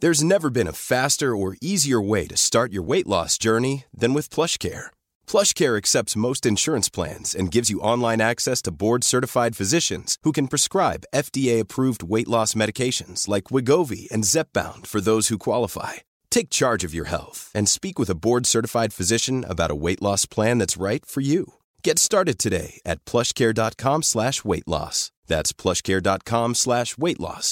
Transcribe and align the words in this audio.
There's 0.00 0.24
never 0.24 0.50
been 0.50 0.66
a 0.66 0.80
faster 0.92 1.36
or 1.36 1.56
easier 1.60 2.00
way 2.00 2.26
to 2.26 2.36
start 2.36 2.72
your 2.72 2.82
weight 2.82 3.06
loss 3.06 3.38
journey 3.38 3.84
than 4.00 4.12
with 4.14 4.34
PlushCare. 4.34 4.86
PlushCare 5.26 5.76
accepts 5.76 6.22
most 6.26 6.44
insurance 6.44 6.88
plans 6.88 7.34
and 7.34 7.54
gives 7.54 7.70
you 7.70 7.86
online 7.92 8.20
access 8.20 8.60
to 8.62 8.76
board-certified 8.84 9.56
physicians 9.56 10.16
who 10.24 10.32
can 10.32 10.48
prescribe 10.48 11.08
FDA-approved 11.14 12.02
weight 12.02 12.28
loss 12.28 12.54
medications 12.54 13.28
like 13.28 13.50
Wegovy 13.52 14.08
and 14.12 14.24
Zepbound 14.24 14.86
for 14.86 15.00
those 15.00 15.28
who 15.28 15.46
qualify. 15.48 16.02
Take 16.28 16.58
charge 16.60 16.82
of 16.82 16.94
your 16.94 17.08
health 17.08 17.50
and 17.54 17.68
speak 17.68 17.96
with 17.98 18.10
a 18.10 18.20
board-certified 18.26 18.92
physician 18.92 19.44
about 19.44 19.70
a 19.70 19.80
weight 19.84 20.02
loss 20.02 20.26
plan 20.26 20.58
that's 20.58 20.84
right 20.88 21.06
for 21.06 21.20
you. 21.20 21.54
Get 21.86 21.96
started 21.98 22.36
today 22.38 22.70
at 22.92 23.02
PlushCare.com/weight-loss. 23.10 24.96
That's 25.32 25.52
PlushCare.com/weight-loss. 25.62 27.48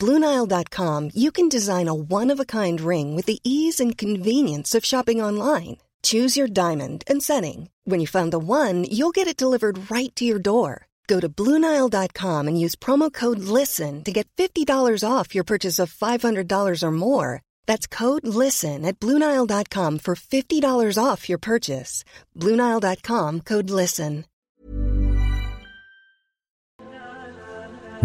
Blue 0.00 0.24
Nile 0.24 0.44
dot 0.50 0.76
you 1.16 1.30
can 1.34 1.48
design 1.52 1.88
a 1.88 1.96
one 2.10 2.30
of a kind 2.30 2.80
ring 2.86 3.14
with ease 3.16 3.80
and 3.80 3.94
convenience 3.98 4.76
shopping 4.84 5.20
online 5.38 5.74
choose 6.10 6.36
your 6.38 6.48
diamond 6.60 7.04
setting 7.26 7.64
when 7.90 8.00
you 8.00 8.06
find 8.12 8.32
the 8.32 8.38
one 8.48 8.84
you 8.98 9.10
get 9.16 9.28
it 9.28 9.42
delivered 9.60 9.78
right 9.90 10.16
to 10.18 10.24
your 10.24 10.36
door 10.48 11.22
Blue 11.38 11.64
Nile 11.64 11.88
dot 11.92 12.12
com 12.22 12.46
and 12.46 12.58
use 12.58 12.76
promo 12.84 13.02
اک 13.02 13.24
لین 13.38 14.00
get 14.14 14.26
fifty 14.38 14.64
dollars 14.68 15.04
off 15.08 15.34
your 15.36 15.44
purchase 15.48 15.80
of 15.80 15.86
five 15.98 16.26
hundred 16.28 16.48
dollars 16.50 16.84
or 16.84 16.96
more 16.98 17.36
That's 17.70 17.86
code 17.88 18.22
code 18.22 18.38
LISTEN 18.38 18.70
LISTEN. 18.70 18.86
at 18.86 19.00
Bluenile.com 19.00 19.98
Bluenile.com 19.98 19.98
for 19.98 20.14
$50 20.14 20.98
off 21.04 21.28
your 21.28 21.40
purchase. 21.40 22.04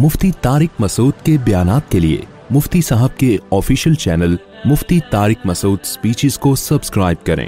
Mufti 0.02 0.32
Tariq 0.42 0.70
Masood 0.82 1.14
کے 1.26 1.38
بیانات 1.46 1.90
کے 1.92 2.00
لیے 2.00 2.22
مفتی 2.52 2.82
صاحب 2.90 3.18
کے 3.20 3.36
official 3.60 3.94
channel 4.04 4.36
Mufti 4.66 5.00
Tariq 5.12 5.46
Masood 5.46 5.80
speeches 5.94 6.38
کو 6.46 6.56
subscribe 6.62 7.26
کریں 7.26 7.48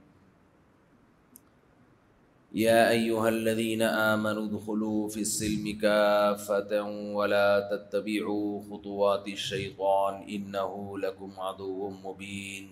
يا 2.59 2.79
أيها 2.89 3.27
الذين 3.29 3.81
آمنوا 3.81 4.47
دخلوا 4.47 5.07
في 5.09 5.19
السلم 5.19 5.77
كافة 5.81 6.81
ولا 7.17 7.59
تتبعوا 7.71 8.61
خطوات 8.71 9.27
الشيطان 9.27 10.27
إنه 10.29 10.97
لكم 10.99 11.31
عدو 11.39 11.89
مبين 12.03 12.71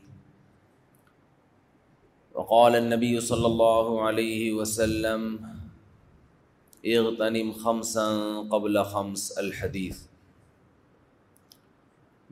وقال 2.34 2.76
النبي 2.76 3.20
صلى 3.22 3.46
الله 3.46 4.02
عليه 4.02 4.52
وسلم 4.52 5.40
اغتنم 6.88 7.54
خمسا 7.64 8.08
قبل 8.52 8.84
خمس 8.84 9.32
الحدیث 9.38 10.04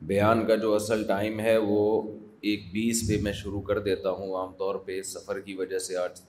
بیان 0.08 0.46
کا 0.46 0.56
جو 0.66 0.74
اصل 0.74 1.02
ٹائم 1.16 1.40
ہے 1.48 1.56
وہ 1.68 1.80
ایک 2.50 2.72
بیس 2.72 3.02
پہ 3.08 3.20
میں 3.22 3.32
شروع 3.44 3.60
کر 3.72 3.78
دیتا 3.92 4.10
ہوں 4.20 4.34
عام 4.40 4.52
طور 4.58 4.74
پہ 4.88 5.02
سفر 5.18 5.40
کی 5.48 5.54
وجہ 5.62 5.78
سے 5.88 5.96
آج 6.06 6.20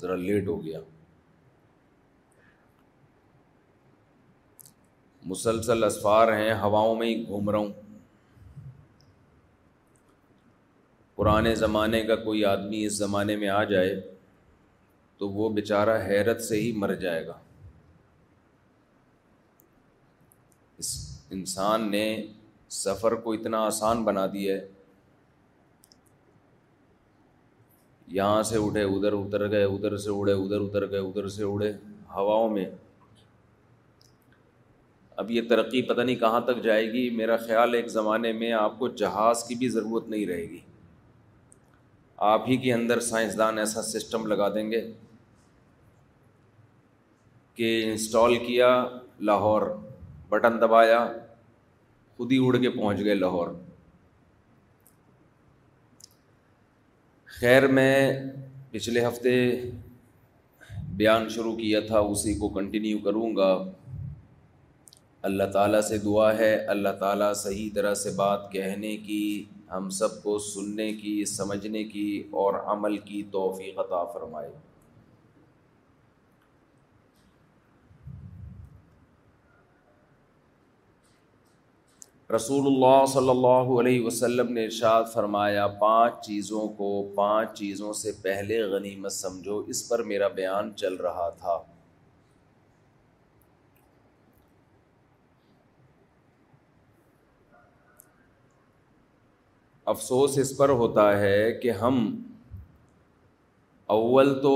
ذرا 0.00 0.14
لیٹ 0.16 0.48
ہو 0.48 0.62
گیا 0.64 0.80
مسلسل 5.30 5.84
اسفار 5.84 6.32
ہیں 6.32 6.52
ہواؤں 6.62 6.94
میں 6.96 7.06
ہی 7.06 7.24
گھوم 7.26 7.50
رہا 7.50 7.58
ہوں 7.58 7.72
پرانے 11.16 11.54
زمانے 11.64 12.02
کا 12.10 12.16
کوئی 12.16 12.44
آدمی 12.54 12.84
اس 12.86 12.92
زمانے 12.96 13.36
میں 13.36 13.48
آ 13.48 13.62
جائے 13.72 13.94
تو 15.18 15.28
وہ 15.38 15.48
بیچارہ 15.52 15.98
حیرت 16.04 16.42
سے 16.42 16.60
ہی 16.60 16.70
مر 16.80 16.94
جائے 17.04 17.26
گا 17.26 17.38
اس 20.78 20.92
انسان 21.38 21.90
نے 21.90 22.04
سفر 22.84 23.14
کو 23.24 23.32
اتنا 23.32 23.60
آسان 23.66 24.04
بنا 24.04 24.26
دیا 24.34 24.54
ہے 24.54 24.66
یہاں 28.16 28.42
سے 28.50 28.58
اٹھے 28.64 28.82
ادھر 28.82 29.12
اتر 29.12 29.50
گئے 29.50 29.64
ادھر 29.64 29.96
سے 30.04 30.10
اڑے 30.10 30.32
ادھر 30.32 30.60
اتر 30.60 30.90
گئے 30.90 30.98
ادھر 31.08 31.28
سے 31.28 31.42
اڑے 31.44 31.70
ہواؤں 32.14 32.50
میں 32.50 32.64
اب 35.22 35.30
یہ 35.30 35.42
ترقی 35.48 35.82
پتہ 35.82 36.00
نہیں 36.00 36.16
کہاں 36.16 36.40
تک 36.46 36.62
جائے 36.64 36.86
گی 36.92 37.08
میرا 37.16 37.36
خیال 37.46 37.74
ایک 37.74 37.86
زمانے 37.90 38.32
میں 38.32 38.52
آپ 38.60 38.78
کو 38.78 38.88
جہاز 39.02 39.42
کی 39.48 39.54
بھی 39.62 39.68
ضرورت 39.68 40.08
نہیں 40.08 40.26
رہے 40.26 40.48
گی 40.50 40.58
آپ 42.32 42.48
ہی 42.48 42.56
کے 42.64 42.72
اندر 42.74 43.00
سائنسدان 43.08 43.58
ایسا 43.58 43.82
سسٹم 43.82 44.26
لگا 44.26 44.48
دیں 44.54 44.70
گے 44.70 44.80
کہ 47.54 47.80
انسٹال 47.90 48.36
کیا 48.46 48.68
لاہور 49.30 49.62
بٹن 50.28 50.60
دبایا 50.60 51.06
خود 52.16 52.32
ہی 52.32 52.38
اڑ 52.46 52.56
کے 52.56 52.70
پہنچ 52.70 52.98
گئے 53.04 53.14
لاہور 53.14 53.48
خیر 57.40 57.66
میں 57.72 58.12
پچھلے 58.70 59.04
ہفتے 59.06 59.30
بیان 61.00 61.28
شروع 61.34 61.54
کیا 61.56 61.80
تھا 61.86 61.98
اسی 62.12 62.32
کو 62.38 62.48
کنٹینیو 62.56 62.98
کروں 63.04 63.30
گا 63.36 63.52
اللہ 65.28 65.50
تعالیٰ 65.52 65.80
سے 65.88 65.98
دعا 66.04 66.36
ہے 66.38 66.54
اللہ 66.74 66.96
تعالیٰ 67.00 67.32
صحیح 67.42 67.68
طرح 67.74 67.94
سے 68.02 68.10
بات 68.16 68.50
کہنے 68.52 68.96
کی 69.06 69.20
ہم 69.72 69.88
سب 70.00 70.22
کو 70.22 70.38
سننے 70.52 70.92
کی 71.02 71.14
سمجھنے 71.36 71.84
کی 71.92 72.08
اور 72.42 72.60
عمل 72.76 72.96
کی 73.06 73.22
توفیق 73.32 73.78
عطا 73.84 74.04
فرمائے 74.14 74.48
رسول 82.34 82.66
اللہ 82.66 83.04
صلی 83.08 83.30
اللہ 83.30 83.68
علیہ 83.80 84.00
وسلم 84.06 84.52
نے 84.52 84.64
ارشاد 84.64 85.04
فرمایا 85.12 85.66
پانچ 85.80 86.14
چیزوں 86.24 86.66
کو 86.80 86.88
پانچ 87.16 87.56
چیزوں 87.58 87.92
سے 88.00 88.10
پہلے 88.22 88.60
غنیمت 88.72 89.12
سمجھو 89.12 89.56
اس 89.74 89.88
پر 89.88 90.02
میرا 90.10 90.28
بیان 90.40 90.74
چل 90.82 90.96
رہا 91.04 91.28
تھا 91.38 91.56
افسوس 99.92 100.38
اس 100.40 100.56
پر 100.56 100.68
ہوتا 100.82 101.08
ہے 101.20 101.38
کہ 101.62 101.70
ہم 101.80 101.98
اول 103.96 104.34
تو 104.42 104.52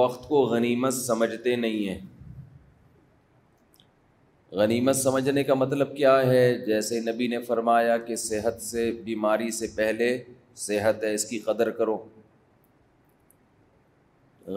وقت 0.00 0.28
کو 0.28 0.42
غنیمت 0.54 0.94
سمجھتے 0.94 1.56
نہیں 1.56 1.88
ہیں 1.88 1.98
غنیمت 4.56 4.96
سمجھنے 4.96 5.42
کا 5.44 5.54
مطلب 5.54 5.94
کیا 5.96 6.12
ہے 6.26 6.44
جیسے 6.66 7.00
نبی 7.12 7.26
نے 7.28 7.38
فرمایا 7.48 7.96
کہ 8.06 8.16
صحت 8.20 8.62
سے 8.62 8.90
بیماری 9.04 9.50
سے 9.56 9.66
پہلے 9.76 10.06
صحت 10.66 11.02
ہے 11.04 11.12
اس 11.14 11.24
کی 11.30 11.38
قدر 11.48 11.70
کرو 11.80 11.96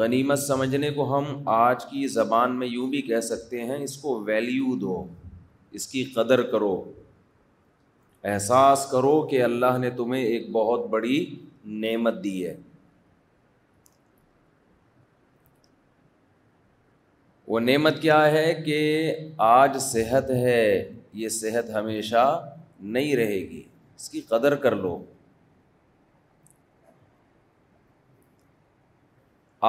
غنیمت 0.01 0.39
سمجھنے 0.39 0.89
کو 0.99 1.07
ہم 1.15 1.25
آج 1.55 1.85
کی 1.91 2.05
زبان 2.15 2.57
میں 2.59 2.67
یوں 2.67 2.87
بھی 2.89 3.01
کہہ 3.09 3.19
سکتے 3.31 3.63
ہیں 3.65 3.77
اس 3.83 3.97
کو 4.01 4.17
ویلیو 4.27 4.75
دو 4.81 5.03
اس 5.79 5.87
کی 5.87 6.03
قدر 6.15 6.41
کرو 6.51 6.73
احساس 8.31 8.85
کرو 8.91 9.21
کہ 9.31 9.43
اللہ 9.43 9.77
نے 9.81 9.89
تمہیں 9.97 10.23
ایک 10.23 10.49
بہت 10.51 10.87
بڑی 10.89 11.25
نعمت 11.85 12.23
دی 12.23 12.45
ہے 12.45 12.55
وہ 17.49 17.59
نعمت 17.59 18.01
کیا 18.01 18.17
ہے 18.31 18.53
کہ 18.65 18.79
آج 19.43 19.77
صحت 19.81 20.29
ہے 20.41 20.59
یہ 21.19 21.29
صحت 21.35 21.69
ہمیشہ 21.75 22.23
نہیں 22.97 23.15
رہے 23.15 23.39
گی 23.49 23.61
اس 23.99 24.09
کی 24.09 24.19
قدر 24.29 24.55
کر 24.65 24.75
لو 24.81 24.97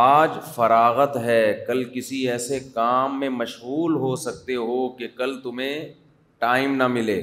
آج 0.01 0.31
فراغت 0.55 1.17
ہے 1.25 1.41
کل 1.67 1.83
کسی 1.95 2.19
ایسے 2.31 2.59
کام 2.75 3.19
میں 3.21 3.29
مشغول 3.39 3.95
ہو 4.05 4.15
سکتے 4.27 4.55
ہو 4.57 4.89
کہ 4.99 5.09
کل 5.17 5.35
تمہیں 5.45 5.77
ٹائم 6.45 6.75
نہ 6.83 6.87
ملے 6.99 7.21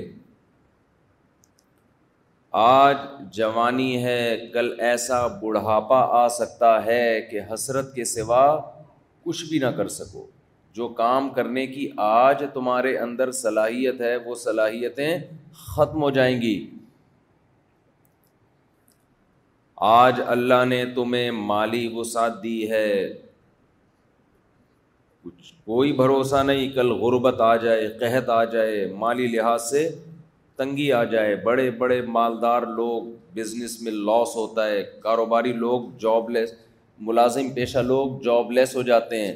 آج 2.64 2.96
جوانی 3.36 4.04
ہے 4.04 4.20
کل 4.54 4.74
ایسا 4.90 5.26
بڑھاپا 5.42 6.02
آ 6.24 6.28
سکتا 6.40 6.74
ہے 6.86 7.04
کہ 7.32 7.42
حسرت 7.54 7.94
کے 7.96 8.06
سوا 8.16 8.46
کچھ 9.26 9.44
بھی 9.50 9.60
نہ 9.60 9.72
کر 9.78 9.88
سکو 10.00 10.28
جو 10.78 10.88
کام 10.98 11.30
کرنے 11.36 11.66
کی 11.68 11.88
آج 12.06 12.44
تمہارے 12.54 12.98
اندر 13.04 13.32
صلاحیت 13.36 14.02
ہے 14.02 14.16
وہ 14.26 14.34
صلاحیتیں 14.42 15.10
ختم 15.76 16.02
ہو 16.04 16.10
جائیں 16.18 16.36
گی 16.42 16.56
آج 19.92 20.20
اللہ 20.34 20.64
نے 20.68 20.84
تمہیں 20.96 21.30
مالی 21.52 21.88
وسعت 21.96 22.36
دی 22.44 22.58
ہے 22.72 22.90
کچھ 25.24 25.54
کوئی 25.72 25.94
بھروسہ 26.04 26.44
نہیں 26.52 26.70
کل 26.76 26.92
غربت 27.02 27.42
آ 27.48 27.56
جائے 27.66 27.88
قحط 28.00 28.30
آ 28.40 28.44
جائے 28.58 28.86
مالی 29.06 29.28
لحاظ 29.38 29.70
سے 29.70 29.84
تنگی 30.58 30.92
آ 31.00 31.04
جائے 31.16 31.36
بڑے 31.50 31.70
بڑے 31.82 32.02
مالدار 32.20 32.64
لوگ 32.76 33.10
بزنس 33.40 33.82
میں 33.82 33.92
لاس 34.12 34.36
ہوتا 34.44 34.68
ہے 34.70 34.84
کاروباری 35.10 35.54
لوگ 35.66 35.90
جاب 36.06 36.30
لیس 36.38 36.54
ملازم 37.10 37.50
پیشہ 37.60 37.80
لوگ 37.94 38.20
جاب 38.30 38.52
لیس 38.60 38.76
ہو 38.76 38.82
جاتے 38.94 39.26
ہیں 39.26 39.36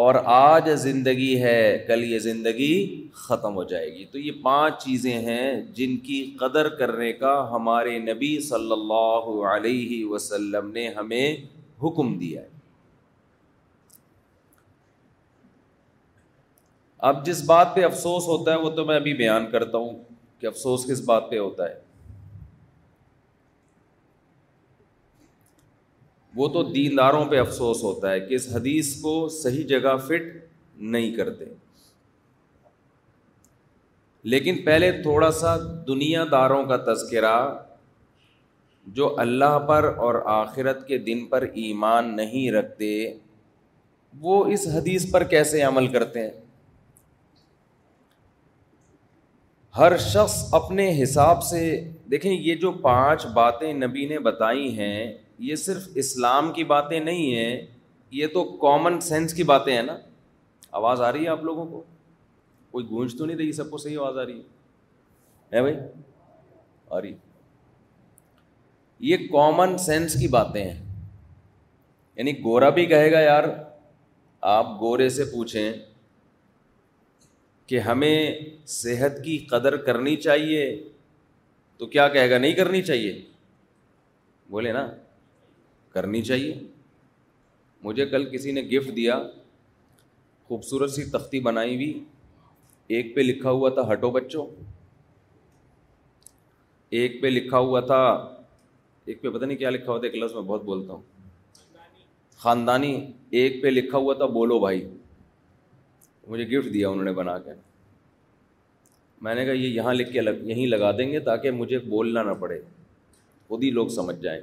اور 0.00 0.14
آج 0.32 0.68
زندگی 0.80 1.34
ہے 1.42 1.56
کل 1.88 2.04
یہ 2.10 2.18
زندگی 2.26 2.76
ختم 3.24 3.54
ہو 3.54 3.64
جائے 3.72 3.86
گی 3.94 4.04
تو 4.12 4.18
یہ 4.18 4.32
پانچ 4.42 4.82
چیزیں 4.84 5.18
ہیں 5.26 5.50
جن 5.74 5.96
کی 6.06 6.16
قدر 6.40 6.68
کرنے 6.76 7.12
کا 7.12 7.34
ہمارے 7.50 7.98
نبی 7.98 8.30
صلی 8.48 8.72
اللہ 8.72 9.28
علیہ 9.54 10.04
وسلم 10.10 10.70
نے 10.74 10.88
ہمیں 10.98 11.34
حکم 11.82 12.16
دیا 12.18 12.42
ہے 12.42 12.48
اب 17.10 17.24
جس 17.26 17.44
بات 17.46 17.74
پہ 17.74 17.84
افسوس 17.84 18.26
ہوتا 18.28 18.54
ہے 18.54 18.58
وہ 18.62 18.70
تو 18.76 18.84
میں 18.86 18.96
ابھی 18.96 19.14
بیان 19.14 19.50
کرتا 19.50 19.78
ہوں 19.78 20.02
کہ 20.40 20.46
افسوس 20.46 20.86
کس 20.90 21.00
بات 21.06 21.30
پہ 21.30 21.38
ہوتا 21.38 21.68
ہے 21.68 21.74
وہ 26.36 26.48
تو 26.52 26.62
دینداروں 26.62 27.24
پہ 27.30 27.38
افسوس 27.40 27.82
ہوتا 27.82 28.10
ہے 28.12 28.20
کہ 28.20 28.34
اس 28.34 28.48
حدیث 28.54 28.94
کو 29.00 29.14
صحیح 29.42 29.66
جگہ 29.68 29.96
فٹ 30.06 30.32
نہیں 30.94 31.14
کرتے 31.16 31.44
لیکن 34.32 34.62
پہلے 34.64 34.90
تھوڑا 35.02 35.30
سا 35.40 35.56
دنیا 35.86 36.24
داروں 36.32 36.62
کا 36.66 36.76
تذکرہ 36.92 37.34
جو 38.98 39.14
اللہ 39.20 39.58
پر 39.68 39.84
اور 40.06 40.14
آخرت 40.36 40.86
کے 40.86 40.98
دن 41.08 41.24
پر 41.30 41.42
ایمان 41.62 42.14
نہیں 42.16 42.50
رکھتے 42.52 42.88
وہ 44.20 44.44
اس 44.52 44.66
حدیث 44.74 45.10
پر 45.12 45.24
کیسے 45.34 45.62
عمل 45.62 45.86
کرتے 45.92 46.20
ہیں 46.22 46.30
ہر 49.78 49.96
شخص 50.06 50.34
اپنے 50.54 50.90
حساب 51.02 51.42
سے 51.42 51.60
دیکھیں 52.10 52.32
یہ 52.32 52.54
جو 52.64 52.72
پانچ 52.86 53.26
باتیں 53.34 53.72
نبی 53.74 54.06
نے 54.06 54.18
بتائی 54.28 54.76
ہیں 54.78 55.12
یہ 55.48 55.56
صرف 55.60 55.86
اسلام 56.00 56.50
کی 56.56 56.64
باتیں 56.72 56.98
نہیں 57.04 57.34
ہیں 57.36 57.56
یہ 58.18 58.26
تو 58.34 58.42
کامن 58.64 58.98
سینس 59.06 59.32
کی 59.34 59.42
باتیں 59.50 59.72
ہیں 59.74 59.82
نا 59.82 59.96
آواز 60.80 61.00
آ 61.02 61.10
رہی 61.12 61.24
ہے 61.24 61.28
آپ 61.28 61.42
لوگوں 61.44 61.64
کو 61.70 61.82
کوئی 62.72 62.84
گونج 62.90 63.16
تو 63.18 63.26
نہیں 63.26 63.36
رہی 63.36 63.52
سب 63.52 63.70
کو 63.70 63.78
صحیح 63.84 63.98
آواز 63.98 64.18
آ 64.18 64.24
رہی 64.26 64.38
ہے 65.52 65.62
بھائی 65.62 65.74
آ 66.90 67.00
رہی 67.00 67.12
یہ 69.08 69.26
کامن 69.32 69.76
سینس 69.86 70.14
کی 70.20 70.28
باتیں 70.38 70.62
ہیں 70.64 70.74
یعنی 72.16 72.36
گورا 72.44 72.68
بھی 72.78 72.86
کہے 72.94 73.10
گا 73.12 73.20
یار 73.20 73.48
آپ 74.54 74.70
گورے 74.80 75.08
سے 75.18 75.24
پوچھیں 75.34 75.72
کہ 77.68 77.80
ہمیں 77.90 78.16
صحت 78.78 79.22
کی 79.24 79.38
قدر 79.50 79.76
کرنی 79.90 80.16
چاہیے 80.30 80.64
تو 81.78 81.86
کیا 81.96 82.08
کہے 82.16 82.30
گا 82.30 82.38
نہیں 82.38 82.54
کرنی 82.62 82.82
چاہیے 82.92 83.14
بولے 84.50 84.72
نا 84.72 84.90
کرنی 85.94 86.22
چاہیے 86.24 86.54
مجھے 87.84 88.06
کل 88.06 88.24
کسی 88.32 88.50
نے 88.56 88.60
گفٹ 88.76 88.96
دیا 88.96 89.18
خوبصورت 90.48 90.90
سی 90.90 91.04
تختی 91.12 91.40
بنائی 91.48 91.74
ہوئی 91.74 91.92
ایک 92.96 93.14
پہ 93.14 93.20
لکھا 93.20 93.50
ہوا 93.50 93.68
تھا 93.78 93.82
ہٹو 93.92 94.10
بچوں 94.16 94.46
ایک 97.00 97.20
پہ 97.22 97.26
لکھا 97.26 97.58
ہوا 97.66 97.80
تھا 97.90 98.00
ایک 99.06 99.20
پہ 99.22 99.28
پتہ 99.28 99.44
نہیں 99.44 99.58
کیا 99.58 99.70
لکھا 99.70 99.90
ہوا 99.90 99.98
تھا 99.98 100.06
ایک 100.06 100.16
لفظ 100.22 100.34
میں 100.34 100.42
بہت 100.50 100.64
بولتا 100.64 100.92
ہوں 100.92 101.02
خاندانی 102.44 102.92
ایک 103.40 103.62
پہ 103.62 103.68
لکھا 103.68 103.98
ہوا 104.04 104.14
تھا 104.20 104.26
بولو 104.38 104.58
بھائی 104.60 104.84
مجھے 106.28 106.46
گفٹ 106.56 106.72
دیا 106.74 106.88
انہوں 106.88 107.04
نے 107.04 107.12
بنا 107.20 107.38
کے 107.44 107.50
میں 109.26 109.34
نے 109.34 109.44
کہا 109.44 109.52
یہ 109.52 109.68
یہاں 109.68 109.94
لکھ 109.94 110.12
کے 110.12 110.20
یہیں 110.50 110.66
لگا 110.66 110.90
دیں 110.98 111.10
گے 111.12 111.18
تاکہ 111.30 111.50
مجھے 111.60 111.78
بولنا 111.94 112.22
نہ 112.28 112.32
پڑے 112.40 112.60
خود 113.48 113.62
ہی 113.64 113.70
لوگ 113.70 113.88
سمجھ 114.00 114.20
جائیں 114.22 114.40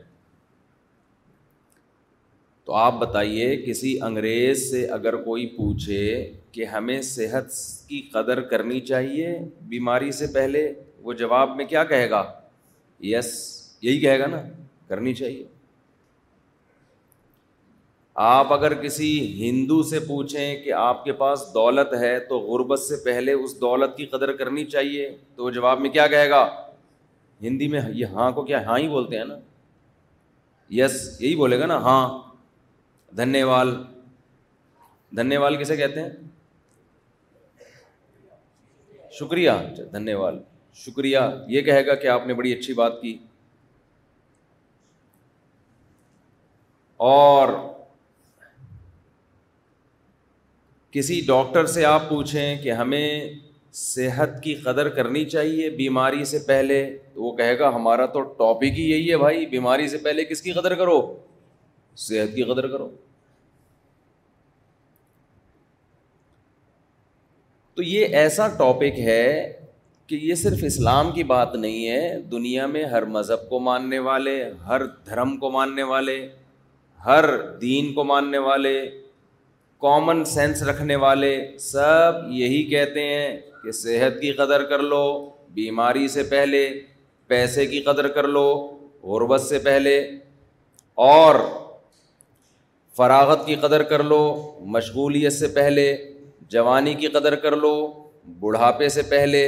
تو 2.69 2.73
آپ 2.75 2.93
بتائیے 2.99 3.55
کسی 3.61 3.95
انگریز 4.05 4.59
سے 4.71 4.83
اگر 4.93 5.15
کوئی 5.21 5.45
پوچھے 5.55 6.07
کہ 6.53 6.65
ہمیں 6.73 7.01
صحت 7.03 7.47
کی 7.87 8.01
قدر 8.13 8.41
کرنی 8.49 8.79
چاہیے 8.89 9.29
بیماری 9.69 10.11
سے 10.17 10.27
پہلے 10.33 10.59
وہ 11.03 11.13
جواب 11.21 11.55
میں 11.57 11.65
کیا 11.71 11.83
کہے 11.93 12.09
گا 12.09 12.21
یس 13.11 13.27
یہی 13.81 13.99
کہے 14.01 14.19
گا 14.19 14.25
نا 14.31 14.41
کرنی 14.89 15.13
چاہیے 15.13 15.43
آپ 18.27 18.53
اگر 18.53 18.73
کسی 18.83 19.09
ہندو 19.41 19.81
سے 19.89 19.99
پوچھیں 20.11 20.63
کہ 20.63 20.73
آپ 20.83 21.03
کے 21.05 21.13
پاس 21.23 21.45
دولت 21.53 21.93
ہے 22.01 22.17
تو 22.29 22.39
غربت 22.47 22.79
سے 22.87 22.95
پہلے 23.05 23.33
اس 23.43 23.59
دولت 23.61 23.97
کی 23.97 24.05
قدر 24.15 24.31
کرنی 24.43 24.65
چاہیے 24.77 25.09
تو 25.35 25.43
وہ 25.45 25.49
جواب 25.59 25.81
میں 25.81 25.89
کیا 25.99 26.07
کہے 26.15 26.29
گا 26.29 26.45
ہندی 27.41 27.67
میں 27.75 27.81
یہ 27.93 28.05
ہاں 28.19 28.31
کو 28.39 28.43
کیا 28.51 28.65
ہاں 28.69 28.77
ہی 28.79 28.87
بولتے 28.95 29.17
ہیں 29.17 29.25
نا 29.33 29.37
یس 30.81 31.01
یہی 31.19 31.35
بولے 31.35 31.59
گا 31.59 31.65
نا 31.65 31.77
ہاں 31.89 32.27
وال 33.17 33.75
دھنیہ 35.17 35.37
وال 35.37 35.55
کسے 35.63 35.75
کہتے 35.77 36.01
ہیں 36.01 36.09
شکریہ 39.19 39.51
دھنیہ 39.91 40.15
وال 40.15 40.39
شکریہ 40.85 41.19
یہ 41.49 41.61
کہے 41.61 41.85
گا 41.85 41.95
کہ 42.01 42.07
آپ 42.07 42.27
نے 42.27 42.33
بڑی 42.33 42.51
اچھی 42.53 42.73
بات 42.73 43.01
کی 43.01 43.17
اور 47.11 47.49
کسی 50.91 51.19
ڈاکٹر 51.27 51.65
سے 51.73 51.85
آپ 51.85 52.07
پوچھیں 52.09 52.55
کہ 52.61 52.71
ہمیں 52.71 53.29
صحت 53.79 54.41
کی 54.43 54.53
قدر 54.63 54.89
کرنی 54.95 55.23
چاہیے 55.29 55.69
بیماری 55.69 56.23
سے 56.25 56.39
پہلے 56.47 56.83
تو 57.13 57.23
وہ 57.23 57.35
کہے 57.37 57.57
گا 57.59 57.69
ہمارا 57.75 58.05
تو 58.13 58.21
ٹاپک 58.37 58.77
ہی 58.77 58.89
یہی 58.91 59.09
ہے 59.11 59.17
بھائی 59.23 59.45
بیماری 59.55 59.87
سے 59.89 59.97
پہلے 60.03 60.25
کس 60.25 60.41
کی 60.41 60.51
قدر 60.53 60.75
کرو 60.75 60.99
صحت 62.07 62.35
کی 62.35 62.43
قدر 62.51 62.67
کرو 62.71 62.87
تو 67.75 67.83
یہ 67.83 68.15
ایسا 68.21 68.47
ٹاپک 68.61 68.99
ہے 69.07 69.23
کہ 70.07 70.15
یہ 70.21 70.35
صرف 70.35 70.59
اسلام 70.67 71.11
کی 71.15 71.23
بات 71.31 71.55
نہیں 71.55 71.87
ہے 71.89 72.19
دنیا 72.31 72.65
میں 72.75 72.83
ہر 72.93 73.05
مذہب 73.15 73.49
کو 73.49 73.59
ماننے 73.67 73.99
والے 74.07 74.35
ہر 74.67 74.85
دھرم 75.09 75.35
کو 75.43 75.49
ماننے 75.51 75.83
والے 75.91 76.15
ہر 77.05 77.25
دین 77.61 77.93
کو 77.93 78.03
ماننے 78.03 78.37
والے 78.47 78.73
کامن 79.81 80.23
سینس 80.35 80.63
رکھنے 80.69 80.95
والے 81.03 81.33
سب 81.67 82.17
یہی 82.39 82.63
کہتے 82.69 83.03
ہیں 83.13 83.37
کہ 83.63 83.71
صحت 83.83 84.19
کی 84.21 84.31
قدر 84.41 84.63
کر 84.71 84.81
لو 84.93 85.03
بیماری 85.59 86.07
سے 86.15 86.23
پہلے 86.35 86.63
پیسے 87.27 87.65
کی 87.75 87.81
قدر 87.91 88.07
کر 88.19 88.27
لو 88.37 88.47
غربت 89.13 89.41
سے 89.41 89.59
پہلے 89.69 89.99
اور 91.11 91.35
فراغت 92.99 93.45
کی 93.45 93.55
قدر 93.55 93.83
کر 93.89 94.01
لو 94.03 94.15
مشغولیت 94.75 95.33
سے 95.33 95.47
پہلے 95.57 95.83
جوانی 96.53 96.93
کی 97.01 97.07
قدر 97.07 97.35
کر 97.43 97.55
لو 97.57 97.71
بڑھاپے 98.39 98.87
سے 98.95 99.01
پہلے 99.09 99.43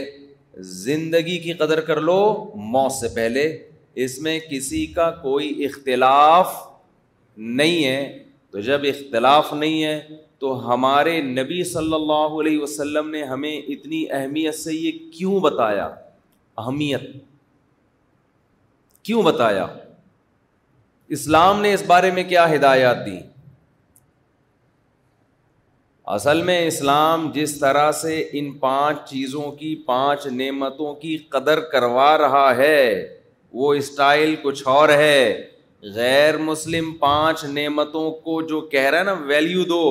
زندگی 0.81 1.37
کی 1.45 1.53
قدر 1.61 1.79
کر 1.87 1.99
لو 2.01 2.15
موت 2.75 2.91
سے 2.99 3.07
پہلے 3.15 3.41
اس 4.03 4.17
میں 4.27 4.37
کسی 4.51 4.85
کا 4.99 5.09
کوئی 5.23 5.49
اختلاف 5.65 6.53
نہیں 7.61 7.83
ہے 7.85 8.01
تو 8.51 8.59
جب 8.69 8.85
اختلاف 8.89 9.51
نہیں 9.53 9.83
ہے 9.83 9.99
تو 10.39 10.53
ہمارے 10.69 11.19
نبی 11.31 11.63
صلی 11.73 11.93
اللہ 11.95 12.37
علیہ 12.43 12.59
وسلم 12.61 13.09
نے 13.15 13.23
ہمیں 13.33 13.55
اتنی 13.55 14.03
اہمیت 14.19 14.55
سے 14.59 14.73
یہ 14.75 14.91
کیوں 15.17 15.39
بتایا 15.47 15.87
اہمیت 16.57 17.01
کیوں 19.09 19.21
بتایا 19.31 19.65
اسلام 21.19 21.61
نے 21.61 21.73
اس 21.73 21.83
بارے 21.87 22.11
میں 22.19 22.23
کیا 22.33 22.45
ہدایات 22.53 23.05
دیں 23.05 23.19
اصل 26.15 26.41
میں 26.43 26.59
اسلام 26.67 27.29
جس 27.33 27.57
طرح 27.59 27.91
سے 28.01 28.15
ان 28.37 28.49
پانچ 28.59 28.99
چیزوں 29.09 29.51
کی 29.57 29.75
پانچ 29.85 30.25
نعمتوں 30.37 30.93
کی 31.01 31.15
قدر 31.31 31.59
کروا 31.71 32.17
رہا 32.17 32.55
ہے 32.57 33.07
وہ 33.59 33.73
اسٹائل 33.73 34.35
کچھ 34.43 34.63
اور 34.67 34.89
ہے 34.89 35.43
غیر 35.95 36.37
مسلم 36.47 36.91
پانچ 36.99 37.43
نعمتوں 37.53 38.09
کو 38.23 38.41
جو 38.49 38.61
کہہ 38.71 38.89
رہا 38.89 38.99
ہے 38.99 39.03
نا 39.03 39.13
ویلیو 39.27 39.63
دو 39.69 39.81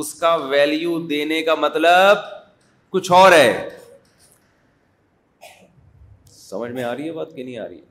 اس 0.00 0.14
کا 0.20 0.34
ویلیو 0.50 0.98
دینے 1.08 1.42
کا 1.42 1.54
مطلب 1.60 2.18
کچھ 2.92 3.12
اور 3.20 3.32
ہے 3.32 3.68
سمجھ 6.50 6.70
میں 6.72 6.84
آ 6.84 6.94
رہی 6.96 7.06
ہے 7.06 7.12
بات 7.12 7.34
کہ 7.36 7.42
نہیں 7.44 7.58
آ 7.58 7.68
رہی 7.68 7.78
ہے 7.78 7.90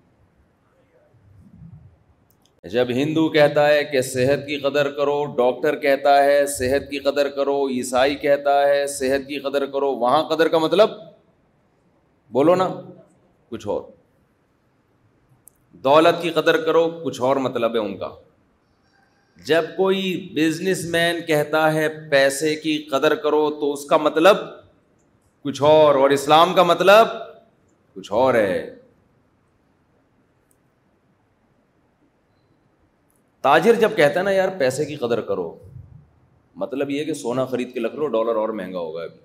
جب 2.70 2.90
ہندو 2.96 3.28
کہتا 3.34 3.68
ہے 3.68 3.84
کہ 3.92 4.02
صحت 4.08 4.46
کی 4.48 4.58
قدر 4.62 4.90
کرو 4.98 5.24
ڈاکٹر 5.38 5.76
کہتا 5.82 6.18
ہے 6.24 6.46
صحت 6.48 6.90
کی 6.90 7.00
قدر 7.10 7.30
کرو 7.36 7.56
عیسائی 7.76 8.16
کہتا 8.26 8.60
ہے 8.68 8.86
صحت 8.88 9.28
کی 9.28 9.40
قدر 9.46 9.66
کرو 9.72 9.92
وہاں 10.00 10.22
قدر 10.30 10.48
کا 10.48 10.58
مطلب 10.58 10.90
بولو 12.38 12.56
نا 12.56 12.68
کچھ 13.52 13.68
اور 13.68 13.82
دولت 15.88 16.22
کی 16.22 16.30
قدر 16.32 16.58
کرو 16.66 16.88
کچھ 17.06 17.22
اور 17.22 17.36
مطلب 17.48 17.74
ہے 17.76 17.80
ان 17.80 17.98
کا 17.98 18.10
جب 19.48 19.76
کوئی 19.78 20.06
بزنس 20.36 20.84
مین 20.92 21.22
کہتا 21.28 21.74
ہے 21.74 21.88
پیسے 22.12 22.56
کی 22.64 22.78
قدر 22.92 23.16
کرو 23.24 23.50
تو 23.60 23.72
اس 23.74 23.86
کا 23.90 23.98
مطلب 24.08 24.46
کچھ 25.44 25.62
اور 25.72 25.96
اور 25.96 26.10
اسلام 26.20 26.54
کا 26.56 26.64
مطلب 26.74 27.08
کچھ 27.96 28.12
اور 28.24 28.34
ہے 28.34 28.81
تاجر 33.48 33.76
جب 33.82 33.96
کہتا 33.98 34.20
ہے 34.20 34.24
نا 34.26 34.32
یار 34.32 34.50
پیسے 34.58 34.86
کی 34.86 34.96
قدر 34.96 35.22
کرو 35.30 35.46
مطلب 36.64 36.90
یہ 36.90 37.04
کہ 37.04 37.14
سونا 37.24 37.46
خرید 37.54 37.74
کے 37.74 37.80
رکھ 37.86 37.96
لو 37.96 38.08
ڈالر 38.16 38.36
اور 38.40 38.50
مہنگا 38.60 38.80
ہوگا 38.80 39.04
ابھی 39.04 39.20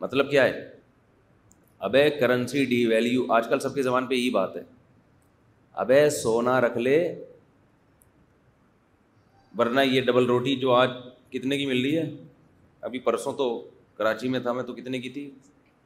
مطلب 0.00 0.30
کیا 0.30 0.44
ہے 0.44 0.66
ابے 1.88 2.08
کرنسی 2.20 2.64
ڈی 2.70 2.84
ویلیو 2.86 3.30
آج 3.32 3.48
کل 3.48 3.60
سب 3.60 3.74
کی 3.74 3.82
زبان 3.82 4.06
پہ 4.06 4.14
یہی 4.14 4.30
بات 4.38 4.56
ہے 4.56 4.62
ابے 5.82 6.08
سونا 6.20 6.60
رکھ 6.60 6.78
لے 6.78 6.96
ورنہ 9.58 9.80
یہ 9.80 10.00
ڈبل 10.06 10.26
روٹی 10.26 10.56
جو 10.60 10.72
آج 10.74 10.90
کتنے 11.32 11.58
کی 11.58 11.66
مل 11.66 11.80
رہی 11.82 11.96
ہے 11.98 12.10
ابھی 12.88 12.98
پرسوں 13.08 13.32
تو 13.42 13.48
کراچی 13.96 14.28
میں 14.28 14.40
تھا 14.40 14.52
میں 14.52 14.62
تو 14.64 14.74
کتنے 14.74 14.98
کی 15.00 15.08
تھی 15.10 15.30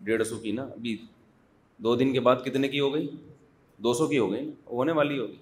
ڈیڑھ 0.09 0.23
سو 0.27 0.39
کی 0.43 0.51
نا 0.53 0.63
ابھی 0.77 0.97
دو 1.85 1.95
دن 1.97 2.13
کے 2.13 2.21
بعد 2.29 2.45
کتنے 2.45 2.69
کی 2.69 2.81
ہو 2.81 2.95
گئی 2.95 3.09
دو 3.85 3.95
سو 4.03 4.07
کی 4.07 4.19
ہو 4.19 4.31
گئی 4.33 4.51
ہونے 4.71 4.93
والی 4.93 5.19
ہوگی 5.19 5.42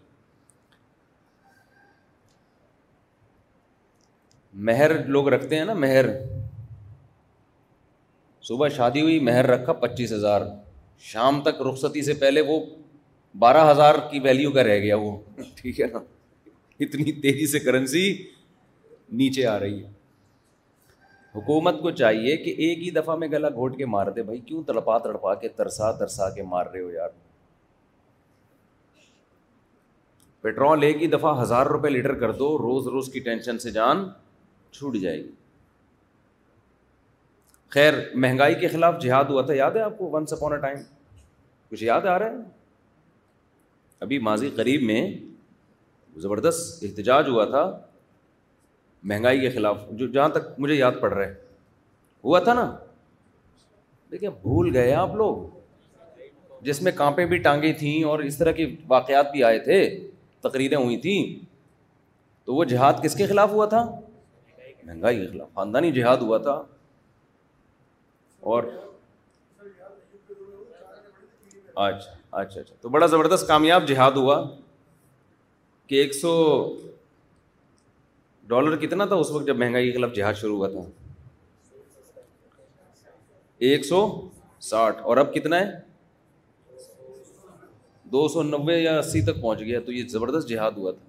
مہر 4.69 4.93
لوگ 5.07 5.29
رکھتے 5.33 5.57
ہیں 5.59 5.65
نا 5.65 5.73
مہر 5.85 6.07
صبح 8.49 8.69
شادی 8.77 9.01
ہوئی 9.01 9.19
مہر 9.25 9.47
رکھا 9.47 9.73
پچیس 9.87 10.13
ہزار 10.13 10.43
شام 11.13 11.41
تک 11.43 11.61
رخصتی 11.69 12.03
سے 12.03 12.15
پہلے 12.21 12.41
وہ 12.47 12.59
بارہ 13.39 13.71
ہزار 13.71 13.95
کی 14.11 14.21
ویلیو 14.21 14.51
کا 14.53 14.65
رہ 14.65 14.79
گیا 14.83 14.97
وہ 15.01 15.17
ٹھیک 15.57 15.81
ہے 15.81 15.87
نا 15.93 15.99
اتنی 16.85 17.13
تیزی 17.23 17.47
سے 17.51 17.59
کرنسی 17.65 18.03
نیچے 19.21 19.47
آ 19.47 19.59
رہی 19.61 19.83
ہے 19.85 19.89
حکومت 21.35 21.81
کو 21.83 21.91
چاہیے 22.01 22.37
کہ 22.37 22.51
ایک 22.67 22.79
ہی 22.83 22.91
دفعہ 22.91 23.17
میں 23.17 23.29
گلا 23.33 23.49
گھوٹ 23.55 23.77
کے 23.79 23.87
مار 23.87 24.07
دے 24.15 24.23
بھائی 24.23 24.39
کیوں 24.47 24.63
تڑپا 24.67 24.97
تڑپا 25.05 25.35
کے 25.43 25.49
ترسا 25.57 25.91
ترسا 25.99 26.29
کے 26.35 26.43
مار 26.43 26.67
رہے 26.73 26.81
ہو 26.81 26.91
یار 26.91 27.11
پیٹرول 30.43 30.83
ایک 30.83 31.03
ہی 31.03 31.07
دفعہ 31.11 31.41
ہزار 31.43 31.67
روپے 31.67 31.89
لیٹر 31.91 32.15
کر 32.21 32.33
دو 32.37 32.57
روز 32.59 32.87
روز 32.93 33.13
کی 33.13 33.21
ٹینشن 33.21 33.59
سے 33.59 33.71
جان 33.71 34.05
چھوٹ 34.73 34.97
جائے 35.01 35.19
گی 35.19 35.31
خیر 37.75 37.93
مہنگائی 38.23 38.55
کے 38.61 38.69
خلاف 38.69 39.01
جہاد 39.03 39.25
ہوا 39.31 39.43
تھا 39.47 39.55
یاد 39.55 39.77
ہے 39.77 39.81
آپ 39.81 39.99
کو 39.99 40.09
ون 40.11 40.25
اپون 40.33 40.53
اے 40.53 40.59
ٹائم 40.61 40.77
کچھ 41.71 41.83
یاد 41.85 42.07
آ 42.15 42.19
رہا 42.19 42.31
ہے 42.31 42.43
ابھی 44.05 44.19
ماضی 44.29 44.49
قریب 44.57 44.83
میں 44.91 45.01
زبردست 46.21 46.83
احتجاج 46.85 47.29
ہوا 47.29 47.45
تھا 47.51 47.63
مہنگائی 49.11 49.41
کے 49.41 49.51
خلاف 49.51 49.79
جو 50.01 50.07
جہاں 50.13 50.29
تک 50.29 50.49
مجھے 50.59 50.75
یاد 50.75 50.93
پڑ 51.01 51.13
رہا 51.13 51.27
ہے 51.27 51.35
ہوا 52.25 52.39
تھا 52.45 52.55
نا 52.55 52.71
دیکھیں 54.13 54.29
بھول 54.41 54.75
گئے 54.77 54.93
آپ 54.95 55.15
لوگ 55.17 55.45
جس 56.69 56.81
میں 56.83 56.93
کانپیں 56.97 57.25
بھی 57.27 57.37
ٹانگیں 57.43 57.73
تھیں 57.79 58.03
اور 58.05 58.19
اس 58.23 58.37
طرح 58.39 58.53
کے 58.53 58.67
واقعات 58.89 59.31
بھی 59.33 59.43
آئے 59.45 59.59
تھے 59.69 59.79
تقریریں 60.49 60.77
ہوئی 60.77 60.97
تھیں 61.07 61.23
تو 62.45 62.55
وہ 62.55 62.65
جہاد 62.73 63.03
کس 63.03 63.15
کے 63.17 63.27
خلاف 63.27 63.51
ہوا 63.51 63.67
تھا 63.75 63.85
مہنگائی 64.91 65.19
کے 65.19 65.27
خلاف 65.33 65.49
خاندانی 65.55 65.91
جہاد 65.93 66.17
ہوا 66.29 66.39
تھا 66.47 66.53
اور 68.53 68.63
اچھا 71.75 72.11
اچھا 72.41 72.61
اچھا 72.61 72.75
تو 72.81 72.89
بڑا 72.95 73.07
زبردست 73.15 73.47
کامیاب 73.49 73.87
جہاد 73.89 74.13
ہوا 74.21 74.41
کہ 75.89 76.01
ایک 76.01 76.15
سو 76.15 76.33
ڈالر 78.53 78.77
کتنا 78.87 79.05
تھا 79.07 79.17
اس 79.25 79.31
وقت 79.31 79.47
جب 79.47 79.57
مہنگائی 79.59 79.91
کے 79.91 79.97
خلاف 79.99 80.13
جہاد 80.15 80.35
شروع 80.41 80.57
ہوا 80.57 80.69
تھا 80.69 80.81
ایک 83.69 83.85
سو 83.87 84.01
ساٹھ 84.71 85.03
اور 85.11 85.17
اب 85.17 85.33
کتنا 85.35 85.59
ہے 85.61 85.71
دو 88.13 88.27
سو 88.29 88.43
نوے 88.43 88.79
یا 88.81 88.99
اسی 88.99 89.23
تک 89.23 89.41
پہنچ 89.43 89.61
گیا 89.61 89.81
تو 89.87 89.93
یہ 89.93 90.09
زبردست 90.17 90.49
جہاد 90.49 90.79
ہوا 90.79 90.91
تھا 90.93 91.09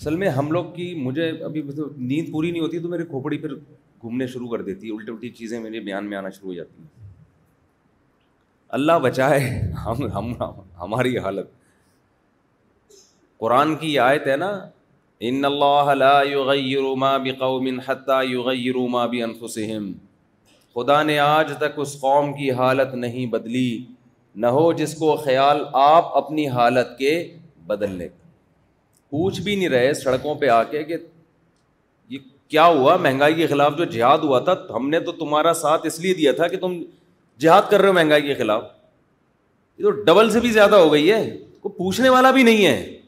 اصل 0.00 0.16
میں 0.16 0.28
ہم 0.30 0.50
لوگ 0.52 0.64
کی 0.74 0.94
مجھے 0.94 1.28
ابھی 1.44 1.62
نیند 1.76 2.30
پوری 2.32 2.50
نہیں 2.50 2.62
ہوتی 2.62 2.78
تو 2.80 2.88
میری 2.88 3.04
کھوپڑی 3.04 3.36
پھر 3.38 3.54
گھومنے 3.54 4.26
شروع 4.34 4.48
کر 4.48 4.62
دیتی 4.62 4.88
ہے 4.88 4.92
الٹی 4.96 5.10
الٹی 5.12 5.28
چیزیں 5.38 5.58
میرے 5.60 5.80
بیان 5.88 6.08
میں 6.10 6.16
آنا 6.16 6.28
شروع 6.36 6.48
ہو 6.48 6.54
جاتی 6.54 6.82
ہیں 6.82 6.88
اللہ 8.78 8.98
بچائے 9.02 9.40
ہم 9.84 10.06
ہم 10.16 10.32
ہماری 10.82 11.16
حالت 11.24 11.48
قرآن 13.44 13.74
کی 13.80 13.98
آیت 14.04 14.26
ہے 14.26 14.36
نا 14.44 14.50
ان 15.30 15.44
اللہ 15.44 15.92
روما 16.80 17.16
بقوم 17.26 17.66
قوم 17.86 18.48
روما 18.74 19.06
ما 19.14 19.48
سم 19.54 19.90
خدا 20.74 21.02
نے 21.02 21.18
آج 21.24 21.52
تک 21.60 21.78
اس 21.84 21.98
قوم 22.00 22.32
کی 22.38 22.50
حالت 22.62 22.94
نہیں 23.06 23.26
بدلی 23.34 23.68
نہ 24.44 24.46
ہو 24.60 24.72
جس 24.82 24.94
کو 24.98 25.16
خیال 25.26 25.64
آپ 25.82 26.16
اپنی 26.22 26.48
حالت 26.58 26.96
کے 26.98 27.14
بدلنے 27.66 28.08
پوچھ 29.10 29.40
بھی 29.40 29.54
نہیں 29.56 29.68
رہے 29.68 29.92
سڑکوں 29.94 30.34
پہ 30.40 30.48
آ 30.50 30.62
کے 30.70 30.82
کہ 30.84 30.96
یہ 32.08 32.18
کیا 32.50 32.64
ہوا 32.66 32.96
مہنگائی 32.96 33.34
کے 33.34 33.46
خلاف 33.46 33.76
جو 33.78 33.84
جہاد 33.92 34.18
ہوا 34.24 34.38
تھا 34.48 34.54
ہم 34.74 34.88
نے 34.90 35.00
تو 35.08 35.12
تمہارا 35.22 35.52
ساتھ 35.60 35.86
اس 35.86 35.98
لیے 36.00 36.14
دیا 36.14 36.32
تھا 36.40 36.48
کہ 36.48 36.56
تم 36.60 36.78
جہاد 37.40 37.70
کر 37.70 37.80
رہے 37.80 37.88
ہو 37.88 37.92
مہنگائی 37.94 38.22
کے 38.26 38.34
خلاف 38.34 38.62
یہ 39.78 39.84
تو 39.84 39.90
ڈبل 40.04 40.30
سے 40.30 40.40
بھی 40.40 40.50
زیادہ 40.52 40.74
ہو 40.84 40.92
گئی 40.92 41.10
ہے 41.12 41.24
پوچھنے 41.76 42.08
والا 42.08 42.30
بھی 42.30 42.42
نہیں 42.42 42.64
ہے 42.66 42.98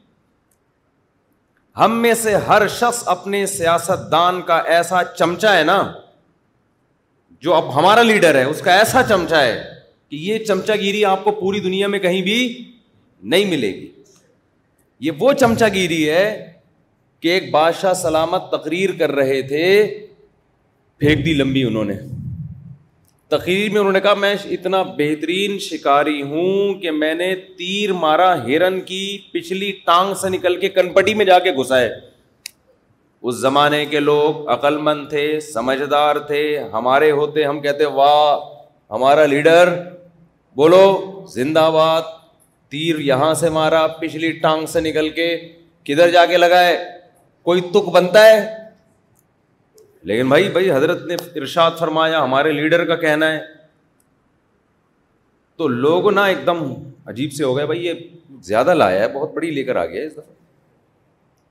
ہم 1.79 1.97
میں 2.03 2.13
سے 2.23 2.35
ہر 2.47 2.67
شخص 2.79 3.03
اپنے 3.09 3.45
سیاست 3.47 4.11
دان 4.13 4.41
کا 4.47 4.57
ایسا 4.77 5.03
چمچا 5.17 5.57
ہے 5.59 5.63
نا 5.65 5.77
جو 7.47 7.55
اب 7.55 7.75
ہمارا 7.77 8.03
لیڈر 8.03 8.35
ہے 8.35 8.43
اس 8.45 8.61
کا 8.65 8.73
ایسا 8.79 9.03
چمچا 9.09 9.41
ہے 9.43 9.55
کہ 10.11 10.17
یہ 10.21 10.45
چمچا 10.45 10.75
گیری 10.81 11.05
آپ 11.15 11.25
کو 11.25 11.31
پوری 11.41 11.61
دنیا 11.69 11.87
میں 11.95 11.99
کہیں 11.99 12.21
بھی 12.23 12.37
نہیں 13.35 13.45
ملے 13.51 13.73
گی 13.75 13.89
یہ 15.05 15.11
وہ 15.21 15.33
چمچا 15.41 15.69
گیری 15.75 16.09
ہے 16.11 16.25
کہ 17.21 17.29
ایک 17.33 17.51
بادشاہ 17.51 17.93
سلامت 18.01 18.51
تقریر 18.51 18.91
کر 18.99 19.13
رہے 19.13 19.41
تھے 19.53 19.69
پھینک 20.99 21.25
دی 21.25 21.33
لمبی 21.35 21.63
انہوں 21.65 21.85
نے 21.91 21.95
تقریر 23.35 23.71
میں 23.71 23.79
انہوں 23.81 23.93
نے 23.93 24.01
کہا 24.01 24.15
میں 24.25 24.35
اتنا 24.57 24.83
بہترین 24.99 25.59
شکاری 25.69 26.21
ہوں 26.33 26.75
کہ 26.81 26.91
میں 26.91 27.15
نے 27.15 27.35
تیر 27.59 27.93
مارا 28.03 28.33
ہرن 28.47 28.81
کی 28.87 29.01
پچھلی 29.33 29.71
ٹانگ 29.85 30.15
سے 30.23 30.29
نکل 30.37 30.57
کے 30.61 30.69
کنپٹی 30.79 31.15
میں 31.21 31.25
جا 31.25 31.39
کے 31.47 31.53
گھسا 31.63 31.81
ہے 31.81 31.89
اس 33.23 33.35
زمانے 33.41 33.85
کے 33.87 34.01
لوگ 34.01 34.49
عقل 34.51 34.77
مند 34.89 35.09
تھے 35.09 35.25
سمجھدار 35.53 36.19
تھے 36.27 36.43
ہمارے 36.73 37.11
ہوتے 37.21 37.45
ہم 37.45 37.61
کہتے 37.61 37.87
واہ 38.01 38.39
ہمارا 38.95 39.27
لیڈر 39.35 39.73
بولو 40.57 40.85
زندہ 41.35 41.71
باد 41.75 42.19
تیر 42.71 42.99
یہاں 43.05 43.33
سے 43.35 43.49
مارا 43.51 43.87
پچھلی 44.01 44.31
ٹانگ 44.43 44.67
سے 44.73 44.81
نکل 44.81 45.09
کے 45.15 45.27
کدھر 45.85 46.11
جا 46.11 46.25
کے 46.27 46.37
لگائے 46.37 46.77
کوئی 47.49 47.61
تک 47.73 47.89
بنتا 47.95 48.25
ہے 48.25 48.41
لیکن 50.11 50.29
بھائی 50.29 50.49
بھائی 50.53 50.71
حضرت 50.71 51.03
نے 51.07 51.15
ارشاد 51.41 51.71
فرمایا 51.79 52.23
ہمارے 52.25 52.53
لیڈر 52.53 52.85
کا 52.89 52.95
کہنا 53.01 53.33
ہے 53.33 53.41
تو 55.59 55.69
لوگ 55.69 56.11
نہ 56.15 56.21
ایک 56.33 56.47
دم 56.47 56.63
عجیب 57.13 57.33
سے 57.33 57.45
ہو 57.45 57.57
گئے 57.57 57.67
بھائی 57.67 57.85
یہ 57.87 58.07
زیادہ 58.45 58.75
لایا 58.75 59.01
ہے 59.03 59.09
بہت 59.19 59.33
بڑی 59.35 59.51
لے 59.51 59.63
کر 59.65 59.77
آ 59.77 59.85
گیا 59.87 60.05
اس 60.07 60.13
دفعہ 60.17 60.29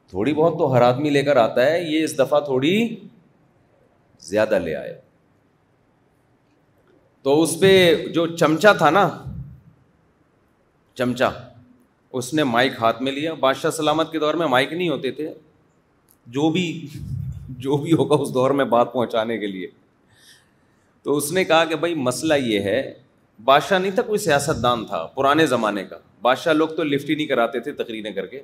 تھوڑی 0.10 0.34
بہت 0.34 0.58
تو 0.60 0.72
ہر 0.74 0.82
آدمی 0.82 1.10
لے 1.10 1.22
کر 1.24 1.36
آتا 1.38 1.66
ہے 1.72 1.82
یہ 1.84 2.04
اس 2.04 2.18
دفعہ 2.20 2.40
تھوڑی 2.46 2.76
زیادہ 4.30 4.60
لے 4.66 4.76
آئے 4.76 4.98
تو 7.24 7.42
اس 7.42 7.60
پہ 7.60 7.72
جو 8.14 8.26
چمچا 8.36 8.72
تھا 8.82 8.90
نا 8.90 9.06
چمچہ 11.00 11.30
اس 12.20 12.34
نے 12.38 12.44
مائک 12.54 12.74
ہاتھ 12.82 13.02
میں 13.08 13.12
لیا 13.18 13.34
بادشاہ 13.44 13.72
سلامت 13.80 14.12
کے 14.12 14.20
دور 14.22 14.34
میں 14.42 14.48
مائک 14.54 14.72
نہیں 14.74 14.90
ہوتے 14.90 15.12
تھے 15.20 15.32
جو 16.38 16.50
بھی 16.56 16.66
جو 17.66 17.78
بھی 17.84 17.94
ہوگا 18.00 18.16
اس 18.24 18.34
دور 18.40 18.52
میں 18.62 18.66
بات 18.74 18.92
پہنچانے 18.94 19.38
کے 19.44 19.48
لیے 19.56 19.68
تو 21.04 21.16
اس 21.18 21.32
نے 21.38 21.44
کہا 21.52 21.64
کہ 21.72 21.76
بھائی 21.86 21.94
مسئلہ 22.08 22.34
یہ 22.48 22.68
ہے 22.70 22.80
بادشاہ 23.50 23.80
نہیں 23.80 23.96
تھا 23.98 24.02
کوئی 24.10 24.20
سیاست 24.26 24.62
دان 24.64 24.84
تھا 24.86 25.04
پرانے 25.20 25.46
زمانے 25.54 25.84
کا 25.94 25.98
بادشاہ 26.28 26.54
لوگ 26.62 26.76
تو 26.80 26.84
لفٹ 26.94 27.10
ہی 27.10 27.16
نہیں 27.16 27.28
کراتے 27.34 27.60
تھے 27.68 27.72
تقریریں 27.84 28.12
کر 28.18 28.26
کے 28.34 28.42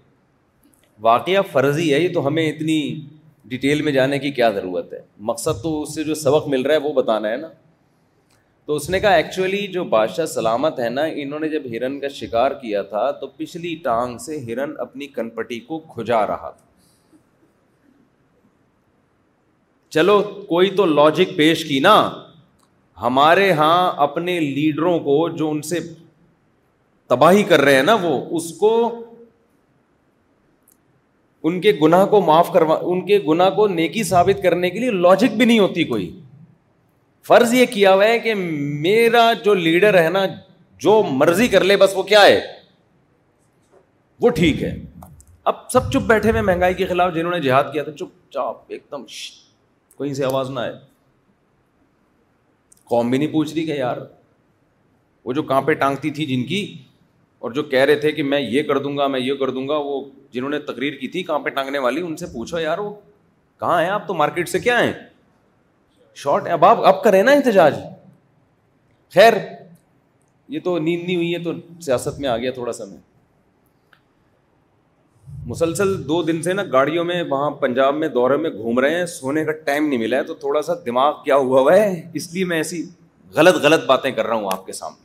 واقعہ 1.09 1.41
فرضی 1.51 1.93
ہے 1.93 1.99
یہ 2.01 2.13
تو 2.13 2.25
ہمیں 2.27 2.45
اتنی 2.47 2.77
ڈیٹیل 3.53 3.81
میں 3.87 3.91
جانے 3.99 4.19
کی 4.25 4.31
کیا 4.39 4.49
ضرورت 4.59 4.93
ہے 4.93 5.01
مقصد 5.31 5.61
تو 5.63 5.71
اس 5.81 5.93
سے 5.95 6.03
جو 6.09 6.15
سبق 6.25 6.47
مل 6.55 6.61
رہا 6.65 6.75
ہے 6.79 6.87
وہ 6.87 6.93
بتانا 7.01 7.31
ہے 7.31 7.37
نا 7.45 7.49
تو 8.65 8.75
اس 8.75 8.89
نے 8.89 8.99
کہا 8.99 9.13
ایکچولی 9.15 9.65
جو 9.73 9.83
بادشاہ 9.89 10.25
سلامت 10.25 10.79
ہے 10.79 10.87
نا 10.89 11.01
انہوں 11.23 11.39
نے 11.39 11.49
جب 11.49 11.63
ہرن 11.71 11.99
کا 11.99 12.07
شکار 12.19 12.51
کیا 12.61 12.81
تھا 12.93 13.09
تو 13.19 13.27
پچھلی 13.37 13.75
ٹانگ 13.83 14.17
سے 14.25 14.37
ہرن 14.47 14.71
اپنی 14.85 15.07
کنپٹی 15.17 15.59
کو 15.67 15.77
کھجا 15.93 16.25
رہا 16.27 16.49
تھا 16.57 16.63
چلو 19.95 20.21
کوئی 20.47 20.69
تو 20.77 20.85
لاجک 20.85 21.35
پیش 21.37 21.63
کی 21.65 21.79
نا 21.79 21.95
ہمارے 23.01 23.51
ہاں 23.61 23.75
اپنے 24.03 24.39
لیڈروں 24.39 24.97
کو 25.03 25.27
جو 25.37 25.49
ان 25.51 25.61
سے 25.69 25.79
تباہی 27.07 27.43
کر 27.51 27.61
رہے 27.61 27.75
ہیں 27.75 27.83
نا 27.83 27.93
وہ 28.01 28.19
اس 28.37 28.51
کو 28.59 28.73
ان 31.47 31.61
کے 31.61 31.71
گناہ 31.81 32.05
کو 32.15 32.21
معاف 32.25 32.51
کروا 32.53 32.77
ان 32.81 33.05
کے 33.05 33.19
گناہ 33.27 33.49
کو 33.55 33.67
نیکی 33.81 34.03
ثابت 34.11 34.43
کرنے 34.43 34.69
کے 34.69 34.79
لیے 34.79 34.91
لاجک 34.91 35.37
بھی 35.37 35.45
نہیں 35.45 35.59
ہوتی 35.59 35.83
کوئی 35.93 36.13
فرض 37.27 37.53
یہ 37.53 37.65
کیا 37.73 37.93
ہوا 37.93 38.05
ہے 38.05 38.17
کہ 38.19 38.33
میرا 38.35 39.21
جو 39.45 39.53
لیڈر 39.67 40.01
ہے 40.03 40.09
نا 40.09 40.25
جو 40.83 41.01
مرضی 41.11 41.47
کر 41.47 41.63
لے 41.63 41.77
بس 41.83 41.91
وہ 41.95 42.03
کیا 42.11 42.21
ہے 42.25 42.39
وہ 44.21 44.29
ٹھیک 44.39 44.61
ہے 44.63 44.73
اب 45.51 45.55
سب 45.71 45.91
چپ 45.91 46.01
بیٹھے 46.07 46.29
ہوئے 46.29 46.41
مہنگائی 46.41 46.73
کے 46.81 46.85
خلاف 46.87 47.13
جنہوں 47.13 47.31
نے 47.31 47.39
جہاد 47.41 47.71
کیا 47.73 47.83
تھا 47.83 47.91
چپ 47.99 48.31
چاپ 48.33 48.71
ایک 48.75 48.83
دم 48.91 49.05
کہیں 49.97 50.13
سے 50.13 50.25
آواز 50.25 50.49
نہ 50.49 50.59
آئے 50.59 50.71
قوم 52.89 53.09
بھی 53.09 53.17
نہیں 53.17 53.31
پوچھ 53.31 53.53
رہی 53.53 53.65
کہ 53.65 53.77
یار 53.77 53.97
وہ 55.25 55.33
جو 55.33 55.43
کانپے 55.53 55.73
ٹانگتی 55.83 56.09
تھی 56.17 56.25
جن 56.25 56.45
کی 56.47 56.61
اور 57.45 57.51
جو 57.51 57.63
کہہ 57.73 57.85
رہے 57.85 57.95
تھے 58.05 58.11
کہ 58.19 58.23
میں 58.23 58.39
یہ 58.39 58.63
کر 58.67 58.77
دوں 58.83 58.97
گا 58.97 59.07
میں 59.15 59.19
یہ 59.19 59.33
کر 59.39 59.49
دوں 59.57 59.67
گا 59.67 59.77
وہ 59.89 59.99
جنہوں 60.33 60.49
نے 60.49 60.59
تقریر 60.71 60.97
کی 60.99 61.07
تھی 61.15 61.23
کانپے 61.23 61.49
ٹانگنے 61.57 61.79
والی 61.87 62.01
ان 62.05 62.15
سے 62.17 62.25
پوچھو 62.33 62.59
یار 62.59 62.77
وہ 62.87 62.91
کہاں 63.59 63.81
ہے 63.81 63.89
آپ 63.89 64.07
تو 64.07 64.13
مارکیٹ 64.23 64.49
سے 64.49 64.59
کیا 64.59 64.83
ہیں 64.83 64.93
شارٹ 66.23 66.47
اب 66.51 66.63
آپ 66.65 66.83
اب 66.87 67.03
کریں 67.03 67.21
نا 67.23 67.31
احتجاج 67.31 67.73
خیر 69.13 69.33
یہ 70.49 70.59
تو 70.63 70.77
نیند 70.79 71.03
نہیں 71.03 71.15
ہوئی 71.15 71.33
ہے 71.33 71.39
تو 71.43 71.51
سیاست 71.85 72.19
میں 72.19 72.29
آ 72.29 72.35
گیا 72.37 72.51
تھوڑا 72.51 72.71
سا 72.73 72.85
میں 72.85 72.97
مسلسل 75.45 75.91
دو 76.07 76.21
دن 76.23 76.41
سے 76.43 76.53
نا 76.53 76.63
گاڑیوں 76.71 77.03
میں 77.05 77.21
وہاں 77.29 77.49
پنجاب 77.63 77.95
میں 77.95 78.07
دورے 78.09 78.37
میں 78.45 78.49
گھوم 78.49 78.79
رہے 78.79 78.95
ہیں 78.97 79.05
سونے 79.15 79.43
کا 79.45 79.51
ٹائم 79.65 79.87
نہیں 79.87 79.99
ملا 79.99 80.17
ہے 80.17 80.23
تو 80.23 80.33
تھوڑا 80.45 80.61
سا 80.69 80.73
دماغ 80.85 81.21
کیا 81.23 81.35
ہوا 81.35 81.61
ہوا 81.61 81.75
ہے 81.77 82.01
اس 82.21 82.33
لیے 82.33 82.45
میں 82.51 82.57
ایسی 82.57 82.83
غلط 83.35 83.55
غلط 83.63 83.85
باتیں 83.85 84.11
کر 84.11 84.27
رہا 84.27 84.35
ہوں 84.35 84.47
آپ 84.53 84.65
کے 84.65 84.73
سامنے 84.73 85.03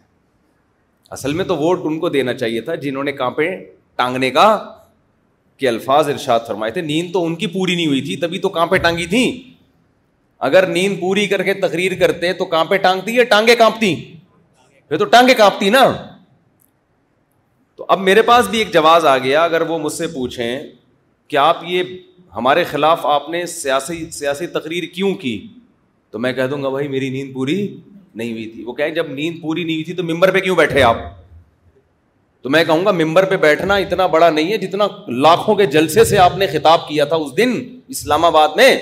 اصل 1.18 1.32
میں 1.34 1.44
تو 1.44 1.56
ووٹ 1.56 1.80
ان 1.84 1.98
کو 2.00 2.08
دینا 2.16 2.34
چاہیے 2.34 2.60
تھا 2.70 2.74
جنہوں 2.86 3.04
نے 3.04 3.12
کانپیں 3.12 3.50
ٹانگنے 3.96 4.30
کا 4.30 4.46
کہ 5.58 5.68
الفاظ 5.68 6.08
ارشاد 6.10 6.46
فرمائے 6.46 6.72
تھے 6.72 6.80
نیند 6.82 7.12
تو 7.12 7.24
ان 7.26 7.34
کی 7.36 7.46
پوری 7.58 7.74
نہیں 7.74 7.86
ہوئی 7.86 8.00
تھی 8.04 8.16
تبھی 8.26 8.38
تو 8.40 8.48
کانپے 8.58 8.78
ٹانگی 8.88 9.06
تھیں 9.06 9.49
اگر 10.46 10.66
نیند 10.66 10.98
پوری 11.00 11.26
کر 11.26 11.42
کے 11.42 11.54
تقریر 11.62 11.94
کرتے 12.00 12.32
تو 12.32 12.44
کانپے 12.52 12.76
ٹانگتی 12.84 13.14
یا 13.14 13.24
ٹانگے 13.30 13.54
کانپتی 13.56 13.94
پھر 14.88 14.98
تو 14.98 15.04
ٹانگے 15.14 15.34
کانپتی 15.38 15.70
نا 15.70 15.82
تو 17.76 17.84
اب 17.88 18.00
میرے 18.00 18.22
پاس 18.28 18.46
بھی 18.50 18.58
ایک 18.58 18.72
جواز 18.74 19.06
آ 19.06 19.16
گیا 19.24 19.42
اگر 19.44 19.60
وہ 19.70 19.78
مجھ 19.78 19.92
سے 19.92 20.06
پوچھیں 20.14 20.58
کہ 21.28 21.36
آپ 21.36 21.58
یہ 21.68 21.82
ہمارے 22.36 22.62
خلاف 22.70 23.04
آپ 23.06 23.28
نے 23.30 23.44
سیاسی 23.46 24.04
سیاسی 24.12 24.46
تقریر 24.58 24.84
کیوں 24.94 25.14
کی 25.24 25.36
تو 26.10 26.18
میں 26.18 26.32
کہہ 26.32 26.46
دوں 26.50 26.62
گا 26.62 26.68
بھائی 26.68 26.88
میری 26.88 27.10
نیند 27.10 27.34
پوری 27.34 27.56
نہیں 28.14 28.30
ہوئی 28.32 28.48
تھی 28.50 28.64
وہ 28.64 28.72
کہیں 28.78 28.90
جب 28.94 29.08
نیند 29.10 29.40
پوری 29.42 29.64
نہیں 29.64 29.76
ہوئی 29.76 29.84
تھی 29.84 29.92
تو 29.96 30.02
ممبر 30.04 30.30
پہ 30.34 30.40
کیوں 30.46 30.56
بیٹھے 30.56 30.82
آپ 30.82 30.96
تو 32.42 32.50
میں 32.50 32.64
کہوں 32.64 32.84
گا 32.86 32.90
ممبر 33.02 33.24
پہ 33.30 33.36
بیٹھنا 33.44 33.74
اتنا 33.84 34.06
بڑا 34.16 34.30
نہیں 34.30 34.52
ہے 34.52 34.58
جتنا 34.58 34.86
لاکھوں 35.26 35.54
کے 35.54 35.66
جلسے 35.76 36.04
سے 36.12 36.18
آپ 36.18 36.36
نے 36.38 36.46
خطاب 36.52 36.86
کیا 36.88 37.04
تھا 37.12 37.16
اس 37.24 37.36
دن 37.36 37.52
اسلام 37.96 38.24
آباد 38.24 38.56
میں 38.56 38.74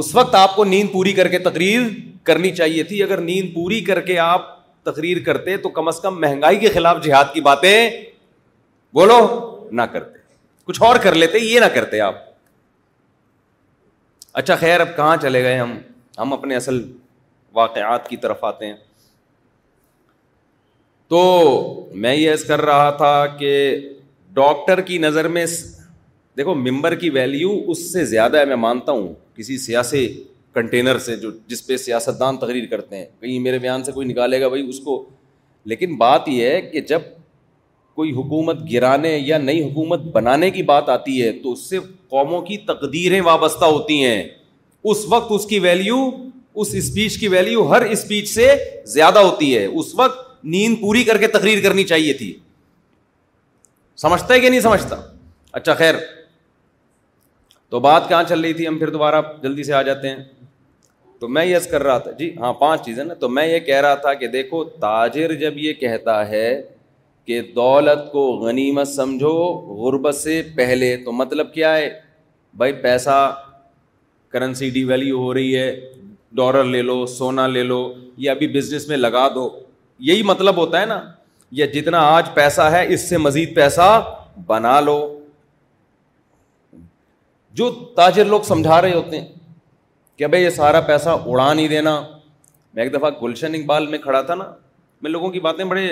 اس 0.00 0.14
وقت 0.16 0.34
آپ 0.34 0.54
کو 0.56 0.64
نیند 0.64 0.92
پوری 0.92 1.12
کر 1.12 1.28
کے 1.28 1.38
تقریر 1.38 1.80
کرنی 2.24 2.50
چاہیے 2.56 2.82
تھی 2.90 3.02
اگر 3.02 3.20
نیند 3.20 3.54
پوری 3.54 3.80
کر 3.84 4.00
کے 4.00 4.18
آپ 4.18 4.44
تقریر 4.84 5.18
کرتے 5.24 5.56
تو 5.64 5.68
کم 5.78 5.88
از 5.88 6.00
کم 6.00 6.20
مہنگائی 6.20 6.56
کے 6.58 6.68
خلاف 6.74 7.02
جہاد 7.04 7.24
کی 7.32 7.40
باتیں 7.48 7.88
بولو 8.94 9.18
نہ 9.72 9.82
کرتے 9.92 10.18
کچھ 10.66 10.82
اور 10.82 10.96
کر 11.02 11.14
لیتے 11.14 11.38
یہ 11.38 11.60
نہ 11.60 11.64
کرتے 11.74 12.00
آپ 12.00 12.14
اچھا 14.42 14.56
خیر 14.56 14.80
اب 14.80 14.96
کہاں 14.96 15.16
چلے 15.22 15.42
گئے 15.44 15.58
ہم 15.58 15.76
ہم 16.18 16.32
اپنے 16.32 16.56
اصل 16.56 16.82
واقعات 17.54 18.08
کی 18.08 18.16
طرف 18.16 18.44
آتے 18.44 18.66
ہیں 18.66 18.76
تو 21.08 21.20
میں 22.02 22.14
یہ 22.14 22.34
کر 22.48 22.60
رہا 22.66 22.90
تھا 22.96 23.14
کہ 23.38 23.52
ڈاکٹر 24.40 24.80
کی 24.90 24.96
نظر 24.98 25.28
میں 25.36 25.44
دیکھو 26.36 26.54
ممبر 26.54 26.94
کی 27.04 27.10
ویلیو 27.18 27.50
اس 27.70 27.92
سے 27.92 28.04
زیادہ 28.14 28.38
ہے 28.38 28.44
میں 28.44 28.56
مانتا 28.66 28.92
ہوں 28.92 29.12
کسی 29.42 29.56
سیاسی 29.58 30.06
کنٹینر 30.54 30.98
سے 31.04 31.14
جو 31.20 31.30
جس 31.46 31.66
پہ 31.66 31.76
سیاست 31.84 32.18
دان 32.18 32.36
تقریر 32.38 32.66
کرتے 32.70 32.96
ہیں 32.96 33.04
کہیں 33.20 33.38
میرے 33.46 33.58
بیان 33.58 33.84
سے 33.84 33.92
کوئی 33.92 34.06
نکالے 34.06 34.40
گا 34.40 34.48
بھائی 34.48 34.68
اس 34.68 34.78
کو 34.84 34.94
لیکن 35.72 35.96
بات 35.98 36.28
یہ 36.28 36.48
ہے 36.48 36.60
کہ 36.72 36.80
جب 36.90 37.00
کوئی 37.94 38.10
حکومت 38.14 38.56
گرانے 38.72 39.16
یا 39.16 39.38
نئی 39.38 39.62
حکومت 39.62 40.00
بنانے 40.12 40.50
کی 40.50 40.62
بات 40.70 40.88
آتی 40.88 41.22
ہے 41.22 41.32
تو 41.42 41.52
اس 41.52 41.68
سے 41.70 41.78
قوموں 42.14 42.40
کی 42.42 42.56
تقدیریں 42.68 43.20
وابستہ 43.30 43.64
ہوتی 43.74 44.02
ہیں 44.04 44.22
اس 44.92 45.04
وقت 45.10 45.32
اس 45.36 45.46
کی 45.48 45.58
ویلیو 45.66 45.98
اس 46.62 46.70
اسپیچ 46.82 47.18
کی 47.18 47.28
ویلیو 47.34 47.66
ہر 47.74 47.82
اسپیچ 47.96 48.28
سے 48.34 48.48
زیادہ 48.94 49.18
ہوتی 49.30 49.56
ہے 49.56 49.64
اس 49.66 49.94
وقت 50.04 50.44
نیند 50.54 50.80
پوری 50.80 51.04
کر 51.10 51.18
کے 51.24 51.28
تقریر 51.36 51.62
کرنی 51.68 51.84
چاہیے 51.92 52.12
تھی 52.22 52.32
سمجھتا 54.06 54.34
ہے 54.34 54.40
کہ 54.40 54.48
نہیں 54.50 54.60
سمجھتا 54.70 55.00
اچھا 55.60 55.74
خیر 55.84 55.94
تو 57.72 57.78
بات 57.80 58.08
کہاں 58.08 58.22
چل 58.28 58.40
رہی 58.44 58.52
تھی 58.52 58.66
ہم 58.68 58.78
پھر 58.78 58.90
دوبارہ 58.94 59.20
جلدی 59.42 59.62
سے 59.64 59.72
آ 59.74 59.80
جاتے 59.82 60.08
ہیں 60.08 60.16
تو 61.20 61.28
میں 61.34 61.44
یس 61.44 61.66
کر 61.70 61.82
رہا 61.82 61.98
تھا 62.06 62.10
جی 62.18 62.28
ہاں 62.40 62.52
پانچ 62.60 62.84
چیزیں 62.84 63.02
نا 63.04 63.14
تو 63.20 63.28
میں 63.36 63.46
یہ 63.48 63.58
کہہ 63.68 63.80
رہا 63.80 63.94
تھا 64.06 64.12
کہ 64.22 64.26
دیکھو 64.34 64.62
تاجر 64.80 65.32
جب 65.42 65.56
یہ 65.58 65.72
کہتا 65.84 66.16
ہے 66.28 66.44
کہ 67.26 67.40
دولت 67.56 68.10
کو 68.12 68.26
غنیمت 68.42 68.88
سمجھو 68.88 69.32
غربت 69.82 70.14
سے 70.14 70.40
پہلے 70.56 70.96
تو 71.04 71.12
مطلب 71.22 71.52
کیا 71.52 71.74
ہے 71.76 71.88
بھائی 72.62 72.72
پیسہ 72.82 73.16
کرنسی 74.32 74.70
ڈی 74.70 74.84
ویلیو 74.92 75.18
ہو 75.22 75.32
رہی 75.34 75.56
ہے 75.58 75.70
ڈالر 76.40 76.64
لے 76.74 76.82
لو 76.90 77.04
سونا 77.16 77.46
لے 77.54 77.62
لو 77.70 77.80
یا 78.26 78.32
ابھی 78.32 78.48
بزنس 78.58 78.86
میں 78.88 78.96
لگا 78.96 79.26
دو 79.34 79.48
یہی 80.10 80.22
مطلب 80.34 80.56
ہوتا 80.64 80.80
ہے 80.80 80.86
نا 80.92 81.00
یا 81.60 81.66
جتنا 81.74 82.00
آج 82.14 82.32
پیسہ 82.34 82.68
ہے 82.74 82.84
اس 82.94 83.08
سے 83.08 83.18
مزید 83.28 83.54
پیسہ 83.56 83.90
بنا 84.46 84.78
لو 84.80 84.98
جو 87.54 87.70
تاجر 87.96 88.24
لوگ 88.24 88.40
سمجھا 88.42 88.80
رہے 88.82 88.94
ہوتے 88.94 89.20
ہیں 89.20 89.26
کہ 90.16 90.26
بھائی 90.26 90.42
یہ 90.44 90.50
سارا 90.50 90.80
پیسہ 90.86 91.10
اڑا 91.26 91.52
نہیں 91.52 91.68
دینا 91.68 92.00
میں 92.74 92.82
ایک 92.82 92.92
دفعہ 92.94 93.10
گلشن 93.22 93.54
اقبال 93.54 93.86
میں 93.86 93.98
کھڑا 93.98 94.20
تھا 94.28 94.34
نا 94.34 94.44
میں 95.02 95.10
لوگوں 95.10 95.30
کی 95.30 95.40
باتیں 95.46 95.64
بڑے 95.72 95.86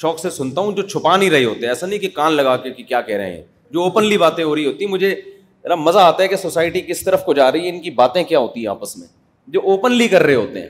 شوق 0.00 0.18
سے 0.18 0.30
سنتا 0.30 0.60
ہوں 0.60 0.72
جو 0.76 0.82
چھپا 0.88 1.16
نہیں 1.16 1.30
رہے 1.30 1.44
ہوتے 1.44 1.66
ایسا 1.68 1.86
نہیں 1.86 1.98
کہ 1.98 2.08
کان 2.14 2.32
لگا 2.32 2.56
کے 2.56 2.70
کہ 2.72 2.82
کیا 2.82 3.00
کہہ 3.00 3.16
رہے 3.16 3.34
ہیں 3.34 3.42
جو 3.70 3.82
اوپنلی 3.82 4.18
باتیں 4.18 4.42
ہو 4.44 4.54
رہی 4.54 4.66
ہوتی 4.66 4.86
مجھے 4.86 5.14
ذرا 5.64 5.74
مزہ 5.74 5.98
آتا 6.02 6.22
ہے 6.22 6.28
کہ 6.28 6.36
سوسائٹی 6.36 6.80
کس 6.86 7.02
طرف 7.04 7.24
کو 7.24 7.34
جا 7.34 7.50
رہی 7.52 7.64
ہے 7.64 7.68
ان 7.74 7.80
کی 7.82 7.90
باتیں 8.02 8.22
کیا 8.30 8.38
ہوتی 8.38 8.60
ہیں 8.60 8.68
آپس 8.68 8.96
میں 8.96 9.06
جو 9.56 9.60
اوپنلی 9.70 10.08
کر 10.08 10.22
رہے 10.22 10.34
ہوتے 10.34 10.60
ہیں 10.60 10.68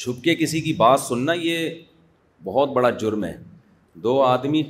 چھپ 0.00 0.22
کے 0.24 0.34
کسی 0.34 0.60
کی 0.60 0.72
بات 0.72 1.00
سننا 1.00 1.32
یہ 1.36 1.68
بہت 2.44 2.68
بڑا 2.72 2.90
جرم 3.04 3.24
ہے 3.24 3.34
دو 4.02 4.20
آدمی 4.22 4.62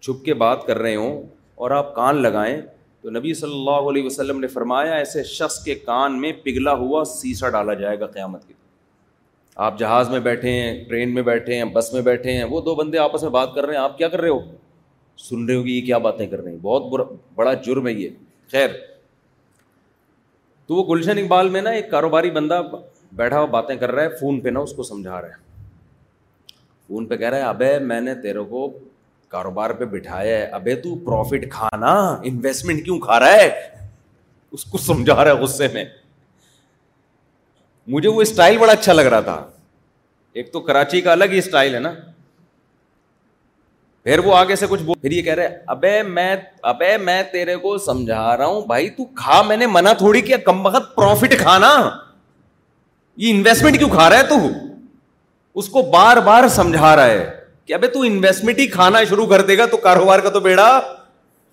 چھپ 0.00 0.24
کے 0.24 0.34
بات 0.42 0.66
کر 0.66 0.78
رہے 0.78 0.94
ہوں 0.96 1.20
اور 1.62 1.70
آپ 1.78 1.94
کان 1.94 2.22
لگائیں 2.22 2.56
تو 3.02 3.10
نبی 3.10 3.32
صلی 3.34 3.52
اللہ 3.54 3.88
علیہ 3.90 4.04
وسلم 4.04 4.38
نے 4.40 4.46
فرمایا 4.52 4.92
ایسے 4.94 5.22
شخص 5.24 5.62
کے 5.64 5.74
کان 5.90 6.20
میں 6.20 6.32
پگھلا 6.44 6.72
ہوا 6.80 7.04
سیسا 7.12 7.48
ڈالا 7.56 7.74
جائے 7.82 7.98
گا 8.00 8.06
قیامت 8.12 8.46
کے 8.46 8.54
آپ 9.66 9.78
جہاز 9.78 10.10
میں 10.10 10.20
بیٹھے 10.24 10.50
ہیں 10.52 10.72
ٹرین 10.88 11.14
میں 11.14 11.22
بیٹھے 11.28 11.54
ہیں 11.56 11.64
بس 11.74 11.92
میں 11.92 12.02
بیٹھے 12.08 12.32
ہیں 12.36 12.44
وہ 12.50 12.60
دو 12.64 12.74
بندے 12.74 12.98
آپس 12.98 13.22
میں 13.22 13.30
بات 13.36 13.54
کر 13.54 13.66
رہے 13.66 13.74
ہیں 13.76 13.82
آپ 13.82 13.96
کیا 13.98 14.08
کر 14.08 14.20
رہے 14.20 14.28
ہو 14.28 14.38
سن 15.28 15.44
رہے 15.46 15.54
ہو 15.54 15.62
کہ 15.62 15.68
یہ 15.68 15.86
کیا 15.86 15.98
باتیں 16.08 16.26
کر 16.26 16.40
رہے 16.40 16.50
ہیں 16.50 16.58
بہت 16.62 16.90
برا 16.90 17.02
بڑا 17.34 17.54
جرم 17.66 17.86
ہے 17.86 17.92
یہ 17.92 18.08
خیر 18.52 18.68
تو 20.66 20.74
وہ 20.74 20.84
گلشن 20.92 21.18
اقبال 21.18 21.48
میں 21.50 21.62
نا 21.62 21.70
ایک 21.78 21.90
کاروباری 21.90 22.30
بندہ 22.30 22.60
بیٹھا 23.20 23.38
ہوا 23.38 23.46
باتیں 23.58 23.74
کر 23.76 23.92
رہا 23.92 24.02
ہے 24.02 24.08
فون 24.20 24.40
پہ 24.40 24.48
نا 24.48 24.60
اس 24.60 24.72
کو 24.76 24.82
سمجھا 24.82 25.20
رہا 25.20 25.28
ہے 25.28 25.46
فون 26.88 27.06
پہ 27.06 27.16
کہہ 27.16 27.28
رہا 27.30 27.38
ہے 27.38 27.42
ابے 27.54 27.78
میں 27.92 28.00
نے 28.00 28.14
تیرے 28.22 28.44
کو 28.50 28.68
کاروبار 29.30 29.70
پہ 29.78 29.84
بٹھایا 29.84 30.36
ہے 30.38 30.44
ابے 30.56 30.74
تو 30.82 30.94
پروفٹ 31.04 31.44
کھانا 31.52 31.90
انویسٹمنٹ 32.28 32.84
کیوں 32.84 32.98
کھا 33.00 33.18
رہا 33.20 33.32
ہے 33.32 33.48
اس 34.56 34.64
کو 34.70 34.78
سمجھا 34.78 35.22
رہا 35.24 35.30
ہے 35.32 35.36
غصے 35.42 35.68
میں 35.72 35.84
مجھے 37.94 38.08
وہ 38.08 38.22
اسٹائل 38.22 38.58
بڑا 38.58 38.72
اچھا 38.72 38.92
لگ 38.92 39.06
رہا 39.14 39.20
تھا 39.28 39.40
ایک 40.40 40.52
تو 40.52 40.60
کراچی 40.60 41.00
کا 41.00 41.12
الگ 41.12 41.24
ہی 41.32 41.38
اسٹائل 41.38 41.74
ہے 41.74 41.80
نا 41.80 41.92
پھر 44.04 44.18
وہ 44.24 44.34
آگے 44.36 44.56
سے 44.56 44.66
کچھ 44.70 44.82
بول 44.82 44.94
پھر 45.00 45.10
یہ 45.12 45.22
کہہ 45.22 45.34
رہے 45.34 45.58
ابے 45.74 46.02
میں 46.08 46.34
ابے 46.72 46.96
میں 46.98 47.22
تیرے 47.32 47.56
کو 47.64 47.76
سمجھا 47.86 48.36
رہا 48.36 48.46
ہوں 48.46 48.60
بھائی 48.66 48.88
تو 48.96 49.04
کھا 49.22 49.40
میں 49.48 49.56
نے 49.56 49.66
منع 49.70 49.92
تھوڑی 49.98 50.20
کیا 50.30 50.36
کم 50.44 50.62
بخت 50.62 50.94
پروفٹ 50.96 51.38
کھانا 51.38 51.70
یہ 53.24 53.34
انویسٹمنٹ 53.34 53.78
کیوں 53.78 53.88
کھا 53.90 54.08
رہا 54.10 54.18
ہے 54.18 54.26
تو 54.28 54.34
اس 55.60 55.68
کو 55.68 55.82
بار 55.92 56.16
بار 56.26 56.48
سمجھا 56.56 56.94
رہا 56.96 57.06
ہے 57.06 57.28
تو 57.92 58.00
انویسٹمنٹ 58.06 58.58
ہی 58.58 58.66
کھانا 58.66 59.02
شروع 59.08 59.26
کر 59.26 59.40
دے 59.46 59.56
گا 59.58 59.66
تو 59.70 59.76
کاروبار 59.76 60.18
کا 60.20 60.28
تو 60.30 60.40
بیڑا 60.40 60.66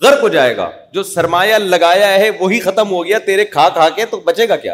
غرق 0.02 0.22
ہو 0.24 0.28
جائے 0.30 0.56
گا 0.58 0.70
جو 0.94 1.04
سرمایہ 1.04 1.56
لگایا 1.64 2.08
ہے 2.20 2.30
وہی 2.40 2.60
ختم 2.60 2.92
ہو 2.92 3.04
گیا 3.06 3.18
تیرے 3.26 3.46
کھا 3.46 3.68
کھا 3.74 3.90
کے 3.96 4.06
تو 4.12 4.20
بچے 4.26 4.48
گا 4.50 4.56
کیا 4.58 4.74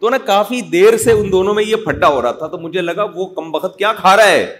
تو 0.00 0.10
نا 0.10 0.18
کافی 0.26 0.60
دیر 0.72 0.96
سے 1.04 1.12
ان 1.12 1.30
دونوں 1.32 1.54
میں 1.54 1.64
یہ 1.64 1.76
پھٹا 1.84 2.08
ہو 2.08 2.22
رہا 2.22 2.32
تھا 2.42 2.46
تو 2.48 2.58
مجھے 2.58 2.80
لگا 2.80 3.04
وہ 3.14 3.26
کم 3.36 3.54
وقت 3.54 3.78
کیا 3.78 3.92
کھا 3.96 4.16
رہا 4.16 4.28
ہے 4.30 4.54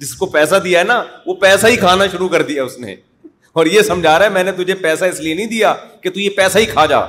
جس 0.00 0.14
کو 0.14 0.26
پیسہ 0.26 0.56
دیا 0.64 0.78
ہے 0.78 0.84
نا 0.84 1.02
وہ 1.26 1.34
پیسہ 1.40 1.66
ہی 1.66 1.76
کھانا 1.76 2.06
شروع 2.12 2.28
کر 2.28 2.42
دیا 2.50 2.64
اس 2.64 2.78
نے 2.80 2.94
اور 3.58 3.66
یہ 3.66 3.82
سمجھا 3.82 4.18
رہا 4.18 4.24
ہے 4.24 4.30
میں 4.30 4.44
نے 4.44 4.52
تجھے 4.62 4.74
پیسہ 4.82 5.04
اس 5.04 5.20
لیے 5.20 5.34
نہیں 5.34 5.46
دیا 5.46 5.74
کہ 6.00 6.10
تو 6.10 6.20
یہ 6.20 6.28
پیسہ 6.36 6.58
ہی 6.58 6.66
کھا 6.66 6.84
جا 6.86 7.00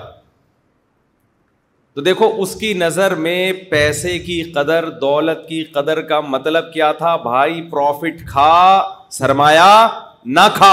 تو 1.99 2.03
دیکھو 2.03 2.27
اس 2.41 2.53
کی 2.59 2.73
نظر 2.73 3.13
میں 3.23 3.51
پیسے 3.69 4.12
کی 4.25 4.41
قدر 4.55 4.88
دولت 4.99 5.38
کی 5.47 5.63
قدر 5.73 5.99
کا 6.12 6.19
مطلب 6.33 6.71
کیا 6.73 6.91
تھا 6.99 7.15
بھائی 7.23 7.62
پروفٹ 7.69 8.21
کھا 8.27 8.51
سرمایہ 9.12 9.88
نہ 10.38 10.47
کھا 10.55 10.71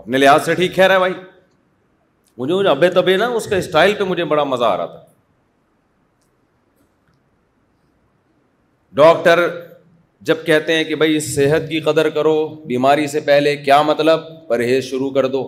اپنے 0.00 0.18
لحاظ 0.18 0.44
سے 0.44 0.54
ٹھیک 0.60 0.74
کہہ 0.74 0.86
رہا 0.86 0.94
ہے 0.94 0.98
بھائی 0.98 1.14
مجھے 2.38 2.68
ابے 2.70 2.90
تبے 2.98 3.16
نا 3.16 3.26
اس 3.40 3.44
کا 3.50 3.56
اسٹائل 3.56 3.94
پہ 3.98 4.04
مجھے 4.12 4.24
بڑا 4.34 4.44
مزہ 4.52 4.64
آ 4.64 4.76
رہا 4.76 4.86
تھا 4.92 5.00
ڈاکٹر 9.02 9.46
جب 10.30 10.46
کہتے 10.46 10.76
ہیں 10.76 10.84
کہ 10.84 10.94
بھائی 11.02 11.18
صحت 11.34 11.68
کی 11.70 11.80
قدر 11.90 12.10
کرو 12.20 12.36
بیماری 12.66 13.06
سے 13.16 13.20
پہلے 13.32 13.56
کیا 13.64 13.80
مطلب 13.92 14.20
پرہیز 14.48 14.84
شروع 14.90 15.10
کر 15.18 15.26
دو 15.36 15.44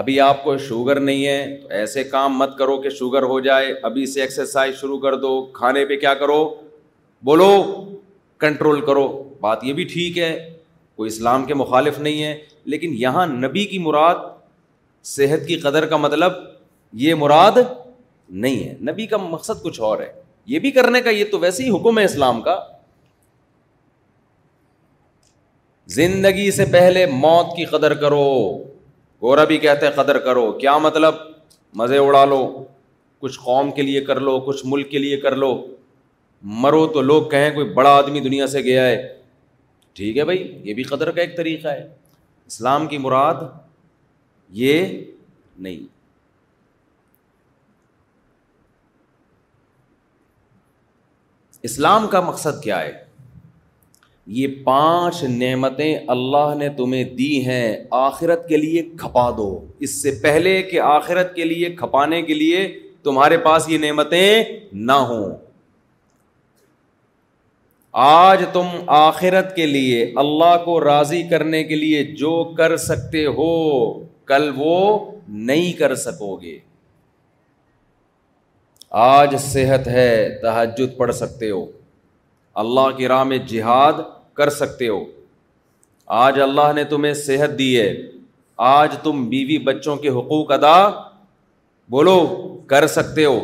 ابھی 0.00 0.18
آپ 0.20 0.42
کو 0.44 0.56
شوگر 0.58 0.98
نہیں 1.00 1.26
ہے 1.26 1.58
تو 1.60 1.68
ایسے 1.74 2.02
کام 2.04 2.36
مت 2.38 2.56
کرو 2.56 2.76
کہ 2.80 2.90
شوگر 2.98 3.22
ہو 3.28 3.38
جائے 3.44 3.72
ابھی 3.90 4.04
سے 4.14 4.20
ایکسرسائز 4.20 4.74
شروع 4.80 4.98
کر 5.00 5.14
دو 5.18 5.30
کھانے 5.52 5.84
پہ 5.86 5.96
کیا 6.00 6.12
کرو 6.22 6.34
بولو 7.24 7.48
کنٹرول 8.44 8.84
کرو 8.86 9.06
بات 9.40 9.64
یہ 9.64 9.72
بھی 9.78 9.84
ٹھیک 9.92 10.18
ہے 10.18 10.28
کوئی 10.96 11.08
اسلام 11.12 11.44
کے 11.46 11.54
مخالف 11.62 11.98
نہیں 11.98 12.22
ہے 12.22 12.34
لیکن 12.74 12.94
یہاں 13.04 13.26
نبی 13.30 13.64
کی 13.72 13.78
مراد 13.86 14.20
صحت 15.14 15.46
کی 15.48 15.56
قدر 15.64 15.86
کا 15.86 15.96
مطلب 16.04 16.32
یہ 17.06 17.14
مراد 17.24 17.58
نہیں 18.44 18.62
ہے 18.68 18.76
نبی 18.92 19.06
کا 19.14 19.16
مقصد 19.26 19.62
کچھ 19.64 19.80
اور 19.88 19.98
ہے 20.00 20.12
یہ 20.54 20.58
بھی 20.66 20.70
کرنے 20.80 21.00
کا 21.02 21.10
یہ 21.20 21.24
تو 21.30 21.38
ویسے 21.48 21.64
ہی 21.64 21.70
حکم 21.78 21.98
ہے 21.98 22.04
اسلام 22.12 22.40
کا 22.50 22.60
زندگی 26.00 26.50
سے 26.60 26.64
پہلے 26.72 27.06
موت 27.26 27.56
کی 27.56 27.64
قدر 27.76 27.94
کرو 28.04 28.24
گورا 29.22 29.44
بھی 29.48 29.58
کہتے 29.58 29.86
ہیں 29.86 29.92
قدر 30.02 30.18
کرو 30.24 30.50
کیا 30.60 30.76
مطلب 30.78 31.14
مزے 31.80 31.98
اڑا 31.98 32.24
لو 32.24 32.40
کچھ 33.20 33.38
قوم 33.44 33.70
کے 33.74 33.82
لیے 33.82 34.00
کر 34.04 34.20
لو 34.20 34.38
کچھ 34.46 34.62
ملک 34.66 34.90
کے 34.90 34.98
لیے 34.98 35.16
کر 35.20 35.36
لو 35.36 35.50
مرو 36.64 36.86
تو 36.92 37.02
لوگ 37.02 37.28
کہیں 37.30 37.50
کوئی 37.54 37.68
بڑا 37.74 37.90
آدمی 37.96 38.20
دنیا 38.20 38.46
سے 38.56 38.60
گیا 38.62 38.86
ہے 38.86 38.96
ٹھیک 39.98 40.16
ہے 40.18 40.24
بھائی 40.24 40.40
یہ 40.64 40.74
بھی 40.74 40.82
قدر 40.90 41.10
کا 41.10 41.20
ایک 41.20 41.36
طریقہ 41.36 41.68
ہے 41.68 41.86
اسلام 42.46 42.86
کی 42.86 42.98
مراد 43.04 43.34
یہ 44.64 44.86
نہیں 45.66 45.94
اسلام 51.68 52.06
کا 52.08 52.20
مقصد 52.20 52.62
کیا 52.62 52.80
ہے 52.80 52.92
یہ 54.34 54.48
پانچ 54.64 55.22
نعمتیں 55.30 55.94
اللہ 56.10 56.54
نے 56.58 56.68
تمہیں 56.76 57.02
دی 57.18 57.44
ہیں 57.46 57.76
آخرت 57.98 58.48
کے 58.48 58.56
لیے 58.56 58.82
کھپا 58.98 59.28
دو 59.36 59.44
اس 59.86 59.90
سے 60.02 60.10
پہلے 60.22 60.62
کہ 60.70 60.80
آخرت 60.84 61.34
کے 61.34 61.44
لیے 61.44 61.68
کھپانے 61.78 62.20
کے 62.22 62.34
لیے 62.34 62.66
تمہارے 63.04 63.36
پاس 63.44 63.68
یہ 63.68 63.78
نعمتیں 63.78 64.44
نہ 64.86 64.92
ہوں 65.10 65.34
آج 68.06 68.42
تم 68.52 68.66
آخرت 68.96 69.54
کے 69.56 69.66
لیے 69.66 70.04
اللہ 70.22 70.56
کو 70.64 70.80
راضی 70.84 71.22
کرنے 71.28 71.62
کے 71.64 71.76
لیے 71.76 72.02
جو 72.24 72.32
کر 72.56 72.76
سکتے 72.86 73.24
ہو 73.36 73.50
کل 74.30 74.50
وہ 74.56 74.74
نہیں 75.50 75.72
کر 75.78 75.94
سکو 76.06 76.34
گے 76.42 76.58
آج 79.06 79.36
صحت 79.42 79.88
ہے 79.88 80.10
تحجد 80.42 80.96
پڑھ 80.96 81.14
سکتے 81.14 81.50
ہو 81.50 81.64
اللہ 82.64 82.90
کی 82.96 83.08
راہ 83.08 83.24
میں 83.30 83.38
جہاد 83.48 83.94
کر 84.36 84.50
سکتے 84.54 84.88
ہو 84.88 85.04
آج 86.22 86.40
اللہ 86.40 86.72
نے 86.74 86.84
تمہیں 86.94 87.12
صحت 87.26 87.58
دی 87.58 87.68
ہے 87.80 87.92
آج 88.70 88.94
تم 89.02 89.24
بیوی 89.28 89.58
بچوں 89.68 89.96
کے 90.02 90.08
حقوق 90.18 90.50
ادا 90.52 90.74
بولو 91.94 92.18
کر 92.66 92.86
سکتے 92.96 93.24
ہو 93.24 93.38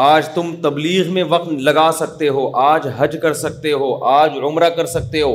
آج 0.00 0.28
تم 0.34 0.54
تبلیغ 0.62 1.12
میں 1.14 1.22
وقت 1.28 1.48
لگا 1.68 1.90
سکتے 1.98 2.28
ہو 2.38 2.48
آج 2.62 2.86
حج 2.96 3.16
کر 3.22 3.34
سکتے 3.42 3.72
ہو 3.82 3.94
آج 4.14 4.36
عمرہ 4.48 4.68
کر 4.76 4.86
سکتے 4.94 5.22
ہو 5.22 5.34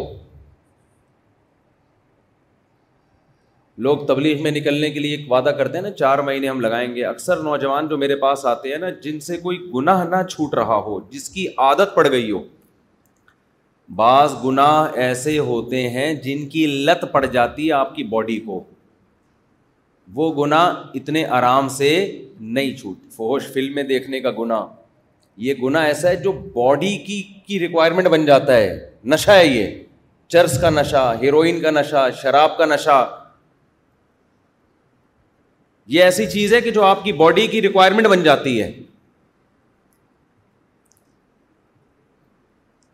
لوگ 3.85 4.05
تبلیغ 4.07 4.41
میں 4.43 4.51
نکلنے 4.51 4.89
کے 4.95 4.99
لیے 4.99 5.15
ایک 5.15 5.31
وعدہ 5.31 5.49
کرتے 5.57 5.77
ہیں 5.77 5.83
نا 5.83 5.91
چار 6.01 6.19
مہینے 6.25 6.49
ہم 6.49 6.59
لگائیں 6.61 6.95
گے 6.95 7.03
اکثر 7.05 7.37
نوجوان 7.43 7.87
جو 7.87 7.97
میرے 7.97 8.15
پاس 8.25 8.45
آتے 8.51 8.71
ہیں 8.71 8.77
نا 8.79 8.89
جن 9.03 9.19
سے 9.27 9.37
کوئی 9.45 9.57
گناہ 9.75 10.03
نہ 10.09 10.21
چھوٹ 10.29 10.53
رہا 10.59 10.75
ہو 10.89 10.99
جس 11.09 11.29
کی 11.37 11.47
عادت 11.67 11.95
پڑ 11.95 12.09
گئی 12.09 12.29
ہو 12.31 12.41
بعض 13.95 14.31
گناہ 14.43 14.91
ایسے 15.01 15.37
ہوتے 15.37 15.89
ہیں 15.89 16.13
جن 16.23 16.47
کی 16.49 16.65
لت 16.85 17.03
پڑ 17.11 17.25
جاتی 17.25 17.67
ہے 17.67 17.71
آپ 17.73 17.95
کی 17.95 18.03
باڈی 18.11 18.39
کو 18.45 18.63
وہ 20.13 20.31
گناہ 20.43 20.81
اتنے 20.95 21.25
آرام 21.25 21.67
سے 21.77 21.89
نہیں 22.39 22.75
چھوٹ 22.77 22.97
فلم 23.15 23.51
فلمیں 23.53 23.83
دیکھنے 23.83 24.19
کا 24.21 24.31
گناہ 24.39 24.65
یہ 25.45 25.53
گناہ 25.63 25.83
ایسا 25.85 26.09
ہے 26.09 26.15
جو 26.23 26.31
باڈی 26.55 26.95
کی 27.05 27.21
کی 27.45 27.59
ریکوائرمنٹ 27.59 28.07
بن 28.09 28.25
جاتا 28.25 28.57
ہے 28.57 28.77
نشہ 29.11 29.31
ہے 29.31 29.45
یہ 29.47 29.69
چرس 30.33 30.59
کا 30.61 30.69
نشہ 30.69 31.11
ہیروئن 31.21 31.59
کا 31.61 31.71
نشہ 31.71 32.07
شراب 32.21 32.57
کا 32.57 32.65
نشہ 32.65 33.03
یہ 35.93 36.03
ایسی 36.03 36.25
چیز 36.31 36.53
ہے 36.53 36.61
کہ 36.61 36.71
جو 36.71 36.83
آپ 36.83 37.03
کی 37.03 37.13
باڈی 37.23 37.47
کی 37.47 37.61
ریکوائرمنٹ 37.61 38.07
بن 38.07 38.23
جاتی 38.23 38.61
ہے 38.61 38.71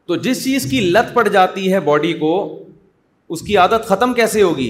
تو 0.10 0.16
جس 0.26 0.44
چیز 0.44 0.66
کی 0.70 0.80
لت 0.82 1.14
پڑ 1.14 1.28
جاتی 1.28 1.72
ہے 1.72 1.80
باڈی 1.88 2.14
کو 2.20 2.30
اس 3.36 3.42
کی 3.48 3.58
عادت 3.64 3.86
ختم 3.88 4.14
کیسے 4.20 4.42
ہوگی 4.42 4.70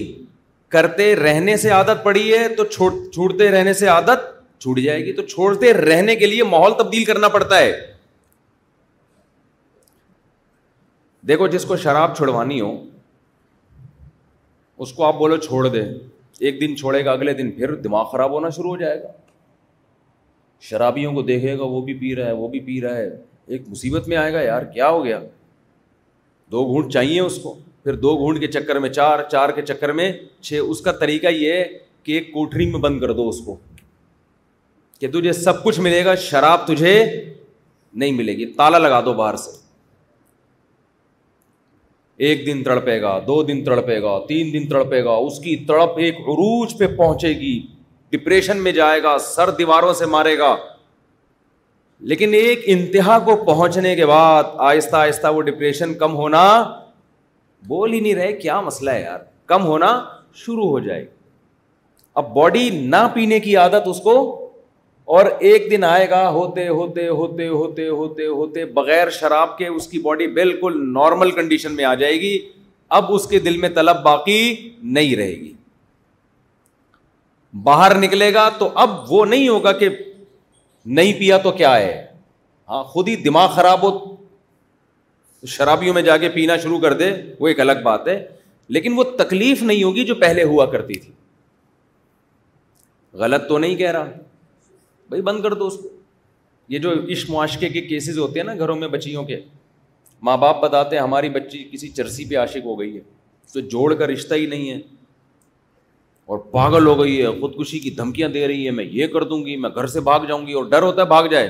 کرتے 0.75 1.05
رہنے 1.15 1.55
سے 1.57 1.69
عادت 1.75 2.03
پڑی 2.03 2.23
ہے 2.33 2.47
تو 2.55 2.63
چھوڑتے 3.13 3.49
رہنے 3.51 3.73
سے 3.81 3.87
عادت 3.93 4.25
چھوٹ 4.61 4.79
جائے 4.85 5.05
گی 5.05 5.13
تو 5.13 5.21
چھوڑتے 5.27 5.71
رہنے 5.73 6.15
کے 6.21 6.25
لیے 6.25 6.43
ماحول 6.53 6.73
تبدیل 6.79 7.05
کرنا 7.11 7.27
پڑتا 7.37 7.59
ہے 7.59 7.71
دیکھو 11.27 11.47
جس 11.55 11.65
کو 11.65 11.77
شراب 11.85 12.15
چھڑوانی 12.17 12.59
ہو 12.61 12.73
اس 14.83 14.93
کو 14.93 15.03
آپ 15.05 15.15
بولو 15.19 15.37
چھوڑ 15.47 15.67
دیں 15.67 15.85
ایک 16.39 16.59
دن 16.61 16.75
چھوڑے 16.83 17.05
گا 17.05 17.11
اگلے 17.11 17.33
دن 17.41 17.51
پھر 17.59 17.75
دماغ 17.87 18.11
خراب 18.11 18.31
ہونا 18.39 18.49
شروع 18.59 18.69
ہو 18.71 18.77
جائے 18.83 19.01
گا 19.03 19.11
شرابیوں 20.69 21.13
کو 21.13 21.21
دیکھے 21.31 21.57
گا 21.57 21.63
وہ 21.75 21.81
بھی 21.85 21.93
پی 21.99 22.15
رہا 22.15 22.27
ہے 22.27 22.31
وہ 22.43 22.47
بھی 22.55 22.59
پی 22.65 22.79
رہا 22.81 22.95
ہے 22.97 23.09
ایک 23.49 23.61
مصیبت 23.67 24.07
میں 24.07 24.17
آئے 24.17 24.31
گا 24.33 24.41
یار 24.41 24.61
کیا 24.73 24.87
ہو 24.89 25.03
گیا 25.05 25.19
دو 26.51 26.63
گھونٹ 26.65 26.91
چاہیے 26.93 27.19
اس 27.19 27.37
کو 27.43 27.53
پھر 27.83 27.95
دو 27.99 28.15
گھونٹ 28.17 28.39
کے 28.39 28.47
چکر 28.51 28.79
میں 28.79 28.89
چار 28.97 29.23
چار 29.31 29.49
کے 29.55 29.61
چکر 29.65 29.91
میں 29.99 30.11
چھ 30.49 30.59
اس 30.67 30.81
کا 30.87 30.91
طریقہ 30.99 31.27
یہ 31.37 31.63
کہ 32.03 32.11
ایک 32.11 32.31
کوٹری 32.33 32.65
میں 32.71 32.79
بند 32.79 32.99
کر 33.01 33.13
دو 33.19 33.27
اس 33.29 33.39
کو 33.45 33.55
کہ 34.99 35.07
تجھے 35.13 35.33
سب 35.33 35.63
کچھ 35.63 35.79
ملے 35.79 36.03
گا 36.05 36.15
شراب 36.29 36.67
تجھے 36.67 36.93
نہیں 38.01 38.11
ملے 38.13 38.35
گی 38.37 38.45
تالا 38.59 38.77
لگا 38.77 38.99
دو 39.05 39.13
باہر 39.23 39.35
سے 39.47 39.57
ایک 42.27 42.45
دن 42.45 42.63
تڑپے 42.63 43.01
گا 43.01 43.17
دو 43.27 43.41
دن 43.49 43.63
تڑپے 43.65 44.01
گا 44.01 44.17
تین 44.27 44.53
دن 44.53 44.67
تڑپے 44.69 45.03
گا 45.03 45.11
اس 45.27 45.39
کی 45.43 45.55
تڑپ 45.67 45.97
ایک 46.05 46.19
عروج 46.27 46.77
پہ 46.79 46.87
پہنچے 46.97 47.29
گی 47.39 47.57
ڈپریشن 48.11 48.61
میں 48.63 48.71
جائے 48.81 49.03
گا 49.03 49.17
سر 49.35 49.49
دیواروں 49.57 49.93
سے 50.01 50.05
مارے 50.15 50.37
گا 50.37 50.55
لیکن 52.07 52.33
ایک 52.33 52.61
انتہا 52.73 53.17
کو 53.25 53.35
پہنچنے 53.45 53.95
کے 53.95 54.05
بعد 54.05 54.43
آہستہ 54.67 54.95
آہستہ 54.97 55.27
وہ 55.33 55.41
ڈپریشن 55.41 55.93
کم 55.99 56.13
ہونا 56.15 56.43
بول 57.67 57.93
ہی 57.93 57.99
نہیں 57.99 58.13
رہے 58.15 58.33
کیا 58.33 58.59
مسئلہ 58.61 58.89
ہے 58.91 59.01
یار 59.01 59.19
کم 59.47 59.65
ہونا 59.65 59.87
شروع 60.45 60.67
ہو 60.69 60.79
جائے 60.79 61.05
اب 62.21 62.33
باڈی 62.35 62.69
نہ 62.85 63.07
پینے 63.13 63.39
کی 63.39 63.55
عادت 63.57 63.87
اس 63.87 63.99
کو 64.03 64.15
اور 65.17 65.25
ایک 65.49 65.69
دن 65.71 65.83
آئے 65.83 66.09
گا 66.09 66.27
ہوتے 66.29 66.67
ہوتے 66.67 67.07
ہوتے 67.07 67.47
ہوتے 67.47 67.87
ہوتے 67.87 68.25
ہوتے 68.27 68.65
بغیر 68.73 69.09
شراب 69.19 69.57
کے 69.57 69.67
اس 69.67 69.87
کی 69.87 69.99
باڈی 69.99 70.27
بالکل 70.39 70.81
نارمل 70.93 71.31
کنڈیشن 71.39 71.75
میں 71.75 71.85
آ 71.85 71.93
جائے 72.03 72.19
گی 72.21 72.37
اب 72.97 73.13
اس 73.13 73.27
کے 73.27 73.39
دل 73.45 73.57
میں 73.61 73.69
طلب 73.75 73.97
باقی 74.03 74.43
نہیں 74.99 75.15
رہے 75.15 75.35
گی 75.39 75.53
باہر 77.63 77.95
نکلے 77.99 78.33
گا 78.33 78.47
تو 78.59 78.69
اب 78.85 78.89
وہ 79.11 79.25
نہیں 79.25 79.47
ہوگا 79.47 79.71
کہ 79.77 79.89
نہیں 80.85 81.19
پیا 81.19 81.37
تو 81.43 81.51
کیا 81.51 81.75
ہے 81.77 82.05
ہاں 82.69 82.83
خود 82.83 83.07
ہی 83.07 83.15
دماغ 83.23 83.49
خراب 83.55 83.83
ہو 83.83 83.91
شرابیوں 85.47 85.93
میں 85.93 86.01
جا 86.01 86.17
کے 86.17 86.29
پینا 86.29 86.57
شروع 86.63 86.79
کر 86.79 86.93
دے 86.97 87.11
وہ 87.39 87.47
ایک 87.47 87.59
الگ 87.59 87.81
بات 87.83 88.07
ہے 88.07 88.23
لیکن 88.77 88.93
وہ 88.97 89.03
تکلیف 89.17 89.61
نہیں 89.63 89.83
ہوگی 89.83 90.03
جو 90.05 90.15
پہلے 90.15 90.43
ہوا 90.43 90.65
کرتی 90.71 90.99
تھی 90.99 91.11
غلط 93.19 93.47
تو 93.49 93.57
نہیں 93.57 93.75
کہہ 93.75 93.91
رہا 93.91 94.03
بھائی 95.09 95.21
بند 95.29 95.43
کر 95.43 95.53
دو 95.59 95.67
اس 95.67 95.77
کو 95.81 95.89
یہ 96.73 96.79
جو 96.79 96.91
عشق 97.11 97.29
معاشقے 97.31 97.69
کے 97.69 97.81
کیسز 97.81 98.17
ہوتے 98.19 98.39
ہیں 98.39 98.45
نا 98.47 98.53
گھروں 98.59 98.75
میں 98.79 98.87
بچیوں 98.87 99.23
کے 99.25 99.39
ماں 100.27 100.35
باپ 100.37 100.61
بتاتے 100.61 100.95
ہیں 100.95 101.03
ہماری 101.03 101.29
بچی 101.29 101.63
کسی 101.71 101.87
چرسی 101.89 102.25
پہ 102.29 102.35
عاشق 102.37 102.65
ہو 102.65 102.79
گئی 102.79 102.95
ہے 102.95 103.01
تو 103.53 103.59
جوڑ 103.73 103.93
کا 103.99 104.07
رشتہ 104.07 104.33
ہی 104.35 104.45
نہیں 104.45 104.69
ہے 104.69 104.77
اور 106.29 106.37
پاگل 106.51 106.85
ہو 106.85 106.93
گئی 107.01 107.21
ہے 107.21 107.27
خودکشی 107.39 107.77
کی 107.79 107.89
دھمکیاں 107.99 108.27
دے 108.29 108.47
رہی 108.47 108.65
ہے 108.65 108.71
میں 108.71 108.83
یہ 108.91 109.07
کر 109.13 109.21
دوں 109.29 109.39
گی 109.45 109.55
میں 109.57 109.69
گھر 109.75 109.87
سے 109.93 109.99
بھاگ 110.09 110.25
جاؤں 110.27 110.45
گی 110.47 110.53
اور 110.53 110.65
ڈر 110.71 110.81
ہوتا 110.83 111.01
ہے 111.01 111.05
بھاگ 111.07 111.27
جائے 111.31 111.47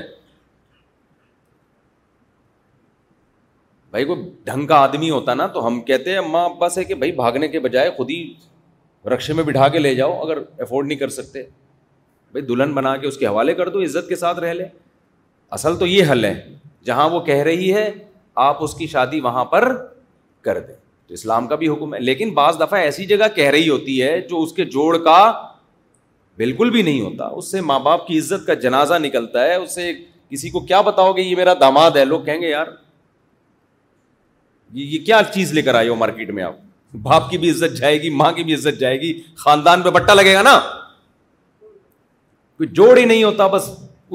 بھائی 3.90 4.04
کوئی 4.04 4.22
ڈھنگ 4.44 4.66
کا 4.66 4.76
آدمی 4.82 5.10
ہوتا 5.10 5.34
نا 5.34 5.46
تو 5.56 5.66
ہم 5.66 5.80
کہتے 5.90 6.10
ہیں 6.12 6.18
اماں 6.18 6.44
ابا 6.44 6.68
سے 6.78 6.84
کہ 6.84 6.94
بھائی 7.02 7.12
بھاگنے 7.20 7.48
کے 7.56 7.60
بجائے 7.66 7.90
خود 7.96 8.10
ہی 8.10 8.22
رقشے 9.14 9.32
میں 9.32 9.44
بٹھا 9.44 9.68
کے 9.68 9.78
لے 9.78 9.94
جاؤ 9.94 10.18
اگر 10.24 10.38
افورڈ 10.60 10.86
نہیں 10.86 10.98
کر 10.98 11.08
سکتے 11.18 11.42
بھائی 12.32 12.44
دلہن 12.46 12.72
بنا 12.74 12.96
کے 13.02 13.06
اس 13.06 13.16
کے 13.18 13.26
حوالے 13.26 13.54
کر 13.60 13.68
دو 13.76 13.82
عزت 13.88 14.08
کے 14.08 14.16
ساتھ 14.24 14.38
رہ 14.44 14.52
لے 14.54 14.64
اصل 15.58 15.76
تو 15.78 15.86
یہ 15.86 16.10
حل 16.12 16.24
ہے 16.24 16.34
جہاں 16.86 17.08
وہ 17.10 17.20
کہہ 17.30 17.42
رہی 17.50 17.72
ہے 17.74 17.90
آپ 18.48 18.62
اس 18.64 18.74
کی 18.74 18.86
شادی 18.96 19.20
وہاں 19.20 19.44
پر 19.54 19.72
کر 20.44 20.60
دیں 20.66 20.78
تو 21.10 21.14
اسلام 21.14 21.46
کا 21.48 21.54
بھی 21.60 21.68
حکم 21.68 21.94
ہے 21.94 21.98
لیکن 22.00 22.30
بعض 22.34 22.56
دفعہ 22.60 22.78
ایسی 22.80 23.04
جگہ 23.06 23.26
کہہ 23.34 23.48
رہی 23.50 23.68
ہوتی 23.68 24.00
ہے 24.02 24.20
جو 24.28 24.42
اس 24.42 24.52
کے 24.54 24.64
جوڑ 24.74 24.96
کا 25.04 25.16
بالکل 26.38 26.70
بھی 26.70 26.82
نہیں 26.82 27.00
ہوتا 27.00 27.24
اس 27.38 27.50
سے 27.50 27.60
ماں 27.70 27.78
باپ 27.86 28.06
کی 28.06 28.18
عزت 28.18 28.46
کا 28.46 28.54
جنازہ 28.64 28.94
نکلتا 29.02 29.44
ہے 29.44 29.54
اس 29.54 29.74
سے 29.74 29.92
کسی 30.30 30.50
کو 30.50 30.60
کیا 30.66 30.80
بتاؤ 30.90 31.12
گے 31.12 31.22
یہ 31.22 31.34
میرا 31.36 31.54
داماد 31.60 31.96
ہے 31.96 32.04
لوگ 32.04 32.20
کہیں 32.24 32.40
گے 32.40 32.50
یار 32.50 32.66
یہ 34.72 35.04
کیا 35.06 35.20
چیز 35.34 35.52
لے 35.52 35.62
کر 35.62 35.74
آئے 35.74 35.88
ہو 35.88 35.94
مارکیٹ 36.04 36.30
میں 36.34 36.42
آپ 36.42 36.56
باپ 37.02 37.28
کی 37.30 37.38
بھی 37.38 37.50
عزت 37.50 37.76
جائے 37.78 38.00
گی 38.02 38.10
ماں 38.22 38.30
کی 38.32 38.44
بھی 38.44 38.54
عزت 38.54 38.78
جائے 38.80 39.00
گی 39.00 39.12
خاندان 39.44 39.82
پہ 39.82 39.90
بٹا 39.98 40.14
لگے 40.14 40.34
گا 40.34 40.42
نا 40.42 40.58
کوئی 42.56 42.68
جوڑ 42.80 42.96
ہی 42.98 43.04
نہیں 43.04 43.24
ہوتا 43.24 43.46
بس 43.56 43.68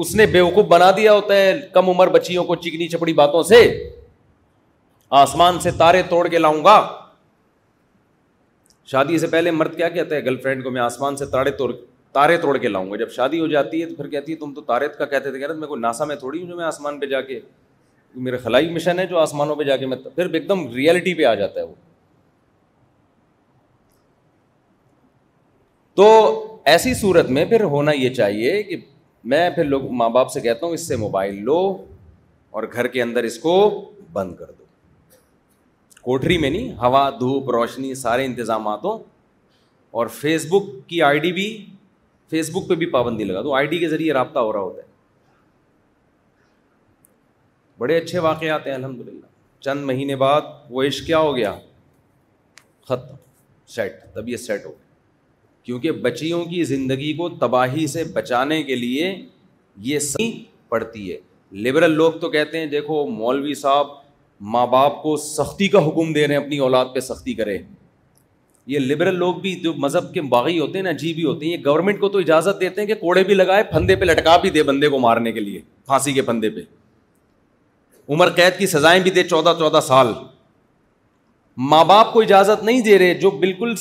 اس 0.04 0.14
نے 0.16 0.26
بیوقوف 0.36 0.66
بنا 0.68 0.90
دیا 0.96 1.12
ہوتا 1.12 1.36
ہے 1.36 1.52
کم 1.72 1.88
عمر 1.90 2.08
بچیوں 2.18 2.44
کو 2.44 2.54
چکنی 2.66 2.88
چپڑی 2.88 3.12
باتوں 3.22 3.42
سے 3.52 3.60
آسمان 5.14 5.58
سے 5.60 5.70
تارے 5.78 6.02
توڑ 6.10 6.26
کے 6.28 6.38
لاؤں 6.38 6.64
گا 6.64 6.74
شادی 8.92 9.18
سے 9.18 9.26
پہلے 9.26 9.50
مرد 9.50 9.74
کیا 9.76 9.88
کہتا 9.88 10.14
ہے 10.14 10.24
گرل 10.24 10.40
فرینڈ 10.42 10.64
کو 10.64 10.70
میں 10.70 10.80
آسمان 10.80 11.16
سے 11.16 11.26
تارے 11.32 11.50
توڑ 11.58 11.70
تارے 12.12 12.36
توڑ 12.42 12.56
کے 12.58 12.68
لاؤں 12.68 12.90
گا 12.90 12.96
جب 12.96 13.10
شادی 13.12 13.40
ہو 13.40 13.46
جاتی 13.46 13.80
ہے 13.80 13.86
تو 13.86 13.94
پھر 13.94 14.08
کہتی 14.08 14.32
ہے 14.32 14.36
تم 14.36 14.52
تو 14.54 14.60
تارے 14.60 14.88
کا 14.98 15.04
کہتے 15.04 15.30
تھے 15.30 15.38
کہ 15.38 15.76
ناسا 15.78 16.04
میں 16.04 16.16
تھوڑی 16.16 16.40
ہوں 16.40 16.48
جو 16.48 16.56
میں 16.56 16.64
آسمان 16.64 16.98
پہ 17.00 17.06
جا 17.06 17.20
کے 17.28 17.38
میرا 18.28 18.36
خلائی 18.42 18.70
مشن 18.74 18.98
ہے 18.98 19.06
جو 19.06 19.18
آسمانوں 19.18 19.56
پہ 19.56 19.64
جا 19.64 19.76
کے 19.76 19.86
میں 19.86 19.96
پھر 20.14 20.32
ایک 20.34 20.48
دم 20.48 20.66
ریئلٹی 20.74 21.14
پہ 21.14 21.24
آ 21.24 21.34
جاتا 21.34 21.60
ہے 21.60 21.66
وہ 21.66 21.74
تو 25.96 26.58
ایسی 26.74 26.92
صورت 26.94 27.30
میں 27.38 27.44
پھر 27.50 27.62
ہونا 27.74 27.92
یہ 27.96 28.14
چاہیے 28.14 28.62
کہ 28.62 28.76
میں 29.34 29.48
پھر 29.54 29.64
لوگ 29.64 29.90
ماں 30.00 30.08
باپ 30.18 30.30
سے 30.32 30.40
کہتا 30.40 30.66
ہوں 30.66 30.74
اس 30.74 30.86
سے 30.88 30.96
موبائل 30.96 31.42
لو 31.44 31.58
اور 32.56 32.62
گھر 32.72 32.86
کے 32.96 33.02
اندر 33.02 33.24
اس 33.24 33.38
کو 33.38 33.58
بند 34.12 34.34
کر 34.36 34.46
دو 34.46 34.64
کوٹری 36.06 36.36
میں 36.38 36.48
نہیں 36.50 36.70
ہوا 36.80 37.08
دھوپ 37.20 37.48
روشنی 37.50 37.94
سارے 38.00 38.24
انتظامات 38.24 38.84
ہوں 38.84 38.98
اور 39.98 40.06
فیس 40.18 40.44
بک 40.50 40.68
کی 40.88 41.00
آئی 41.02 41.18
ڈی 41.24 41.32
بھی 41.38 41.46
فیس 42.30 42.50
بک 42.54 42.68
پہ 42.68 42.74
بھی 42.82 42.86
پابندی 42.90 43.24
لگا 43.24 43.42
دو 43.42 43.54
آئی 43.56 43.66
ڈی 43.72 43.78
کے 43.78 43.88
ذریعے 43.88 44.12
رابطہ 44.14 44.38
ہو 44.38 44.52
رہا 44.52 44.60
ہوتا 44.60 44.82
ہے 44.82 44.86
بڑے 47.78 47.96
اچھے 48.00 48.18
واقعات 48.28 48.66
ہیں 48.66 48.74
الحمد 48.74 49.00
للہ 49.08 49.26
چند 49.64 49.84
مہینے 49.90 50.16
بعد 50.24 50.42
وہ 50.76 50.82
عشق 50.88 51.06
کیا 51.06 51.18
ہو 51.18 51.34
گیا 51.36 51.52
ختم 52.88 53.16
سیٹ 53.76 54.00
تب 54.14 54.28
یہ 54.28 54.36
سیٹ 54.46 54.64
ہو 54.66 54.70
گیا 54.70 54.88
کیونکہ 55.64 55.92
بچیوں 56.06 56.44
کی 56.54 56.62
زندگی 56.74 57.12
کو 57.22 57.28
تباہی 57.44 57.86
سے 57.96 58.04
بچانے 58.20 58.62
کے 58.70 58.76
لیے 58.76 59.14
یہ 59.90 59.98
سی 60.14 60.32
پڑتی 60.68 61.12
ہے 61.12 61.18
لبرل 61.68 61.96
لوگ 61.96 62.12
تو 62.20 62.30
کہتے 62.30 62.58
ہیں 62.58 62.66
دیکھو 62.78 63.06
مولوی 63.18 63.54
صاحب 63.66 63.94
ماں 64.54 64.66
باپ 64.66 65.02
کو 65.02 65.16
سختی 65.16 65.68
کا 65.68 65.86
حکم 65.86 66.12
دے 66.12 66.26
رہے 66.26 66.34
ہیں 66.36 66.42
اپنی 66.42 66.58
اولاد 66.58 66.86
پہ 66.94 67.00
سختی 67.00 67.34
کرے 67.34 67.56
یہ 68.68 68.78
لبرل 68.78 69.18
لوگ 69.18 69.34
بھی 69.40 69.54
جو 69.60 69.72
مذہب 69.78 70.12
کے 70.14 70.20
باغی 70.30 70.58
ہوتے 70.58 70.78
ہیں 70.78 70.82
نا 70.84 70.92
جی 71.00 71.12
بھی 71.14 71.24
ہوتے 71.24 71.46
ہیں 71.46 71.52
یہ 71.52 71.62
گورنمنٹ 71.64 72.00
کو 72.00 72.08
تو 72.08 72.18
اجازت 72.18 72.60
دیتے 72.60 72.80
ہیں 72.80 72.86
کہ 72.88 72.94
کوڑے 73.00 73.22
بھی 73.24 73.34
لگائے 73.34 73.62
پھندے 73.70 73.96
پہ 73.96 74.04
لٹکا 74.04 74.36
بھی 74.42 74.50
دے 74.50 74.62
بندے 74.62 74.88
کو 74.88 74.98
مارنے 74.98 75.32
کے 75.32 75.40
لیے 75.40 75.60
پھانسی 75.86 76.12
کے 76.12 76.22
پھندے 76.22 76.50
پہ 76.50 76.60
عمر 78.12 78.30
قید 78.34 78.58
کی 78.58 78.66
سزائیں 78.66 79.02
بھی 79.02 79.10
دے 79.10 79.22
چودہ 79.28 79.52
چودہ 79.58 79.80
سال 79.86 80.12
ماں 81.72 81.84
باپ 81.84 82.12
کو 82.12 82.20
اجازت 82.20 82.62
نہیں 82.64 82.80
دے 82.84 82.98
رہے 82.98 83.14
جو 83.20 83.30
بالکل 83.44 83.74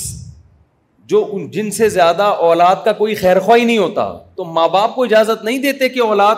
جو 1.12 1.26
جن 1.54 1.70
سے 1.72 1.90
زیادہ 1.90 2.24
اولاد 2.50 2.76
کا 2.86 2.92
کوئی 3.00 3.16
خیر 3.16 3.40
خواہ 3.40 3.64
نہیں 3.64 3.78
ہوتا 3.78 4.12
تو 4.36 4.44
ماں 4.54 4.68
باپ 4.76 4.96
کو 4.96 5.04
اجازت 5.04 5.44
نہیں 5.46 5.58
دیتے 5.62 5.90
کہ 5.90 6.00
اولاد 6.02 6.36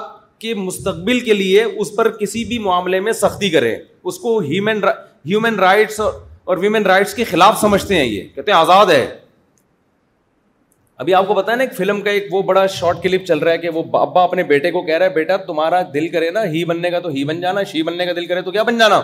مستقبل 0.55 1.19
کے 1.25 1.33
لیے 1.33 1.63
اس 1.63 1.95
پر 1.95 2.09
کسی 2.17 2.43
بھی 2.45 2.57
معاملے 2.59 2.99
میں 2.99 3.11
سختی 3.21 3.49
کرے 3.49 3.75
اس 4.09 4.17
کو 4.19 4.37
ہیومن 4.39 4.83
ہیومن 4.83 5.55
رائٹس 5.59 5.99
رائٹس 5.99 6.43
اور 6.43 7.15
کے 7.17 7.23
خلاف 7.29 7.59
سمجھتے 7.61 7.95
ہیں 7.95 8.01
ہیں 8.01 8.09
یہ 8.09 8.27
کہتے 8.35 8.51
آزاد 8.51 8.91
ہے 8.93 9.05
ابھی 11.03 11.13
آپ 11.13 11.27
کو 11.27 11.33
پتا 11.35 11.51
ہے 11.51 11.55
نا 11.57 11.63
فلم 11.77 12.01
کا 12.01 12.11
ایک 12.11 12.27
وہ 12.33 12.41
بڑا 12.43 12.65
شارٹ 12.75 13.01
کلپ 13.03 13.25
چل 13.27 13.39
رہا 13.39 13.51
ہے 13.51 13.57
کہ 13.63 13.69
وہ 13.73 13.83
بابا 13.97 14.23
اپنے 14.23 14.43
بیٹے 14.51 14.71
کو 14.71 14.81
کہہ 14.83 14.97
رہا 14.97 15.05
ہے 15.05 15.09
بیٹا 15.13 15.37
تمہارا 15.47 15.81
دل 15.93 16.07
کرے 16.11 16.29
نا 16.37 16.43
ہی 16.51 16.63
بننے 16.65 16.89
کا 16.91 16.99
تو 16.99 17.09
ہی 17.17 17.23
بن 17.25 17.41
جانا 17.41 17.63
شی 17.73 17.81
بننے 17.89 18.05
کا 18.05 18.13
دل 18.15 18.25
کرے 18.27 18.41
تو 18.41 18.51
کیا 18.51 18.63
بن 18.69 18.77
جانا 18.77 19.01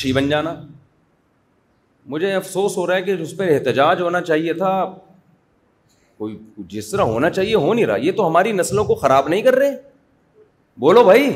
شی 0.00 0.12
بن 0.12 0.28
جانا 0.28 0.54
مجھے 2.14 2.32
افسوس 2.34 2.76
ہو 2.76 2.86
رہا 2.86 2.96
ہے 2.96 3.02
کہ 3.02 3.10
اس 3.22 3.36
پہ 3.36 3.54
احتجاج 3.54 4.00
ہونا 4.00 4.20
چاہیے 4.22 4.52
تھا 4.60 4.72
کوئی 6.18 6.36
جس 6.68 6.90
طرح 6.90 7.02
ہونا 7.14 7.28
چاہیے 7.30 7.54
ہو 7.54 7.72
نہیں 7.72 7.86
رہا 7.86 7.96
یہ 8.04 8.12
تو 8.16 8.26
ہماری 8.28 8.52
نسلوں 8.52 8.84
کو 8.84 8.94
خراب 9.02 9.28
نہیں 9.28 9.42
کر 9.42 9.54
رہے 9.58 9.74
بولو 10.80 11.02
بھائی 11.04 11.30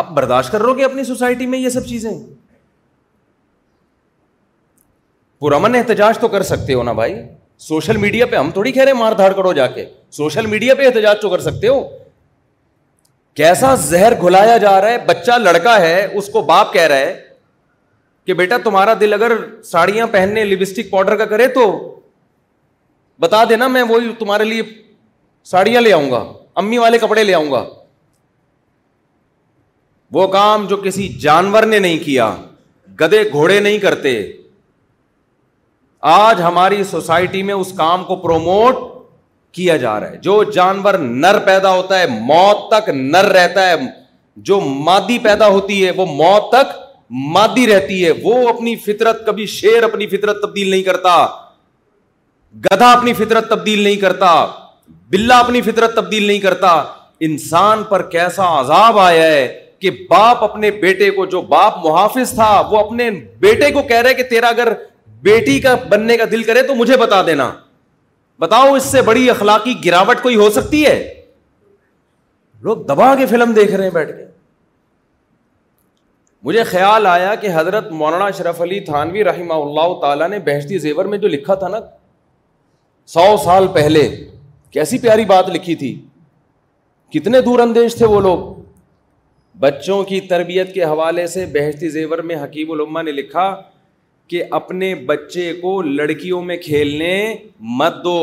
آپ 0.00 0.10
برداشت 0.14 0.52
کر 0.52 0.62
رہو 0.62 0.76
گے 0.78 0.84
اپنی 0.84 1.04
سوسائٹی 1.04 1.46
میں 1.46 1.58
یہ 1.58 1.68
سب 1.68 1.86
چیزیں 1.86 2.10
پرامن 5.40 5.74
احتجاج 5.74 6.18
تو 6.18 6.28
کر 6.28 6.42
سکتے 6.52 6.74
ہو 6.74 6.82
نا 6.82 6.92
بھائی 7.00 7.14
سوشل 7.68 7.96
میڈیا 8.04 8.26
پہ 8.26 8.36
ہم 8.36 8.50
تھوڑی 8.50 8.72
کہہ 8.72 8.84
رہے 8.84 8.92
مار 9.00 9.12
دھاڑ 9.16 9.32
کرو 9.32 9.52
جا 9.58 9.66
کے 9.74 9.84
سوشل 10.20 10.46
میڈیا 10.54 10.74
پہ 10.74 10.86
احتجاج 10.86 11.20
تو 11.22 11.28
کر 11.30 11.40
سکتے 11.40 11.68
ہو 11.68 11.82
کیسا 13.40 13.74
زہر 13.88 14.12
گھلایا 14.22 14.56
جا 14.64 14.80
رہا 14.80 14.90
ہے 14.90 14.98
بچہ 15.06 15.38
لڑکا 15.42 15.78
ہے 15.80 16.04
اس 16.18 16.28
کو 16.32 16.42
باپ 16.52 16.72
کہہ 16.72 16.86
رہا 16.92 16.96
ہے 17.06 17.14
کہ 18.26 18.34
بیٹا 18.34 18.56
تمہارا 18.64 18.94
دل 19.00 19.12
اگر 19.12 19.32
ساڑیاں 19.70 20.06
پہننے 20.12 20.44
لپسٹک 20.44 20.90
پاؤڈر 20.90 21.16
کا 21.16 21.24
کرے 21.32 21.46
تو 21.54 21.64
بتا 23.20 23.42
دینا 23.48 23.66
میں 23.68 23.82
وہی 23.88 24.12
تمہارے 24.18 24.44
لیے 24.44 24.62
ساڑیاں 25.50 25.80
لے 25.80 25.92
آؤں 25.92 26.10
گا 26.10 26.24
امی 26.62 26.78
والے 26.78 26.98
کپڑے 26.98 27.24
لے 27.24 27.34
آؤں 27.34 27.50
گا 27.52 27.64
وہ 30.12 30.26
کام 30.32 30.66
جو 30.68 30.76
کسی 30.84 31.08
جانور 31.22 31.62
نے 31.66 31.78
نہیں 31.78 31.98
کیا 32.04 32.34
گدے 33.00 33.22
گھوڑے 33.32 33.58
نہیں 33.60 33.78
کرتے 33.78 34.16
آج 36.12 36.42
ہماری 36.42 36.82
سوسائٹی 36.90 37.42
میں 37.42 37.54
اس 37.54 37.72
کام 37.76 38.04
کو 38.04 38.16
پروموٹ 38.22 38.76
کیا 39.56 39.76
جا 39.82 39.98
رہا 40.00 40.10
ہے 40.10 40.16
جو 40.22 40.42
جانور 40.54 40.94
نر 41.00 41.38
پیدا 41.44 41.74
ہوتا 41.74 41.98
ہے 42.00 42.06
موت 42.30 42.68
تک 42.70 42.88
نر 42.94 43.24
رہتا 43.34 43.68
ہے 43.70 43.74
جو 44.48 44.58
مادی 44.60 45.18
پیدا 45.24 45.48
ہوتی 45.48 45.84
ہے 45.84 45.90
وہ 45.96 46.06
موت 46.06 46.50
تک 46.52 46.76
مادی 47.36 47.66
رہتی 47.72 48.04
ہے 48.04 48.10
وہ 48.22 48.48
اپنی 48.48 48.74
فطرت 48.86 49.24
کبھی 49.26 49.46
شیر 49.56 49.82
اپنی 49.84 50.06
فطرت 50.16 50.42
تبدیل 50.42 50.70
نہیں 50.70 50.82
کرتا 50.82 51.14
گدا 52.64 52.90
اپنی 52.92 53.12
فطرت 53.12 53.48
تبدیل 53.50 53.82
نہیں 53.82 53.96
کرتا 54.00 54.34
بلا 55.10 55.38
اپنی 55.40 55.60
فطرت 55.62 55.94
تبدیل 55.94 56.26
نہیں 56.26 56.40
کرتا 56.40 56.68
انسان 57.28 57.82
پر 57.88 58.02
کیسا 58.10 58.46
عذاب 58.60 58.98
آیا 58.98 59.22
ہے 59.26 59.46
کہ 59.80 59.90
باپ 60.10 60.42
اپنے 60.44 60.70
بیٹے 60.80 61.10
کو 61.10 61.26
جو 61.32 61.40
باپ 61.54 61.78
محافظ 61.86 62.32
تھا 62.34 62.50
وہ 62.70 62.78
اپنے 62.78 63.08
بیٹے 63.40 63.70
کو 63.72 63.82
کہہ 63.88 64.00
رہے 64.00 64.14
کہ 64.14 64.22
تیرا 64.30 64.48
اگر 64.48 64.72
بیٹی 65.22 65.58
کا 65.60 65.74
بننے 65.88 66.16
کا 66.16 66.24
دل 66.30 66.42
کرے 66.42 66.62
تو 66.66 66.74
مجھے 66.74 66.96
بتا 66.98 67.20
دینا 67.26 67.50
بتاؤ 68.40 68.72
اس 68.74 68.84
سے 68.92 69.02
بڑی 69.02 69.28
اخلاقی 69.30 69.74
گراوٹ 69.84 70.20
کوئی 70.22 70.36
ہو 70.36 70.48
سکتی 70.50 70.84
ہے 70.86 70.94
لوگ 72.68 72.76
دبا 72.88 73.14
کے 73.18 73.26
فلم 73.26 73.52
دیکھ 73.54 73.72
رہے 73.72 73.84
ہیں 73.84 73.90
بیٹھ 73.94 74.16
کے 74.16 74.24
مجھے 76.44 76.62
خیال 76.70 77.06
آیا 77.06 77.34
کہ 77.42 77.48
حضرت 77.54 77.90
مولانا 78.00 78.24
اشرف 78.24 78.60
علی 78.62 78.80
تھانوی 78.88 79.24
رحمہ 79.24 79.54
اللہ 79.66 80.00
تعالیٰ 80.00 80.28
نے 80.28 80.38
بہشتی 80.46 80.78
زیور 80.78 81.04
میں 81.12 81.18
جو 81.18 81.28
لکھا 81.28 81.54
تھا 81.62 81.68
نا 81.68 81.78
سو 83.12 83.24
سال 83.44 83.66
پہلے 83.72 84.02
کیسی 84.72 84.98
پیاری 84.98 85.24
بات 85.30 85.48
لکھی 85.54 85.74
تھی 85.80 85.94
کتنے 87.12 87.40
دور 87.40 87.58
اندیش 87.60 87.94
تھے 87.96 88.06
وہ 88.06 88.20
لوگ 88.20 88.38
بچوں 89.60 90.02
کی 90.04 90.20
تربیت 90.28 90.72
کے 90.74 90.82
حوالے 90.84 91.26
سے 91.34 91.44
بہشتی 91.54 91.88
زیور 91.96 92.18
میں 92.28 92.36
حکیم 92.42 92.70
الامہ 92.72 93.02
نے 93.04 93.12
لکھا 93.12 93.44
کہ 94.30 94.42
اپنے 94.58 94.94
بچے 95.10 95.52
کو 95.60 95.80
لڑکیوں 95.82 96.40
میں 96.42 96.56
کھیلنے 96.64 97.12
مت 97.78 98.02
دو 98.04 98.18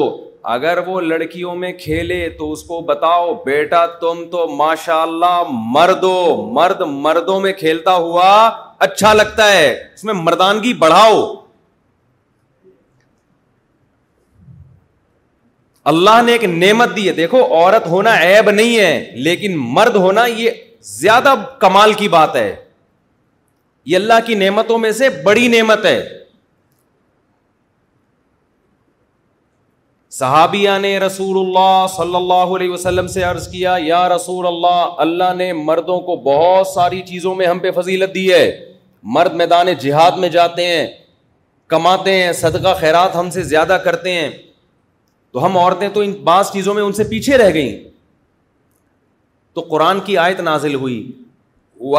اگر 0.55 0.77
وہ 0.87 0.99
لڑکیوں 1.01 1.55
میں 1.55 1.71
کھیلے 1.79 2.27
تو 2.37 2.51
اس 2.51 2.63
کو 2.67 2.79
بتاؤ 2.87 3.33
بیٹا 3.45 3.85
تم 4.01 4.23
تو 4.31 4.47
ماشاء 4.57 5.01
اللہ 5.01 5.41
مردو 5.75 6.17
مرد 6.59 6.81
مردوں 7.05 7.39
میں 7.39 7.53
کھیلتا 7.59 7.95
ہوا 7.95 8.29
اچھا 8.85 9.13
لگتا 9.13 9.51
ہے 9.51 9.71
اس 9.93 10.03
میں 10.03 10.13
مردانگی 10.23 10.73
بڑھاؤ 10.79 11.21
اللہ 15.89 16.21
نے 16.25 16.31
ایک 16.31 16.43
نعمت 16.47 16.95
دی 16.95 17.07
ہے 17.07 17.13
دیکھو 17.13 17.43
عورت 17.53 17.85
ہونا 17.87 18.15
عیب 18.23 18.49
نہیں 18.49 18.77
ہے 18.79 19.11
لیکن 19.25 19.55
مرد 19.57 19.95
ہونا 19.95 20.25
یہ 20.37 20.49
زیادہ 20.97 21.33
کمال 21.59 21.93
کی 21.93 22.07
بات 22.09 22.35
ہے 22.35 22.53
یہ 23.85 23.95
اللہ 23.95 24.19
کی 24.25 24.35
نعمتوں 24.35 24.77
میں 24.79 24.91
سے 24.97 25.09
بڑی 25.23 25.47
نعمت 25.57 25.85
ہے 25.85 25.99
صحابیہ 30.19 30.69
نے 30.81 30.97
رسول 30.99 31.37
اللہ 31.39 31.85
صلی 31.95 32.15
اللہ 32.15 32.55
علیہ 32.57 32.69
وسلم 32.71 33.07
سے 33.07 33.23
عرض 33.23 33.47
کیا 33.51 33.75
یا 33.83 34.07
رسول 34.15 34.47
اللہ 34.47 35.01
اللہ 35.05 35.33
نے 35.37 35.51
مردوں 35.63 35.99
کو 36.09 36.15
بہت 36.29 36.67
ساری 36.67 37.01
چیزوں 37.07 37.35
میں 37.35 37.47
ہم 37.47 37.59
پہ 37.59 37.71
فضیلت 37.79 38.13
دی 38.15 38.31
ہے 38.31 38.45
مرد 39.17 39.33
میدان 39.41 39.73
جہاد 39.81 40.17
میں 40.21 40.29
جاتے 40.29 40.65
ہیں 40.67 40.85
کماتے 41.73 42.13
ہیں 42.21 42.31
صدقہ 42.43 42.75
خیرات 42.79 43.15
ہم 43.15 43.29
سے 43.39 43.43
زیادہ 43.43 43.77
کرتے 43.83 44.11
ہیں 44.13 44.29
تو 45.33 45.45
ہم 45.45 45.57
عورتیں 45.57 45.87
تو 45.93 45.99
ان 46.01 46.11
بعض 46.23 46.51
چیزوں 46.51 46.73
میں 46.73 46.83
ان 46.83 46.93
سے 46.93 47.03
پیچھے 47.09 47.37
رہ 47.37 47.53
گئیں 47.53 47.77
تو 49.53 49.61
قرآن 49.69 49.99
کی 50.05 50.17
آیت 50.27 50.39
نازل 50.49 50.75
ہوئی 50.83 50.97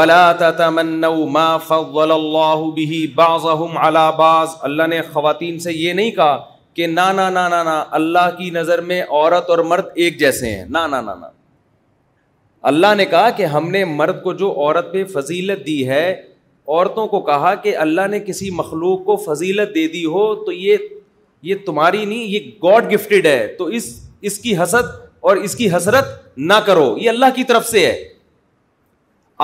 اللہ 0.01 0.61
نے 4.91 5.01
خواتین 5.13 5.59
سے 5.59 5.73
یہ 5.73 5.93
نہیں 5.93 6.11
کہا 6.11 6.37
کہ 6.75 6.87
نا 6.87 7.11
نا 7.13 7.29
نا 7.31 7.49
نا 7.63 7.83
اللہ 8.01 8.29
کی 8.39 8.51
نظر 8.51 8.81
میں 8.91 9.03
عورت 9.09 9.51
اور 9.51 9.59
مرد 9.73 9.87
ایک 10.05 10.19
جیسے 10.19 10.55
ہیں 10.57 10.65
نا 10.77 10.87
نا 10.87 11.01
نا 11.01 11.15
نا 11.15 11.29
اللہ 12.71 12.95
نے 12.97 13.05
کہا 13.15 13.31
کہ 13.37 13.45
ہم 13.55 13.69
نے 13.71 13.85
مرد 13.99 14.23
کو 14.23 14.33
جو 14.43 14.51
عورت 14.61 14.93
پہ 14.93 15.05
فضیلت 15.15 15.67
دی 15.67 15.87
ہے 15.89 16.07
عورتوں 16.13 17.07
کو 17.15 17.21
کہا 17.31 17.55
کہ 17.65 17.77
اللہ 17.87 18.07
نے 18.11 18.21
کسی 18.27 18.51
مخلوق 18.63 19.05
کو 19.05 19.17
فضیلت 19.29 19.75
دے 19.75 19.87
دی 19.95 20.05
ہو 20.05 20.35
تو 20.45 20.53
یہ 20.53 20.89
یہ 21.45 21.55
تمہاری 21.67 22.05
نہیں 22.05 22.25
یہ 22.25 22.51
گاڈ 22.63 22.93
گفٹیڈ 22.93 23.27
ہے 23.27 23.47
تو 23.59 23.65
اس 23.79 23.85
اس 24.31 24.39
کی 24.39 24.57
حسد 24.63 24.91
اور 25.31 25.37
اس 25.47 25.55
کی 25.57 25.69
حسرت 25.75 26.09
نہ 26.51 26.55
کرو 26.67 26.95
یہ 27.01 27.09
اللہ 27.11 27.35
کی 27.37 27.45
طرف 27.45 27.67
سے 27.69 27.87
ہے 27.87 28.03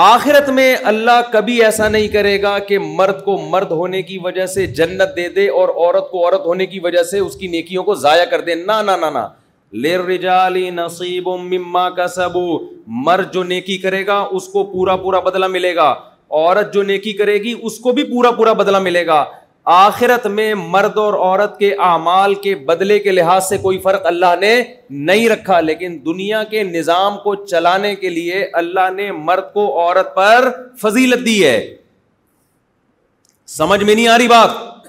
آخرت 0.01 0.49
میں 0.57 0.75
اللہ 0.91 1.21
کبھی 1.33 1.61
ایسا 1.65 1.89
نہیں 1.89 2.09
کرے 2.09 2.41
گا 2.43 2.59
کہ 2.69 2.79
مرد 2.79 3.25
کو 3.25 3.37
مرد 3.51 3.71
ہونے 3.73 4.03
کی 4.11 4.19
وجہ 4.23 4.47
سے 4.55 4.67
جنت 4.81 5.17
دے 5.17 5.29
دے 5.39 5.49
اور 5.61 5.69
عورت 5.69 6.11
کو 6.11 6.25
عورت 6.25 6.47
ہونے 6.47 6.67
کی 6.75 6.79
وجہ 6.81 7.03
سے 7.11 7.19
اس 7.19 7.37
کی 7.37 7.47
نیکیوں 7.57 7.85
کو 7.85 7.95
ضائع 8.05 8.25
کر 8.31 8.41
دے 8.51 8.55
نہ 8.55 8.77
نہ 8.87 8.91
نہ 9.15 9.27
نصیب 10.77 11.29
مما 11.53 11.89
کا 11.97 12.07
سبو 12.17 12.59
مرد 13.07 13.33
جو 13.35 13.43
نیکی 13.45 13.79
کرے 13.79 14.07
گا 14.07 14.19
اس 14.39 14.47
کو 14.53 14.65
پورا 14.73 14.97
پورا 15.07 15.21
بدلہ 15.29 15.47
ملے 15.59 15.75
گا 15.77 15.91
عورت 16.43 16.73
جو 16.75 16.83
نیکی 16.93 17.13
کرے 17.23 17.37
گی 17.43 17.55
اس 17.63 17.79
کو 17.87 17.93
بھی 17.99 18.05
پورا 18.13 18.31
پورا 18.39 18.53
بدلہ 18.63 18.79
ملے 18.89 19.07
گا 19.07 19.25
آخرت 19.72 20.26
میں 20.35 20.52
مرد 20.59 20.96
اور 20.98 21.14
عورت 21.14 21.59
کے 21.59 21.70
اعمال 21.87 22.35
کے 22.44 22.54
بدلے 22.68 22.98
کے 22.98 23.11
لحاظ 23.12 23.48
سے 23.48 23.57
کوئی 23.64 23.78
فرق 23.78 24.07
اللہ 24.07 24.35
نے 24.40 24.52
نہیں 25.09 25.28
رکھا 25.28 25.59
لیکن 25.61 25.96
دنیا 26.04 26.42
کے 26.50 26.62
نظام 26.68 27.16
کو 27.24 27.35
چلانے 27.44 27.94
کے 28.02 28.09
لیے 28.11 28.44
اللہ 28.62 28.88
نے 28.96 29.11
مرد 29.12 29.52
کو 29.54 29.66
عورت 29.81 30.14
پر 30.14 30.48
فضیلت 30.83 31.26
دی 31.26 31.37
ہے 31.44 31.59
سمجھ 33.59 33.83
میں 33.85 33.94
نہیں 33.94 34.09
آ 34.09 34.16
رہی 34.18 34.28
بات 34.35 34.87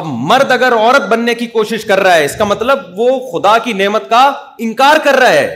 اب 0.00 0.04
مرد 0.32 0.50
اگر 0.52 0.76
عورت 0.76 1.08
بننے 1.08 1.34
کی 1.42 1.46
کوشش 1.58 1.84
کر 1.84 2.00
رہا 2.00 2.14
ہے 2.16 2.24
اس 2.24 2.36
کا 2.38 2.44
مطلب 2.54 2.98
وہ 3.00 3.08
خدا 3.32 3.56
کی 3.64 3.72
نعمت 3.84 4.08
کا 4.10 4.22
انکار 4.68 4.96
کر 5.04 5.16
رہا 5.20 5.32
ہے 5.32 5.48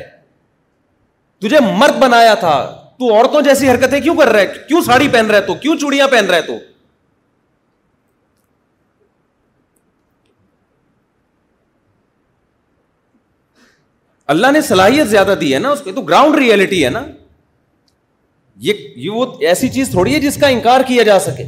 تجھے 1.42 1.60
مرد 1.78 1.98
بنایا 2.02 2.34
تھا 2.46 2.56
تو 2.98 3.14
عورتوں 3.16 3.42
جیسی 3.42 3.70
حرکتیں 3.70 4.00
کیوں 4.00 4.16
کر 4.16 4.28
رہا 4.32 4.40
ہے 4.40 4.52
کیوں 4.68 4.80
ساڑی 4.86 5.08
پہن 5.12 5.26
رہا 5.26 5.36
ہے 5.38 5.46
تو 5.46 5.54
کیوں 5.64 5.76
چوڑیاں 5.80 6.08
پہن 6.10 6.26
رہا 6.30 6.36
ہے 6.36 6.42
تو 6.42 6.58
اللہ 14.34 14.50
نے 14.52 14.60
صلاحیت 14.70 15.06
زیادہ 15.08 15.34
دی 15.40 15.52
ہے 15.54 15.58
نا 15.58 15.70
اس 15.70 15.82
پہ 15.84 15.92
تو 15.94 16.02
گراؤنڈ 16.08 16.36
ریئلٹی 16.38 16.84
ہے 16.84 16.88
نا 16.90 17.02
یہ 18.68 19.10
وہ 19.12 19.24
ایسی 19.48 19.68
چیز 19.68 19.90
تھوڑی 19.90 20.14
ہے 20.14 20.20
جس 20.20 20.36
کا 20.40 20.46
انکار 20.54 20.80
کیا 20.88 21.02
جا 21.08 21.18
سکے 21.28 21.44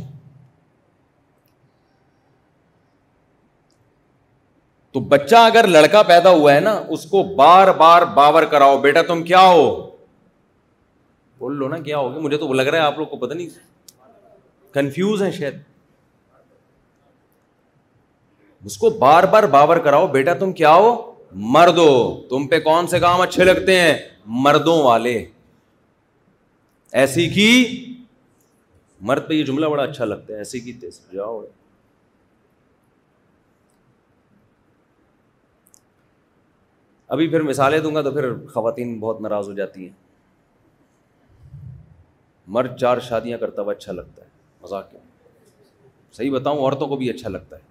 تو 4.92 5.00
بچہ 5.14 5.36
اگر 5.46 5.66
لڑکا 5.68 6.02
پیدا 6.12 6.30
ہوا 6.34 6.54
ہے 6.54 6.60
نا 6.60 6.72
اس 6.96 7.04
کو 7.10 7.22
بار 7.36 7.68
بار 7.80 8.02
باور 8.14 8.42
کراؤ 8.52 8.76
بیٹا 8.86 9.02
تم 9.08 9.22
کیا 9.22 9.40
ہو 9.46 9.64
بول 11.40 11.56
لو 11.58 11.68
نا 11.68 11.76
کیا 11.78 11.98
ہوگا 11.98 12.18
مجھے 12.20 12.36
تو 12.36 12.52
لگ 12.52 12.66
رہا 12.68 12.78
ہے 12.80 12.86
آپ 12.92 12.98
لوگ 12.98 13.06
کو 13.06 13.16
پتا 13.16 13.34
نہیں 13.34 13.48
کنفیوز 14.74 15.22
ہے 15.22 15.30
شاید 15.32 15.58
اس 18.66 18.76
کو 18.78 18.90
بار 19.04 19.24
بار 19.32 19.42
باور 19.58 19.76
کراؤ 19.84 20.06
بیٹا 20.16 20.32
تم 20.38 20.52
کیا 20.62 20.72
ہو 20.74 20.94
مردو 21.32 22.22
تم 22.30 22.46
پہ 22.48 22.58
کون 22.64 22.86
سے 22.88 22.98
کام 23.00 23.20
اچھے 23.20 23.44
لگتے 23.44 23.80
ہیں 23.80 23.96
مردوں 24.44 24.82
والے 24.84 25.22
ایسی 27.00 27.28
کی 27.30 27.94
مرد 29.08 29.28
پہ 29.28 29.34
یہ 29.34 29.44
جملہ 29.46 29.66
بڑا 29.70 29.82
اچھا 29.82 30.04
لگتا 30.04 30.32
ہے 30.32 30.38
ایسی 30.38 30.60
کی 30.60 30.72
جاؤ 31.14 31.40
ابھی 37.10 37.28
پھر 37.28 37.42
مثالیں 37.42 37.78
دوں 37.80 37.94
گا 37.94 38.00
تو 38.02 38.10
پھر 38.12 38.28
خواتین 38.54 38.98
بہت 39.00 39.20
ناراض 39.20 39.48
ہو 39.48 39.52
جاتی 39.54 39.82
ہیں 39.84 39.92
مرد 42.56 42.76
چار 42.80 42.98
شادیاں 43.08 43.38
کرتا 43.38 43.62
ہوا 43.62 43.72
اچھا 43.72 43.92
لگتا 43.92 44.22
ہے 44.22 44.28
مزاق 44.62 44.92
صحیح 46.16 46.30
بتاؤں 46.32 46.58
عورتوں 46.58 46.86
کو 46.88 46.96
بھی 46.96 47.10
اچھا 47.10 47.28
لگتا 47.28 47.56
ہے 47.56 47.66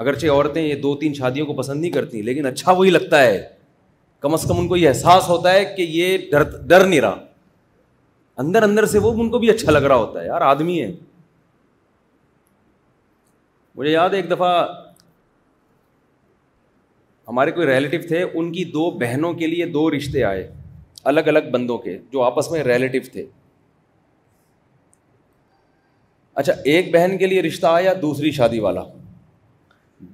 اگرچہ 0.00 0.26
عورتیں 0.32 0.60
یہ 0.62 0.74
دو 0.82 0.94
تین 0.96 1.14
شادیوں 1.14 1.46
کو 1.46 1.52
پسند 1.54 1.80
نہیں 1.80 1.90
کرتی 1.92 2.20
لیکن 2.26 2.46
اچھا 2.46 2.72
وہی 2.76 2.90
لگتا 2.90 3.20
ہے 3.22 3.36
کم 4.20 4.34
از 4.34 4.44
کم 4.48 4.58
ان 4.58 4.68
کو 4.68 4.76
یہ 4.76 4.88
احساس 4.88 5.28
ہوتا 5.28 5.52
ہے 5.52 5.64
کہ 5.76 5.82
یہ 5.88 6.16
ڈر 6.30 6.42
ڈر 6.66 6.84
نہیں 6.84 7.00
رہا 7.00 7.16
اندر 8.42 8.62
اندر 8.62 8.86
سے 8.92 8.98
وہ 9.06 9.10
ان 9.22 9.28
کو 9.30 9.38
بھی 9.38 9.50
اچھا 9.50 9.72
لگ 9.72 9.82
رہا 9.92 9.96
ہوتا 10.02 10.20
ہے 10.20 10.26
یار 10.26 10.40
آدمی 10.52 10.80
ہے 10.82 10.90
مجھے 13.74 13.90
یاد 13.92 14.10
ہے 14.10 14.16
ایک 14.20 14.30
دفعہ 14.30 14.50
ہمارے 17.28 17.50
کوئی 17.58 17.66
ریلیٹو 17.66 18.06
تھے 18.08 18.22
ان 18.22 18.50
کی 18.52 18.64
دو 18.74 18.90
بہنوں 19.00 19.32
کے 19.42 19.46
لیے 19.46 19.66
دو 19.76 19.90
رشتے 19.96 20.22
آئے 20.30 20.48
الگ 21.12 21.28
الگ 21.34 21.50
بندوں 21.52 21.76
کے 21.84 21.98
جو 22.12 22.22
آپس 22.22 22.50
میں 22.50 22.62
ریلیٹیو 22.72 23.02
تھے 23.12 23.26
اچھا 26.42 26.52
ایک 26.74 26.92
بہن 26.94 27.18
کے 27.18 27.26
لیے 27.26 27.42
رشتہ 27.48 27.66
آیا 27.70 27.92
دوسری 28.02 28.30
شادی 28.40 28.58
والا 28.68 28.82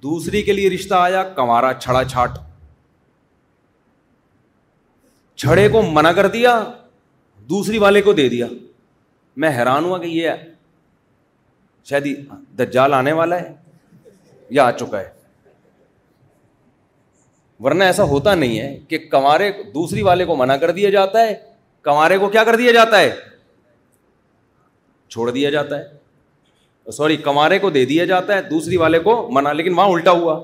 دوسری 0.03 0.43
کے 0.43 0.53
لیے 0.53 0.71
رشتہ 0.71 0.95
آیا 0.95 1.23
کنوارا 1.35 1.73
چھڑا 1.81 2.03
چھاٹ 2.05 2.39
چھڑے 5.41 5.69
کو 5.69 5.83
منع 5.93 6.11
کر 6.17 6.27
دیا 6.31 6.59
دوسری 7.49 7.79
والے 7.79 8.03
کو 8.03 8.13
دے 8.13 8.29
دیا 8.29 8.47
میں 9.41 9.49
حیران 9.59 9.85
ہوا 9.85 9.99
کہ 9.99 10.07
یہ 10.07 10.31
شاید 11.89 12.07
دجال 12.59 12.95
آنے 12.95 13.13
والا 13.13 13.41
ہے 13.41 13.53
یا 14.59 14.65
آ 14.67 14.71
چکا 14.79 15.01
ہے 15.01 15.11
ورنہ 17.65 17.85
ایسا 17.85 18.03
ہوتا 18.09 18.35
نہیں 18.35 18.59
ہے 18.61 18.77
کہ 18.89 18.99
کمارے 19.11 19.51
دوسری 19.75 20.03
والے 20.03 20.25
کو 20.31 20.37
منع 20.37 20.57
کر 20.63 20.71
دیا 20.79 20.91
جاتا 20.91 21.23
ہے 21.27 21.35
کنوارے 21.85 22.19
کو 22.19 22.29
کیا 22.31 22.45
کر 22.45 22.57
دیا 22.57 22.73
جاتا 22.73 23.01
ہے 23.01 23.11
چھوڑ 25.09 25.31
دیا 25.31 25.51
جاتا 25.51 25.79
ہے 25.79 25.96
سوری 26.93 27.17
کمارے 27.17 27.59
کو 27.59 27.71
دے 27.71 27.85
دیا 27.85 28.05
جاتا 28.05 28.35
ہے 28.37 28.43
دوسری 28.51 28.77
والے 28.77 28.99
کو 29.05 29.15
منا 29.33 29.53
لیکن 29.53 29.73
وہاں 29.77 29.89
الٹا 29.93 30.11
ہوا 30.11 30.39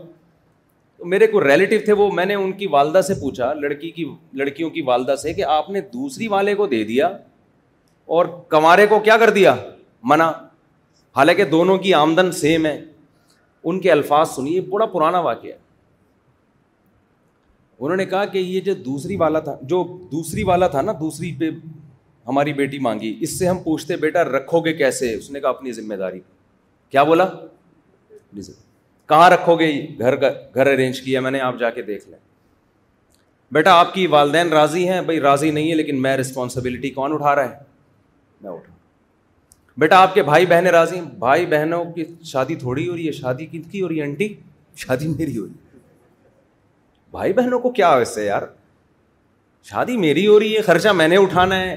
تو 0.99 1.05
میرے 1.09 1.27
کو 1.27 1.43
ریلیٹو 1.45 1.77
تھے 1.85 1.93
وہ 2.01 2.11
میں 2.13 2.25
نے 2.27 2.35
ان 2.35 2.53
کی 2.53 2.67
والدہ 2.71 3.01
سے 3.07 3.15
پوچھا 3.21 3.53
لڑکی 3.55 3.91
کی 3.91 4.05
لڑکیوں 4.39 4.71
کی 4.71 4.83
والدہ 4.87 5.15
سے 5.23 5.33
کہ 5.35 5.45
آپ 5.59 5.71
نے 5.71 5.81
دوسری 5.93 6.29
والے 6.29 6.55
کو 6.55 6.67
دے 6.67 6.83
دیا 6.85 7.09
اور 8.17 8.27
کمارے 8.51 8.87
کو 8.87 8.99
کیا 9.01 9.17
کر 9.17 9.31
دیا 9.31 9.55
منا 10.13 10.29
حالانکہ 11.17 11.45
دونوں 11.45 11.77
کی 11.79 11.93
آمدن 11.95 12.33
سیم 12.33 12.67
ہے 12.67 12.81
ان 13.65 13.81
کے 13.81 13.91
الفاظ 13.93 14.31
سنیے 14.35 14.61
بڑا 14.71 14.87
پرانا 14.95 15.19
واقعہ 15.21 15.51
ہے 15.51 15.61
انہوں 17.85 17.97
نے 17.97 18.05
کہا 18.07 18.25
کہ 18.33 18.39
یہ 18.39 18.61
جو 18.61 18.75
دوسری 18.85 19.17
والا 19.17 19.39
تھا 19.47 19.57
جو 19.71 19.83
دوسری 20.13 20.43
والا 20.51 20.67
تھا 20.75 20.81
نا 20.83 20.93
دوسری 21.01 21.33
پہ 21.39 21.51
ہماری 22.29 22.53
بیٹی 22.53 22.79
مانگی 22.79 23.15
اس 23.21 23.39
سے 23.39 23.49
ہم 23.49 23.59
پوچھتے 23.63 23.97
بیٹا 24.03 24.23
رکھو 24.25 24.61
گے 24.65 24.73
کیسے 24.73 25.15
اس 25.15 25.31
نے 25.31 25.41
کہا 25.41 25.49
اپنی 25.51 25.73
ذمہ 25.73 25.95
داری 26.01 26.21
کیا 26.91 27.03
بولا 27.05 27.27
کہاں 29.09 29.31
رکھو 29.31 29.55
گے 29.61 29.71
گھر 29.99 30.17
کا 30.17 30.29
گھر 30.55 30.67
ارینج 30.73 31.01
کیا 31.01 31.21
میں 31.21 31.31
نے 31.31 31.41
آپ 31.41 31.59
جا 31.61 31.71
کے 31.71 31.83
دیکھ 31.83 32.09
لیں 32.09 32.19
بیٹا 33.53 33.73
آپ 33.79 33.93
کی 33.95 34.07
والدین 34.13 34.49
راضی 34.53 34.89
ہیں 34.89 35.01
بھائی 35.09 35.21
راضی 35.21 35.51
نہیں 35.51 35.71
ہے 35.71 35.75
لیکن 35.77 36.01
میں 36.03 36.17
رسپانسبلٹی 36.17 36.91
کون 36.91 37.13
اٹھا 37.13 37.35
رہا 37.37 37.51
ہے 37.51 37.59
میں 38.43 38.51
اٹھا 38.51 38.71
بیٹا 39.81 39.99
آپ 40.03 40.15
کے 40.15 40.23
بھائی 40.23 40.47
بہنیں 40.47 40.71
راضی 40.73 40.97
ہیں 40.99 41.05
بھائی 41.19 41.47
بہنوں 41.47 41.85
کی 41.93 42.05
شادی 42.31 42.55
تھوڑی 42.65 42.89
ہو 42.89 42.95
رہی 42.97 43.07
ہے 43.07 43.13
شادی 43.13 43.47
کن 43.51 43.63
کی 43.71 43.83
ہو 43.83 43.89
رہی 43.89 44.01
ہے 44.01 44.05
انٹی 44.07 44.33
شادی 44.87 45.09
میری 45.17 45.37
ہو 45.39 45.45
رہی 45.47 45.53
ہے 45.55 45.71
بھائی 47.13 47.33
بہنوں 47.33 47.59
کو 47.61 47.71
کیا 47.73 47.93
ویسے 47.95 48.25
یار 48.25 48.43
شادی 49.71 49.97
میری 49.97 50.27
ہو 50.27 50.39
رہی 50.41 50.57
ہے 50.57 50.61
خرچہ 50.63 50.89
میں 50.93 51.09
نے 51.09 51.17
اٹھانا 51.17 51.61
ہے 51.61 51.77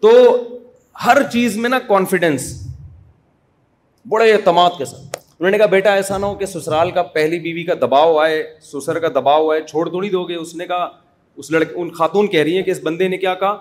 تو 0.00 0.10
ہر 1.04 1.22
چیز 1.32 1.56
میں 1.56 1.68
نا 1.70 1.78
کانفیڈینس 1.86 2.50
بڑے 4.10 4.32
اعتماد 4.32 4.70
کے 4.78 4.84
ساتھ 4.84 5.16
انہوں 5.28 5.50
نے 5.50 5.58
کہا 5.58 5.66
بیٹا 5.72 5.92
ایسا 5.94 6.18
نہ 6.18 6.26
ہو 6.26 6.34
کہ 6.34 6.46
سسرال 6.46 6.90
کا 6.90 7.02
پہلی 7.16 7.38
بیوی 7.40 7.64
کا 7.64 7.74
دباؤ 7.80 8.16
آئے 8.18 8.42
سسر 8.72 8.98
کا 9.00 9.08
دباؤ 9.14 9.50
آئے 9.50 9.60
چھوڑ 9.66 9.84
دوڑی 9.88 10.08
دو 10.10 10.22
گے 10.28 10.34
اس 10.34 10.54
نے 10.56 10.66
کہا 10.66 10.88
اس 11.42 11.50
لڑکے 11.50 11.74
ان 11.80 11.90
خاتون 11.94 12.26
کہہ 12.28 12.42
رہی 12.42 12.56
ہیں 12.56 12.62
کہ 12.64 12.70
اس 12.70 12.78
بندے 12.82 13.08
نے 13.08 13.16
کیا 13.18 13.34
کہا 13.42 13.56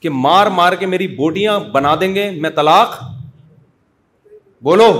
کہ 0.00 0.10
مار 0.24 0.46
مار 0.60 0.72
کے 0.80 0.86
میری 0.86 1.06
بوٹیاں 1.16 1.58
بنا 1.72 1.94
دیں 2.00 2.14
گے 2.14 2.30
میں 2.40 2.50
طلاق 2.56 2.98
بولو 4.64 4.90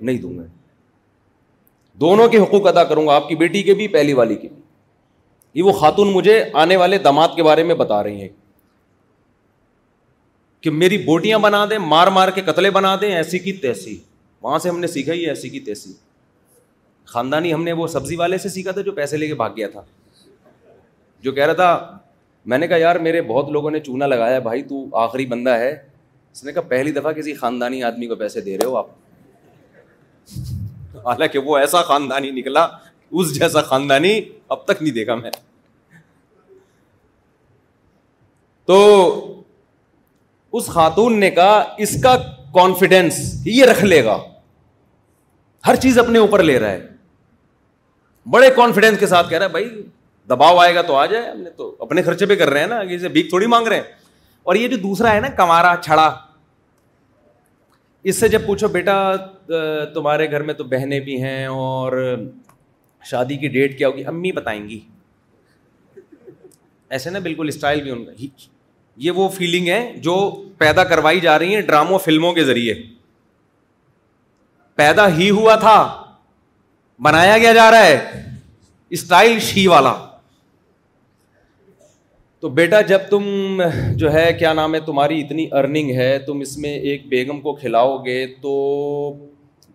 نہیں 0.00 0.18
دوں 0.18 0.36
گا 0.38 0.42
دونوں 2.00 2.28
کے 2.28 2.38
حقوق 2.38 2.66
ادا 2.66 2.84
کروں 2.84 3.06
گا 3.06 3.14
آپ 3.14 3.28
کی 3.28 3.36
بیٹی 3.36 3.62
کے 3.62 3.74
بھی 3.74 3.88
پہلی 3.88 4.12
والی 4.20 4.36
کے 4.36 4.48
بھی 4.48 4.62
یہ 5.58 5.62
وہ 5.62 5.72
خاتون 5.80 6.12
مجھے 6.12 6.42
آنے 6.62 6.76
والے 6.76 6.98
دماد 7.08 7.36
کے 7.36 7.42
بارے 7.42 7.62
میں 7.64 7.74
بتا 7.82 8.02
رہی 8.02 8.20
ہیں 8.22 8.28
کہ 10.64 10.70
میری 10.70 10.96
بوٹیاں 11.06 11.38
بنا 11.38 11.64
دیں 11.70 11.78
مار 11.78 12.06
مار 12.16 12.28
کے 12.34 12.40
قتلے 12.42 12.68
بنا 12.74 12.90
دیں 13.00 13.08
ایسی 13.14 13.38
کی 13.38 13.52
تیسی 13.64 13.94
وہاں 14.42 14.58
سے 14.58 14.68
ہم 14.68 14.78
نے 14.80 14.86
سیکھا 14.86 15.12
ہی 15.12 15.26
ایسی 15.28 15.48
کی 15.48 15.60
تیسی 15.66 15.90
خاندانی 17.14 17.52
ہم 17.54 17.62
نے 17.64 17.72
وہ 17.80 17.86
سبزی 17.94 18.16
والے 18.16 18.38
سے 18.44 18.48
سیکھا 18.54 18.72
تھا 18.76 18.80
جو 18.82 18.92
پیسے 18.98 19.16
لے 19.16 19.26
کے 19.28 19.34
بھاگ 19.40 19.50
گیا 19.56 19.68
تھا 19.72 19.82
جو 21.22 21.30
کہہ 21.32 21.46
رہا 21.46 21.52
تھا 21.60 21.98
میں 22.52 22.58
نے 22.58 22.66
کہا 22.68 22.76
یار 22.76 22.96
میرے 23.08 23.20
بہت 23.32 23.46
لوگوں 23.56 23.70
نے 23.70 23.80
چونا 23.80 24.06
لگایا 24.06 24.38
بھائی 24.48 24.60
تو 24.70 24.76
آخری 25.02 25.26
بندہ 25.34 25.54
ہے 25.64 25.70
اس 25.72 26.44
نے 26.44 26.50
کہا 26.52 26.62
پہلی 26.70 26.92
دفعہ 26.92 27.12
کسی 27.20 27.32
خاندانی 27.42 27.78
آدمی 27.90 28.06
کو 28.06 28.14
پیسے 28.22 28.38
دے 28.48 28.54
رہے 28.58 28.66
ہو 28.68 28.74
آپ 28.78 28.88
حالانکہ 31.06 31.38
وہ 31.44 31.52
ایسا 31.58 31.80
خاندانی 31.92 32.30
نکلا 32.40 32.64
اس 33.10 33.26
جیسا 33.38 33.60
خاندانی 33.70 34.14
اب 34.56 34.60
تک 34.66 34.76
نہیں 34.82 34.94
دیکھا 34.94 35.14
میں 35.14 35.30
تو 38.66 38.76
اس 40.56 40.66
خاتون 40.72 41.18
نے 41.20 41.30
کہا 41.36 41.54
اس 41.84 41.96
کا 42.02 42.14
کانفیڈینس 42.54 43.16
یہ 43.46 43.64
رکھ 43.70 43.84
لے 43.84 44.04
گا 44.04 44.16
ہر 45.66 45.76
چیز 45.84 45.98
اپنے 45.98 46.18
اوپر 46.18 46.42
لے 46.42 46.58
رہا 46.60 46.70
ہے 46.70 46.86
بڑے 48.34 48.50
کانفیڈینس 48.56 48.98
کے 48.98 49.06
ساتھ 49.14 49.28
کہہ 49.30 49.38
رہا 49.38 49.46
ہے 49.46 49.50
بھائی 49.52 49.66
دباؤ 50.30 50.58
آئے 50.64 50.74
گا 50.74 50.82
تو 50.92 50.96
آ 50.96 51.04
جائے 51.14 51.30
ہم 51.30 51.40
نے 51.40 51.50
تو 51.56 51.74
اپنے 51.86 52.02
خرچے 52.02 52.26
پہ 52.26 52.34
کر 52.42 52.50
رہے 52.50 52.60
ہیں 52.60 52.66
نا 52.74 52.78
اسے 52.98 53.08
بھیک 53.16 53.28
تھوڑی 53.30 53.46
مانگ 53.56 53.66
رہے 53.68 53.76
ہیں 53.76 53.92
اور 54.52 54.56
یہ 54.60 54.68
جو 54.68 54.76
دوسرا 54.82 55.14
ہے 55.14 55.20
نا 55.20 55.28
کمارا 55.42 55.74
چھڑا 55.84 56.06
اس 58.12 58.20
سے 58.20 58.28
جب 58.28 58.46
پوچھو 58.46 58.68
بیٹا 58.78 58.96
تمہارے 59.94 60.30
گھر 60.30 60.42
میں 60.48 60.54
تو 60.54 60.64
بہنیں 60.78 60.98
بھی 61.10 61.22
ہیں 61.22 61.44
اور 61.66 62.00
شادی 63.10 63.36
کی 63.44 63.48
ڈیٹ 63.58 63.78
کیا 63.78 63.88
ہوگی 63.88 64.04
امی 64.16 64.32
بتائیں 64.40 64.62
گی 64.68 64.80
ایسے 66.94 67.10
نا 67.10 67.18
بالکل 67.28 67.48
اسٹائل 67.48 67.80
بھی 67.82 67.90
ان 67.90 68.04
کا 68.04 68.12
یہ 69.02 69.10
وہ 69.10 69.28
فیلنگ 69.36 69.68
ہے 69.68 69.92
جو 70.02 70.14
پیدا 70.58 70.84
کروائی 70.90 71.20
جا 71.20 71.38
رہی 71.38 71.56
ہے 71.56 71.60
ڈراموں 71.68 71.98
فلموں 72.04 72.32
کے 72.32 72.44
ذریعے 72.44 72.74
پیدا 74.76 75.06
ہی 75.16 75.30
ہوا 75.30 75.54
تھا 75.60 75.74
بنایا 77.04 77.36
گیا 77.38 77.52
جا 77.52 77.70
رہا 77.70 77.86
ہے 77.86 78.22
اسٹائل 78.98 79.38
شی 79.40 79.66
والا 79.66 79.94
تو 82.40 82.48
بیٹا 82.56 82.80
جب 82.88 83.00
تم 83.10 83.60
جو 83.96 84.12
ہے 84.12 84.30
کیا 84.38 84.52
نام 84.52 84.74
ہے 84.74 84.80
تمہاری 84.86 85.20
اتنی 85.20 85.46
ارننگ 85.58 85.90
ہے 85.96 86.18
تم 86.26 86.40
اس 86.40 86.56
میں 86.58 86.74
ایک 86.76 87.06
بیگم 87.08 87.40
کو 87.40 87.54
کھلاؤ 87.56 87.96
گے 88.04 88.24
تو 88.42 88.52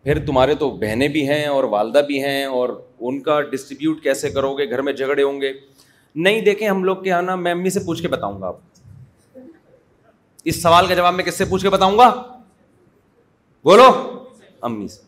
پھر 0.03 0.19
تمہارے 0.25 0.55
تو 0.55 0.69
بہنیں 0.81 1.07
بھی 1.15 1.27
ہیں 1.29 1.45
اور 1.47 1.63
والدہ 1.71 2.01
بھی 2.07 2.23
ہیں 2.23 2.43
اور 2.45 2.69
ان 2.99 3.19
کا 3.23 3.39
ڈسٹریبیوٹ 3.51 4.01
کیسے 4.03 4.29
کرو 4.29 4.53
گے 4.57 4.69
گھر 4.69 4.81
میں 4.81 4.93
جھگڑے 4.93 5.21
ہوں 5.23 5.41
گے 5.41 5.51
نہیں 6.25 6.41
دیکھیں 6.41 6.67
ہم 6.67 6.83
لوگ 6.83 6.97
کیا 7.03 7.19
نا 7.21 7.35
میں 7.35 7.51
امی 7.51 7.69
سے 7.69 7.79
پوچھ 7.85 8.01
کے 8.01 8.07
بتاؤں 8.07 8.41
گا 8.41 8.47
آپ 8.47 8.57
اس 10.47 10.61
سوال 10.61 10.87
کا 10.87 10.93
جواب 10.95 11.13
میں 11.13 11.23
کس 11.23 11.37
سے 11.37 11.45
پوچھ 11.45 11.63
کے 11.63 11.69
بتاؤں 11.69 11.97
گا 11.97 12.09
بولو 13.65 13.87
امی 14.65 14.87
سے 14.87 15.07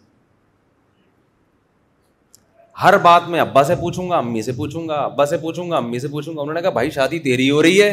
ہر 2.83 2.97
بات 2.97 3.27
میں 3.29 3.39
ابا 3.39 3.63
سے 3.63 3.75
پوچھوں 3.79 4.09
گا 4.09 4.17
امی 4.17 4.41
سے 4.41 4.51
پوچھوں 4.57 4.87
گا 4.89 4.95
ابا 5.01 5.25
سے 5.25 5.37
پوچھوں 5.37 5.69
گا 5.71 5.77
امی 5.77 5.99
سے 5.99 6.07
پوچھوں 6.11 6.35
گا 6.35 6.41
انہوں 6.41 6.53
نے 6.53 6.61
کہا 6.61 6.69
بھائی 6.77 6.89
شادی 6.91 7.49
ہو 7.49 7.61
رہی 7.63 7.81
ہے 7.81 7.89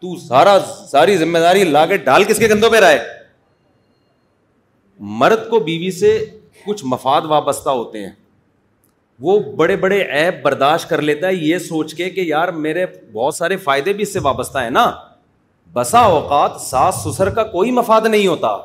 تو 0.00 0.16
سارا 0.26 0.58
ساری 0.90 1.16
ذمہ 1.16 1.38
داری 1.38 1.64
لا 1.64 1.84
کے 1.86 1.96
ڈال 2.08 2.24
کس 2.28 2.38
کے 2.38 2.48
کندھوں 2.48 2.70
پہ 2.70 2.78
رہے 2.80 2.98
مرد 5.20 5.48
کو 5.50 5.58
بیوی 5.60 5.90
سے 5.98 6.18
کچھ 6.66 6.84
مفاد 6.90 7.22
وابستہ 7.28 7.68
ہوتے 7.70 8.02
ہیں 8.04 8.10
وہ 9.22 9.38
بڑے 9.56 9.76
بڑے 9.84 10.00
ایپ 10.02 10.42
برداشت 10.42 10.88
کر 10.88 11.02
لیتا 11.02 11.26
ہے 11.28 11.34
یہ 11.34 11.58
سوچ 11.68 11.94
کے 11.94 12.10
کہ 12.10 12.20
یار 12.20 12.48
میرے 12.64 12.84
بہت 13.12 13.34
سارے 13.34 13.56
فائدے 13.68 13.92
بھی 13.92 14.02
اس 14.02 14.12
سے 14.12 14.20
وابستہ 14.22 14.58
ہیں 14.58 14.70
نا 14.70 14.90
بسا 15.74 15.98
اوقات 16.10 16.60
ساس 16.60 16.94
سسر 17.04 17.28
کا 17.38 17.42
کوئی 17.44 17.70
مفاد 17.72 18.06
نہیں 18.08 18.26
ہوتا 18.26 18.56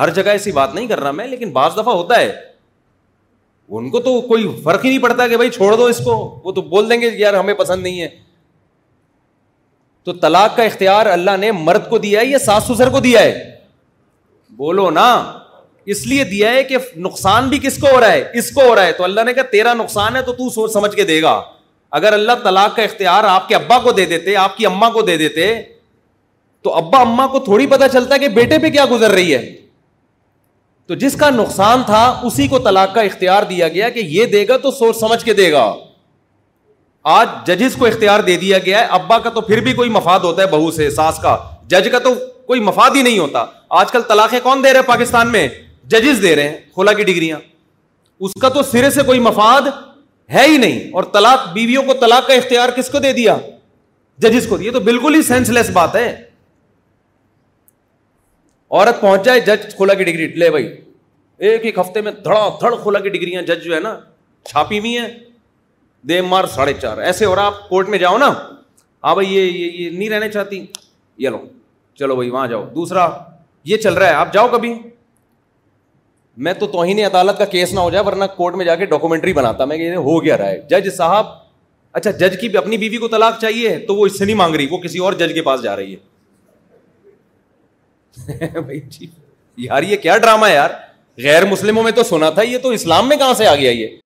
ہر 0.00 0.10
جگہ 0.16 0.30
ایسی 0.30 0.52
بات 0.52 0.74
نہیں 0.74 0.86
کر 0.86 1.00
رہا 1.00 1.10
میں 1.18 1.26
لیکن 1.26 1.50
بعض 1.52 1.72
دفعہ 1.76 1.94
ہوتا 1.94 2.18
ہے 2.20 2.30
ان 3.76 3.88
کو 3.90 4.00
تو 4.00 4.20
کوئی 4.26 4.46
فرق 4.64 4.84
ہی 4.84 4.90
نہیں 4.90 5.02
پڑتا 5.02 5.26
کہ 5.28 5.36
بھائی 5.36 5.50
چھوڑ 5.50 5.74
دو 5.76 5.84
اس 5.92 6.00
کو 6.04 6.12
وہ 6.44 6.52
تو 6.54 6.62
بول 6.62 6.90
دیں 6.90 7.00
گے 7.00 7.10
یار 7.18 7.34
ہمیں 7.34 7.54
پسند 7.58 7.82
نہیں 7.82 8.00
ہے 8.00 8.08
تو 10.04 10.12
طلاق 10.22 10.56
کا 10.56 10.62
اختیار 10.62 11.06
اللہ 11.12 11.36
نے 11.40 11.50
مرد 11.52 11.88
کو 11.90 11.98
دیا 11.98 12.20
ہے 12.20 12.26
یا 12.26 12.38
ساس 12.38 12.64
سسر 12.68 12.88
کو 12.96 13.00
دیا 13.06 13.22
ہے 13.22 13.34
بولو 14.56 14.90
نا 14.90 15.06
اس 15.94 16.06
لیے 16.06 16.24
دیا 16.24 16.50
ہے 16.52 16.62
کہ 16.64 16.76
نقصان 16.96 17.48
بھی 17.48 17.58
کس 17.62 17.76
کو 17.78 17.86
ہو 17.94 18.00
رہا 18.00 18.12
ہے 18.12 18.22
اس 18.38 18.50
کو 18.54 18.68
ہو 18.68 18.74
رہا 18.74 18.84
ہے 18.86 18.92
تو 18.92 19.04
اللہ 19.04 19.20
نے 19.26 19.32
کہا 19.34 19.42
تیرا 19.50 19.72
نقصان 19.74 20.16
ہے 20.16 20.22
تو 20.22 20.32
تو 20.32 20.48
سوچ 20.54 20.72
سمجھ 20.72 20.94
کے 20.94 21.04
دے 21.10 21.20
گا 21.22 21.40
اگر 22.00 22.12
اللہ 22.12 22.42
طلاق 22.44 22.76
کا 22.76 22.82
اختیار 22.82 23.24
آپ 23.28 23.48
کے 23.48 23.54
ابا 23.54 23.78
کو 23.84 23.92
دے 23.98 24.04
دیتے 24.12 24.36
آپ 24.36 24.56
کی 24.56 24.66
اما 24.66 24.88
کو 24.92 25.02
دے 25.10 25.16
دیتے 25.16 25.50
تو 26.66 26.72
ابا 26.74 27.00
اما 27.00 27.26
کو 27.32 27.38
تھوڑی 27.44 27.66
پتا 27.70 27.88
چلتا 27.88 28.14
ہے 28.14 28.18
کہ 28.18 28.28
بیٹے 28.36 28.58
پہ 28.62 28.68
کیا 28.76 28.84
گزر 28.90 29.10
رہی 29.12 29.34
ہے 29.34 29.40
تو 30.86 30.94
جس 31.02 31.14
کا 31.16 31.28
نقصان 31.30 31.82
تھا 31.86 32.00
اسی 32.26 32.46
کو 32.54 32.58
طلاق 32.64 32.94
کا 32.94 33.00
اختیار 33.08 33.42
دیا 33.50 33.68
گیا 33.74 33.88
کہ 33.96 34.00
یہ 34.14 34.24
دے 34.32 34.42
گا 34.48 34.56
تو 34.62 34.70
سوچ 34.78 34.96
سمجھ 35.00 35.22
کے 35.24 35.32
دے 35.40 35.50
گا 35.52 35.62
آج 37.14 37.28
ججز 37.46 37.76
کو 37.78 37.86
اختیار 37.86 38.20
دے 38.30 38.36
دیا 38.46 38.58
گیا 38.66 38.80
ہے 38.80 38.84
ابا 38.98 39.18
کا 39.26 39.30
تو 39.36 39.40
پھر 39.50 39.60
بھی 39.68 39.72
کوئی 39.80 39.90
مفاد 39.98 40.20
ہوتا 40.28 40.42
ہے 40.42 40.46
بہو 40.56 40.70
سے 40.80 40.88
ساس 40.98 41.18
کا 41.22 41.36
جج 41.74 41.88
کا 41.92 41.98
تو 42.08 42.14
کوئی 42.46 42.60
مفاد 42.70 42.96
ہی 42.96 43.02
نہیں 43.02 43.18
ہوتا 43.18 43.44
آج 43.84 43.92
کل 43.92 44.02
طلاقیں 44.08 44.38
کون 44.42 44.64
دے 44.64 44.72
رہے 44.72 44.80
ہیں 44.80 44.86
پاکستان 44.88 45.32
میں 45.38 45.46
ججز 45.90 46.22
دے 46.22 46.34
رہے 46.36 46.48
ہیں 46.48 46.56
کھولا 46.74 46.92
کی 46.98 47.04
ڈگریاں 47.12 47.38
اس 48.26 48.32
کا 48.40 48.48
تو 48.58 48.62
سرے 48.72 48.90
سے 48.98 49.02
کوئی 49.12 49.20
مفاد 49.30 49.70
ہے 50.34 50.46
ہی 50.50 50.56
نہیں 50.66 50.88
اور 50.94 51.04
طلاق 51.16 51.52
بیویوں 51.54 51.82
کو 51.82 51.94
طلاق 52.04 52.26
کا 52.28 52.34
اختیار 52.42 52.68
کس 52.76 52.88
کو 52.92 52.98
دے 53.08 53.12
دیا 53.22 53.36
ججز 54.24 54.46
کو 54.48 54.56
دیا 54.56 54.72
تو 54.72 54.80
بالکل 54.92 55.14
ہی 55.14 55.22
سینس 55.32 55.48
لیس 55.58 55.70
بات 55.74 55.96
ہے 55.96 56.14
عورت 58.72 59.00
پہنچ 59.00 59.24
جائے 59.24 59.40
جج 59.46 59.74
کھولا 59.76 59.94
کی 59.94 60.04
ڈگری 60.04 60.26
لے 60.40 60.48
بھائی 60.50 60.66
ایک 61.48 61.64
ایک 61.64 61.78
ہفتے 61.78 62.00
میں 62.02 62.12
دھڑا 62.24 62.48
دھڑ 62.60 62.74
کھولا 62.82 62.98
کی 63.00 63.08
ڈگریاں 63.08 63.42
جج 63.50 63.64
جو 63.64 63.74
ہے 63.74 63.80
نا 63.80 63.94
چھاپی 64.48 64.78
ہوئی 64.78 64.96
ہیں 64.98 65.08
دے 66.08 66.20
مار 66.22 66.44
ساڑھے 66.54 66.72
چار 66.80 66.98
ایسے 67.10 67.24
اور 67.24 67.38
آپ 67.38 67.68
کورٹ 67.68 67.88
میں 67.88 67.98
جاؤ 67.98 68.18
نا 68.18 68.32
ہاں 69.04 69.14
بھائی 69.14 69.34
یہ 69.34 69.42
یہ 69.42 69.70
یہ 69.82 69.90
نہیں 69.98 70.08
رہنا 70.10 70.28
چاہتی 70.28 70.64
یہ 71.24 71.28
لو 71.28 71.38
چلو 71.98 72.16
بھائی 72.16 72.30
وہاں 72.30 72.46
جاؤ 72.46 72.64
دوسرا 72.74 73.06
یہ 73.70 73.76
چل 73.84 73.94
رہا 73.94 74.08
ہے 74.08 74.14
آپ 74.14 74.32
جاؤ 74.32 74.48
کبھی 74.52 74.74
میں 76.46 76.52
تو 76.54 76.66
توہین 76.66 76.98
عدالت 77.04 77.38
کا 77.38 77.44
کیس 77.54 77.72
نہ 77.74 77.80
ہو 77.80 77.90
جائے 77.90 78.04
ورنہ 78.04 78.24
کورٹ 78.36 78.54
میں 78.54 78.64
جا 78.66 78.74
کے 78.76 78.86
ڈاکومنٹری 78.86 79.32
بناتا 79.32 79.64
میں 79.64 79.76
کہ 79.78 79.94
ہو 79.94 80.22
گیا 80.24 80.36
رہا 80.38 80.48
ہے 80.48 80.60
جج 80.70 80.88
صاحب 80.96 81.26
اچھا 81.98 82.10
جج 82.10 82.36
کی 82.40 82.56
اپنی 82.58 82.76
بیوی 82.78 82.96
کو 82.98 83.08
طلاق 83.08 83.40
چاہیے 83.40 83.78
تو 83.88 83.94
وہ 83.96 84.06
اس 84.06 84.18
سے 84.18 84.24
نہیں 84.24 84.36
مانگ 84.36 84.54
رہی 84.56 84.66
وہ 84.70 84.78
کسی 84.78 84.98
اور 85.04 85.12
جج 85.20 85.34
کے 85.34 85.42
پاس 85.42 85.62
جا 85.62 85.76
رہی 85.76 85.92
ہے 85.94 85.98
بھائی 88.54 88.80
جی 88.90 89.06
یار 89.64 89.82
یہ 89.82 89.96
کیا 90.02 90.16
ڈرامہ 90.18 90.50
یار 90.50 90.70
غیر 91.22 91.44
مسلموں 91.50 91.82
میں 91.82 91.92
تو 91.98 92.02
سنا 92.08 92.30
تھا 92.38 92.42
یہ 92.42 92.58
تو 92.62 92.68
اسلام 92.78 93.08
میں 93.08 93.16
کہاں 93.16 93.34
سے 93.38 93.46
آ 93.46 93.54
گیا 93.54 93.70
یہ 93.70 93.96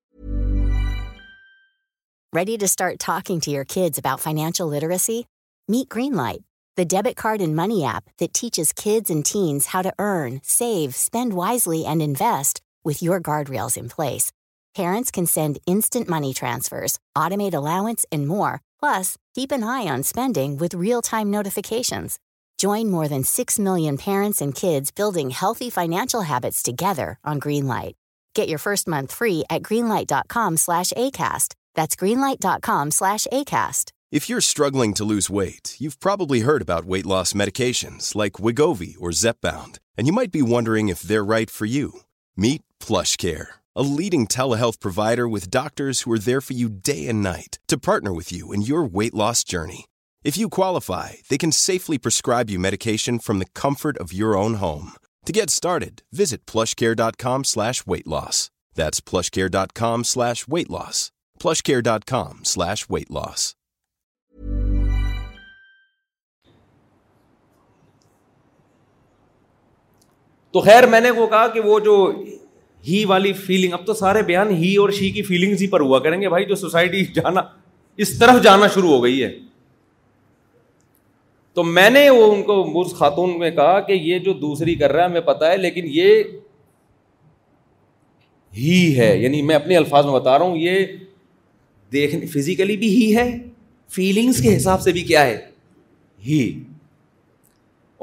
ready 2.35 2.55
to 2.57 2.63
start 2.65 2.93
talking 3.05 3.39
to 3.45 3.51
your 3.51 3.63
kids 3.69 3.99
about 4.03 4.21
financial 4.21 4.67
literacy 4.75 5.21
meet 5.69 5.83
Greenlight 6.17 6.39
the 6.77 6.83
debit 6.89 7.15
card 7.21 7.41
and 7.41 7.55
money 7.55 7.85
app 7.85 8.19
that 8.19 8.33
teaches 8.41 8.73
kids 8.83 9.11
and 9.11 9.21
teens 9.31 9.67
how 9.73 9.81
to 9.83 9.89
earn 10.03 10.37
save 10.57 10.89
spend 10.95 11.33
wisely 11.35 11.85
and 11.87 12.01
invest 12.03 12.59
with 12.85 13.03
your 13.03 13.19
guardrails 13.49 13.77
in 13.81 13.87
place 13.97 14.31
parents 14.77 15.11
can 15.11 15.25
send 15.33 15.57
instant 15.67 16.09
money 16.09 16.31
transfers 16.39 16.97
automate 17.25 17.55
allowance 17.55 18.05
and 18.11 18.27
more 18.27 18.51
plus 18.81 19.15
keep 19.35 19.53
an 19.53 19.63
eye 19.69 19.87
on 19.87 19.99
spending 19.99 20.61
with 20.61 20.75
real 20.81 20.99
time 21.09 21.29
notifications 21.35 22.17
more 22.63 23.05
than 23.09 23.23
six 23.23 23.59
ملڈسرنگ 23.59 24.29
loss 49.13 49.45
journey 49.49 49.81
If 50.29 50.35
you 50.37 50.49
qualify, 50.53 51.17
they 51.29 51.37
can 51.43 51.51
safely 51.59 51.97
prescribe 51.97 52.49
you 52.51 52.59
medication 52.65 53.17
from 53.27 53.39
the 53.39 53.47
comfort 53.61 53.97
of 54.03 54.11
your 54.13 54.35
own 54.39 54.57
home. 54.63 54.91
To 55.29 55.33
get 55.37 55.49
started, 55.53 56.03
visit 56.13 56.45
plushcare.com 56.51 57.43
slash 57.45 57.81
weight 57.87 58.05
loss. 58.05 58.51
That's 58.75 59.01
plushcare.com 59.01 60.03
slash 60.03 60.47
weight 60.47 60.69
loss. 60.69 61.11
Plushcare.com 61.39 62.39
slash 62.53 62.87
weight 62.97 63.09
loss. 63.19 63.47
تو 70.53 70.61
خیر 70.61 70.85
میں 70.91 70.99
نے 71.01 71.09
وہ 71.17 71.25
کہا 71.31 71.47
کہ 71.47 71.59
وہ 71.65 71.79
جو 71.79 71.93
ہی 72.87 73.03
والی 73.09 73.31
فیلنگ 73.33 73.73
اب 73.73 73.85
تو 73.85 73.93
سارے 73.93 74.21
بیان 74.29 74.49
ہی 74.63 74.75
اور 74.77 74.89
شی 74.97 75.09
کی 75.17 75.21
فیلنگز 75.23 75.61
ہی 75.61 75.67
پر 75.75 75.79
ہوا 75.81 75.99
کریں 75.99 76.19
گے 76.21 76.29
بھائی 76.29 76.45
جو 76.45 76.55
سوسائٹی 76.63 77.03
جانا 77.15 77.41
اس 78.05 78.17
طرف 78.19 78.41
جانا 78.43 78.67
شروع 78.73 78.89
ہو 78.89 79.03
گئی 79.03 79.23
ہے 79.23 79.29
تو 81.53 81.63
میں 81.63 81.89
نے 81.89 82.09
وہ 82.09 82.31
ان 82.33 82.41
کو 82.49 82.61
برس 82.73 82.93
خاتون 82.97 83.37
میں 83.39 83.49
کہا 83.51 83.79
کہ 83.87 83.93
یہ 83.93 84.19
جو 84.25 84.33
دوسری 84.41 84.75
کر 84.75 84.91
رہا 84.91 85.03
ہے 85.03 85.09
ہمیں 85.09 85.21
پتا 85.21 85.49
ہے 85.51 85.57
لیکن 85.57 85.85
یہ 85.93 86.21
ہی 88.57 88.97
ہے 88.99 89.15
یعنی 89.21 89.41
میں 89.49 89.55
اپنے 89.55 89.75
الفاظ 89.77 90.05
میں 90.05 90.13
بتا 90.13 90.37
رہا 90.37 90.45
ہوں 90.45 90.55
یہ 90.57 90.85
دیکھنے 91.93 92.25
فزیکلی 92.33 92.77
بھی 92.77 92.89
ہی 92.95 93.15
ہے 93.15 93.29
فیلنگس 93.95 94.41
کے 94.43 94.55
حساب 94.55 94.81
سے 94.81 94.91
بھی 94.91 95.01
کیا 95.11 95.25
ہے 95.25 95.37
ہی 96.27 96.41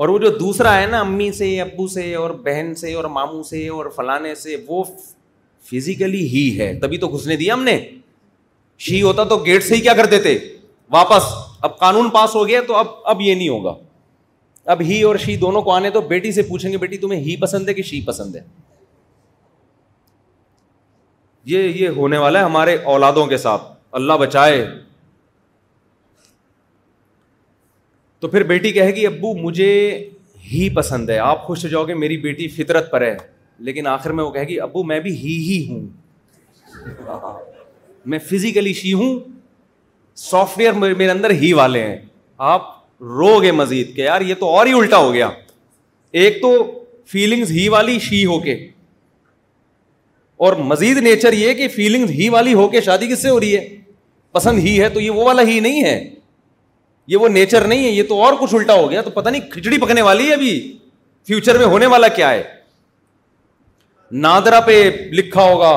اور 0.03 0.09
وہ 0.09 0.19
جو 0.19 0.31
دوسرا 0.39 0.81
ہے 0.81 0.87
نا 0.87 1.01
امی 1.01 1.31
سے 1.37 1.61
ابو 1.61 1.87
سے 1.93 2.15
اور 2.15 2.31
بہن 2.45 2.75
سے 2.81 2.93
اور 2.95 3.05
ماموں 3.15 3.43
سے 3.43 3.67
اور 3.79 3.87
فلانے 3.97 4.35
سے 4.43 4.57
وہ 4.67 4.83
فزیکلی 5.71 6.27
ہی 6.33 6.49
ہے 6.59 6.73
تبھی 6.83 6.99
تو 6.99 7.09
گھسنے 7.17 7.37
دیا 7.37 7.55
ہم 7.55 7.63
نے 7.65 7.79
شی 8.89 9.03
ہوتا 9.03 9.25
تو 9.33 9.37
گیٹ 9.47 9.65
سے 9.65 9.75
ہی 9.75 9.81
کیا 9.81 9.95
کر 9.95 10.07
دیتے 10.11 10.39
واپس 10.93 11.33
اب 11.65 11.79
قانون 11.79 12.09
پاس 12.15 12.35
ہو 12.35 12.47
گیا 12.49 12.61
تو 12.67 12.75
اب 12.77 12.87
اب 13.13 13.21
یہ 13.21 13.35
نہیں 13.35 13.49
ہوگا 13.49 13.75
اب 14.73 14.81
ہی 14.87 15.01
اور 15.03 15.17
شی 15.19 15.37
دونوں 15.37 15.63
کو 15.63 15.71
آنے 15.73 15.91
تو 15.91 16.01
بیٹی 16.11 16.33
سے 16.33 16.43
پوچھیں 16.49 16.71
گے 16.73 16.79
بیٹی 16.79 16.97
تمہیں 17.05 17.21
ہی 17.21 17.37
پسند 17.41 17.69
ہے 17.69 17.75
کہ 17.75 17.83
شی 17.91 18.01
پسند 18.07 18.37
ہے 18.37 18.41
یہ 21.53 21.63
یہ 21.81 21.89
ہونے 21.97 22.19
والا 22.19 22.39
ہے 22.39 22.45
ہمارے 22.45 22.75
اولادوں 22.95 23.27
کے 23.27 23.37
ساتھ 23.47 23.63
اللہ 24.01 24.13
بچائے 24.21 24.65
تو 28.21 28.29
پھر 28.29 28.43
بیٹی 28.45 28.73
کہے 28.73 28.95
گی 28.95 29.07
ابو 29.07 29.33
مجھے 29.39 29.73
ہی 30.53 30.69
پسند 30.77 31.11
ہے 31.11 31.19
آپ 31.19 31.43
خوش 31.47 31.65
ہو 31.65 31.69
جاؤ 31.71 31.85
گے 31.89 31.95
میری 31.95 32.17
بیٹی 32.21 32.49
فطرت 32.57 32.91
پر 32.91 33.03
ہے 33.03 33.17
لیکن 33.69 33.87
آخر 33.87 34.13
میں 34.19 34.25
وہ 34.25 34.31
کہے 34.31 34.47
گی 34.49 34.59
ابو 34.61 34.83
میں 34.85 35.01
بھی 35.01 35.15
ہی 35.17 35.37
ہی 35.47 35.65
ہوں 35.71 35.87
میں 38.13 38.19
فزیکلی 38.29 38.73
شی 38.73 38.93
ہوں 38.93 39.19
سافٹ 40.19 40.59
ویئر 40.59 40.73
میرے 40.95 41.09
اندر 41.11 41.31
ہی 41.41 41.53
والے 41.53 41.83
ہیں 41.87 41.97
آپ 42.53 42.63
رو 43.19 43.27
گے 43.43 43.51
مزید 43.53 43.95
کہ 43.97 44.01
یار 44.01 44.21
یہ 44.29 44.35
تو 44.41 44.47
اور 44.57 44.67
ہی 44.67 44.73
الٹا 44.79 44.97
ہو 44.97 45.13
گیا 45.15 45.29
ایک 46.23 46.41
تو 46.43 46.51
فیلنگز 47.13 47.51
ہی 47.53 47.69
والی 47.75 47.99
شی 48.09 48.25
ہو 48.27 48.39
کے 48.41 48.53
اور 50.47 50.53
مزید 50.71 50.99
نیچر 51.03 51.33
یہ 51.33 51.53
کہ 51.61 51.69
فیلنگز 51.75 52.11
ہی 52.19 52.29
والی 52.37 52.55
ہو 52.55 52.67
کے 52.69 52.81
شادی 52.81 53.07
کس 53.13 53.23
سے 53.23 53.29
ہو 53.29 53.39
رہی 53.41 53.57
ہے 53.57 53.65
پسند 54.33 54.59
ہی 54.65 54.81
ہے 54.81 54.89
تو 54.97 55.01
یہ 55.01 55.11
وہ 55.11 55.25
والا 55.25 55.43
ہی 55.49 55.59
نہیں 55.61 55.85
ہے 55.85 55.99
یہ 57.11 57.17
وہ 57.17 57.29
نیچر 57.29 57.67
نہیں 57.69 57.85
ہے 57.85 57.91
یہ 57.91 58.03
تو 58.09 58.21
اور 58.25 58.35
کچھ 58.41 58.55
الٹا 58.55 58.75
ہو 58.81 58.91
گیا 58.91 59.03
تو 59.03 59.11
پتہ 59.11 59.29
نہیں 59.29 59.51
کھچڑی 59.51 59.79
پکنے 59.81 60.03
والی 60.11 60.29
ہے 60.29 60.35
ابھی 60.35 60.53
فیوچر 61.29 61.59
میں 61.59 61.67
ہونے 61.67 61.87
والا 61.95 62.09
کیا 62.21 62.31
ہے 62.31 62.43
نادرا 64.27 64.61
پہ 64.67 64.83
لکھا 65.13 65.43
ہوگا 65.53 65.71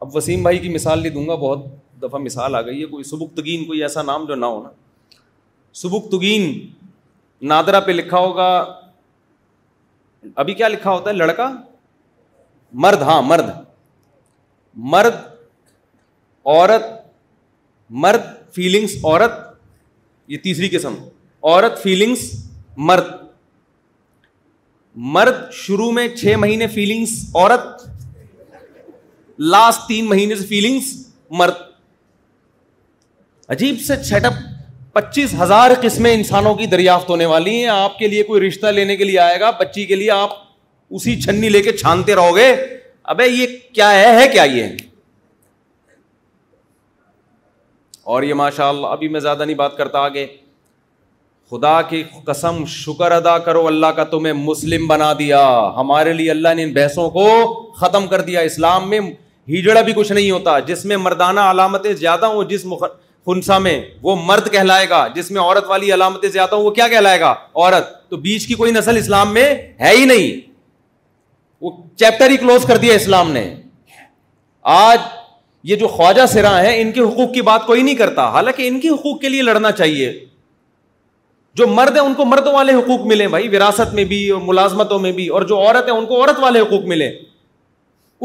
اب 0.00 0.16
وسیم 0.16 0.42
بھائی 0.42 0.58
کی 0.58 0.68
مثال 0.72 1.02
لے 1.02 1.10
دوں 1.10 1.26
گا 1.28 1.34
بہت 1.34 1.66
دفعہ 2.02 2.20
مثال 2.20 2.54
آ 2.54 2.60
گئی 2.66 2.80
ہے 2.80 2.86
کوئی 2.86 3.04
تگین 3.40 3.64
کوئی 3.64 3.82
ایسا 3.82 4.02
نام 4.02 4.24
جو 4.26 4.34
نہ 4.34 4.46
ہونا 4.56 4.68
سبکتگین 5.82 6.50
نادرا 7.48 7.80
پہ 7.88 7.92
لکھا 7.92 8.18
ہوگا 8.18 8.46
ابھی 10.42 10.54
کیا 10.60 10.68
لکھا 10.68 10.90
ہوتا 10.90 11.10
ہے 11.10 11.14
لڑکا 11.14 11.50
مرد 12.84 13.02
ہاں 13.10 13.20
مرد 13.22 13.50
مرد 14.94 15.14
عورت 16.54 16.84
مرد 18.04 18.22
فیلنگس 18.54 18.96
عورت 19.04 19.32
یہ 20.32 20.38
تیسری 20.42 20.68
قسم 20.68 20.94
عورت 21.42 21.82
فیلنگس 21.82 22.24
مرد 22.90 23.12
مرد 25.16 25.42
شروع 25.62 25.90
میں 25.92 26.08
چھ 26.16 26.34
مہینے 26.40 26.66
فیلنگس 26.74 27.10
عورت 27.34 27.86
لاسٹ 29.54 29.86
تین 29.88 30.06
مہینے 30.08 30.34
سے 30.36 30.46
فیلنگس 30.46 30.94
مرد 31.40 31.67
عجیب 33.54 33.76
سے 33.86 33.94
سیٹ 34.04 34.24
اپ 34.26 34.32
پچیس 34.92 35.32
ہزار 35.40 35.70
قسمیں 35.82 36.12
انسانوں 36.14 36.54
کی 36.54 36.66
دریافت 36.72 37.10
ہونے 37.10 37.26
والی 37.26 37.50
ہیں 37.54 37.66
آپ 37.74 37.96
کے 37.98 38.08
لیے 38.14 38.22
کوئی 38.22 38.40
رشتہ 38.46 38.66
لینے 38.78 38.96
کے 38.96 39.04
لیے 39.04 39.18
آئے 39.18 39.38
گا 39.40 39.50
بچی 39.60 39.84
کے 39.86 39.94
لیے 39.96 40.10
آپ 40.10 40.30
اسی 40.98 41.14
چھنی 41.20 41.48
لے 41.48 41.62
کے 41.62 41.72
چھانتے 41.76 42.14
رہو 42.14 42.34
گے 42.36 42.44
ابے 43.12 43.28
یہ 43.28 43.56
کیا 43.74 43.90
ہے 43.94 44.10
ہے 44.18 44.26
کیا 44.32 44.42
یہ 44.56 44.76
اور 48.14 48.22
یہ 48.22 48.34
ماشاء 48.42 48.68
اللہ 48.68 48.86
ابھی 48.96 49.08
میں 49.16 49.20
زیادہ 49.20 49.44
نہیں 49.44 49.56
بات 49.56 49.76
کرتا 49.76 50.00
آگے 50.10 50.26
خدا 51.50 51.80
کی 51.90 52.02
قسم 52.26 52.64
شکر 52.76 53.12
ادا 53.22 53.36
کرو 53.48 53.66
اللہ 53.66 53.96
کا 53.96 54.04
تمہیں 54.14 54.32
مسلم 54.44 54.86
بنا 54.88 55.12
دیا 55.18 55.42
ہمارے 55.76 56.12
لیے 56.20 56.30
اللہ 56.30 56.54
نے 56.56 56.62
ان 56.64 56.72
بحثوں 56.74 57.08
کو 57.16 57.28
ختم 57.80 58.06
کر 58.08 58.20
دیا 58.30 58.40
اسلام 58.52 58.88
میں 58.90 59.00
ہجڑا 59.58 59.80
بھی 59.82 59.92
کچھ 59.96 60.12
نہیں 60.12 60.30
ہوتا 60.30 60.58
جس 60.72 60.84
میں 60.92 60.96
مردانہ 61.10 61.40
علامتیں 61.50 61.92
زیادہ 61.94 62.26
ہوں 62.36 62.44
جس 62.48 62.64
مخ 62.74 62.82
میں 63.62 63.80
وہ 64.02 64.14
مرد 64.24 64.50
کہلائے 64.52 64.88
گا 64.88 65.06
جس 65.14 65.30
میں 65.30 65.40
عورت 65.42 65.64
والی 65.68 65.92
علامتیں 65.94 66.28
زیادہ 66.28 66.54
ہوں 66.54 66.62
وہ 66.64 66.70
کیا 66.78 66.86
کہلائے 66.88 67.20
گا 67.20 67.30
عورت 67.54 67.90
تو 68.10 68.16
بیچ 68.16 68.46
کی 68.46 68.54
کوئی 68.54 68.72
نسل 68.72 68.96
اسلام 68.96 69.32
میں 69.34 69.48
ہے 69.80 69.90
ہی 69.96 70.04
نہیں 70.06 70.40
وہ 71.62 71.70
چیپٹر 71.98 72.30
ہی 72.30 72.36
کلوز 72.36 72.64
کر 72.66 72.76
دیا 72.84 72.94
اسلام 72.94 73.30
نے 73.32 73.42
آج 74.76 74.98
یہ 75.70 75.76
جو 75.76 75.88
خواجہ 75.88 76.26
سرا 76.32 76.58
ہے 76.62 76.80
ان 76.80 76.90
کے 76.92 77.00
حقوق 77.00 77.32
کی 77.34 77.42
بات 77.50 77.66
کوئی 77.66 77.82
نہیں 77.82 77.94
کرتا 78.00 78.28
حالانکہ 78.32 78.68
ان 78.68 78.80
کے 78.80 78.88
حقوق 78.88 79.20
کے 79.20 79.28
لیے 79.28 79.42
لڑنا 79.42 79.72
چاہیے 79.80 80.12
جو 81.58 81.66
مرد 81.66 81.96
ہیں 81.96 82.02
ان 82.04 82.14
کو 82.14 82.24
مردوں 82.32 82.52
والے 82.54 82.72
حقوق 82.74 83.06
ملے 83.12 83.26
بھائی 83.28 83.48
وراثت 83.56 83.94
میں 83.94 84.04
بھی 84.12 84.28
اور 84.30 84.40
ملازمتوں 84.44 84.98
میں 85.04 85.12
بھی 85.12 85.26
اور 85.36 85.42
جو 85.52 85.58
عورت 85.58 85.86
ہے 85.88 85.92
ان 85.98 86.06
کو 86.06 86.18
عورت 86.20 86.38
والے 86.42 86.60
حقوق 86.60 86.82
ملے 86.92 87.10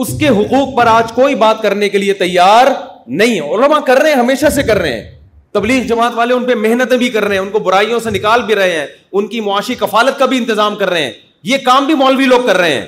اس 0.03 0.09
کے 0.19 0.29
حقوق 0.39 0.75
پر 0.77 0.87
آج 0.87 1.11
کوئی 1.15 1.35
بات 1.45 1.61
کرنے 1.61 1.89
کے 1.89 1.97
لیے 1.97 2.13
تیار 2.21 2.67
نہیں 3.07 3.39
علماء 3.53 3.79
کر 3.87 3.97
رہے 4.01 4.11
ہیں 4.13 4.19
ہمیشہ 4.19 4.49
سے 4.55 4.63
کر 4.63 4.77
رہے 4.81 4.93
ہیں 5.01 5.09
تبلیغ 5.53 5.83
جماعت 5.87 6.11
والے 6.15 6.33
ان 6.33 6.45
پہ 6.45 6.55
محنتیں 6.55 6.97
بھی 6.97 7.09
کر 7.11 7.23
رہے 7.25 7.35
ہیں 7.37 7.41
ان 7.41 7.49
کو 7.51 7.59
برائیوں 7.65 7.99
سے 8.03 8.09
نکال 8.11 8.41
بھی 8.45 8.55
رہے 8.55 8.77
ہیں 8.79 8.85
ان 9.11 9.27
کی 9.29 9.41
معاشی 9.47 9.75
کفالت 9.79 10.19
کا 10.19 10.25
بھی 10.25 10.37
انتظام 10.37 10.75
کر 10.75 10.89
رہے 10.89 11.03
ہیں 11.03 11.11
یہ 11.51 11.57
کام 11.65 11.85
بھی 11.85 11.93
مولوی 11.95 12.25
لوگ 12.25 12.45
کر 12.47 12.57
رہے 12.57 12.73
ہیں 12.79 12.85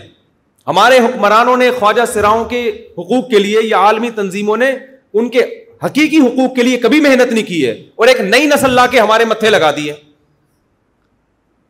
ہمارے 0.68 0.98
حکمرانوں 1.00 1.58
نے 1.58 1.70
خواجہ 1.80 2.06
سراؤں 2.14 2.44
کے 2.50 2.64
حقوق 2.98 3.30
کے 3.30 3.40
لیے 3.40 3.60
یا 3.64 3.78
عالمی 3.88 4.10
تنظیموں 4.16 4.58
نے 4.58 4.72
ان 5.14 5.30
کے 5.30 5.42
حقیقی 5.84 6.20
حقوق 6.26 6.56
کے 6.56 6.64
لیے 6.64 6.78
کبھی 6.84 7.02
محنت 7.02 7.32
نہیں 7.34 7.44
کی 7.48 7.66
ہے 7.66 7.72
اور 7.96 8.08
ایک 8.08 8.20
نئی 8.34 8.46
نسل 8.54 8.72
لا 8.76 8.86
کے 8.92 9.00
ہمارے 9.00 9.26
متھے 9.26 9.50
لگا 9.50 9.72
دیے 9.76 9.94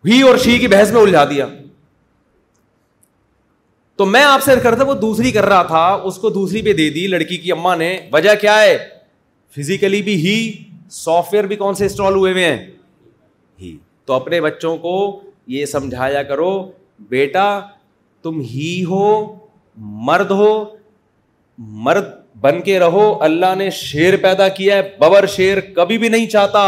ہی 0.10 0.22
اور 0.28 0.38
شی 0.44 0.58
کی 0.60 0.68
بحث 0.68 0.92
میں 0.92 1.02
الجھا 1.02 1.24
دیا 1.30 1.46
تو 3.98 4.06
میں 4.06 4.24
آپ 4.24 4.42
سے 4.44 4.52
کرتا 4.64 4.78
تھا 4.78 4.84
وہ 4.90 4.94
دوسری 5.02 5.32
کر 5.32 5.46
رہا 5.46 5.62
تھا 5.64 5.84
اس 6.08 6.18
کو 6.20 6.30
دوسری 6.30 6.62
پہ 6.62 6.74
دے 6.80 6.90
دی 6.94 7.06
لڑکی 7.08 7.38
کی 7.44 7.52
اما 7.52 7.76
نے 7.76 7.96
وجہ 8.14 8.30
کیا 8.42 8.60
ہے 8.62 8.76
فزیکلی 9.58 10.02
بھی 10.08 10.16
ہی 10.26 10.34
سافٹ 10.92 11.34
ویئر 11.34 11.44
بھی 11.48 11.56
کون 11.56 11.76
سے 11.76 11.84
انسٹال 11.84 12.16
ہوئے 12.16 12.32
ہوئے 12.32 12.46
ہیں 12.46 12.58
ہی 13.62 13.76
تو 14.06 14.14
اپنے 14.14 14.42
بچوں 14.42 14.76
کو 14.78 14.96
یہ 15.54 15.66
سمجھایا 15.76 16.24
کرو 16.32 16.52
بیٹا 17.16 17.46
تم 18.24 18.40
ہی 18.54 18.74
ہو 18.90 19.02
مرد 20.10 20.32
ہو 20.42 20.50
مرد 21.88 22.10
بن 22.42 22.62
کے 22.62 22.78
رہو 22.80 23.08
اللہ 23.24 23.56
نے 23.58 23.70
شیر 23.80 24.16
پیدا 24.22 24.48
کیا 24.60 24.76
ہے 24.78 24.82
ببر 25.00 25.26
شیر 25.36 25.60
کبھی 25.76 25.98
بھی 25.98 26.10
نہیں 26.10 26.28
چاہتا 26.30 26.66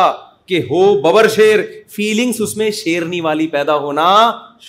کہ 0.49 0.61
ہو 0.69 0.83
ببر 1.01 1.27
شیر 1.35 1.59
فیلنگس 1.95 2.41
اس 2.41 2.55
میں 2.57 2.69
شیرنی 2.83 3.21
والی 3.21 3.47
پیدا 3.57 3.75
ہونا 3.85 4.09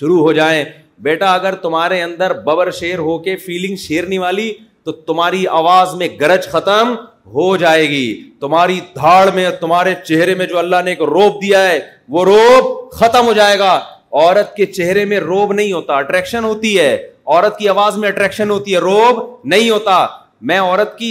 شروع 0.01 0.19
ہو 0.23 0.33
جائیں 0.33 0.65
بیٹا 1.03 1.32
اگر 1.34 1.55
تمہارے 1.62 2.01
اندر 2.03 2.32
ببر 2.44 2.70
شیر 2.78 2.99
ہو 2.99 3.16
کے 3.22 3.36
فیلنگ 3.44 3.76
شیرنی 3.86 4.18
والی 4.18 4.53
تو 4.84 4.92
تمہاری 4.92 5.46
آواز 5.59 5.94
میں 5.99 6.09
گرج 6.20 6.46
ختم 6.53 6.94
ہو 7.34 7.57
جائے 7.57 7.88
گی 7.88 8.07
تمہاری 8.40 8.78
دھاڑ 8.96 9.30
میں 9.34 9.49
تمہارے 9.61 9.94
چہرے 10.05 10.34
میں 10.34 10.46
جو 10.46 10.59
اللہ 10.59 10.82
نے 10.84 10.90
ایک 10.90 11.03
روب 11.12 11.40
دیا 11.42 11.62
ہے 11.68 11.78
وہ 12.16 12.24
روب 12.24 12.72
ختم 13.01 13.26
ہو 13.26 13.32
جائے 13.32 13.59
گا 13.59 13.72
عورت 13.74 14.55
کے 14.57 14.66
چہرے 14.66 15.05
میں 15.05 15.20
روب 15.20 15.53
نہیں 15.53 15.72
ہوتا 15.72 15.96
اٹریکشن 15.96 16.44
ہوتی 16.44 16.78
ہے 16.78 16.94
عورت 17.32 17.59
کی 17.59 17.68
آواز 17.68 17.96
میں 18.03 18.09
اٹریکشن 18.09 18.51
ہوتی 18.51 18.74
ہے 18.74 18.78
روب 18.80 19.20
نہیں 19.55 19.70
ہوتا 19.70 20.07
میں 20.51 20.59
عورت 20.61 20.96
کی 20.99 21.11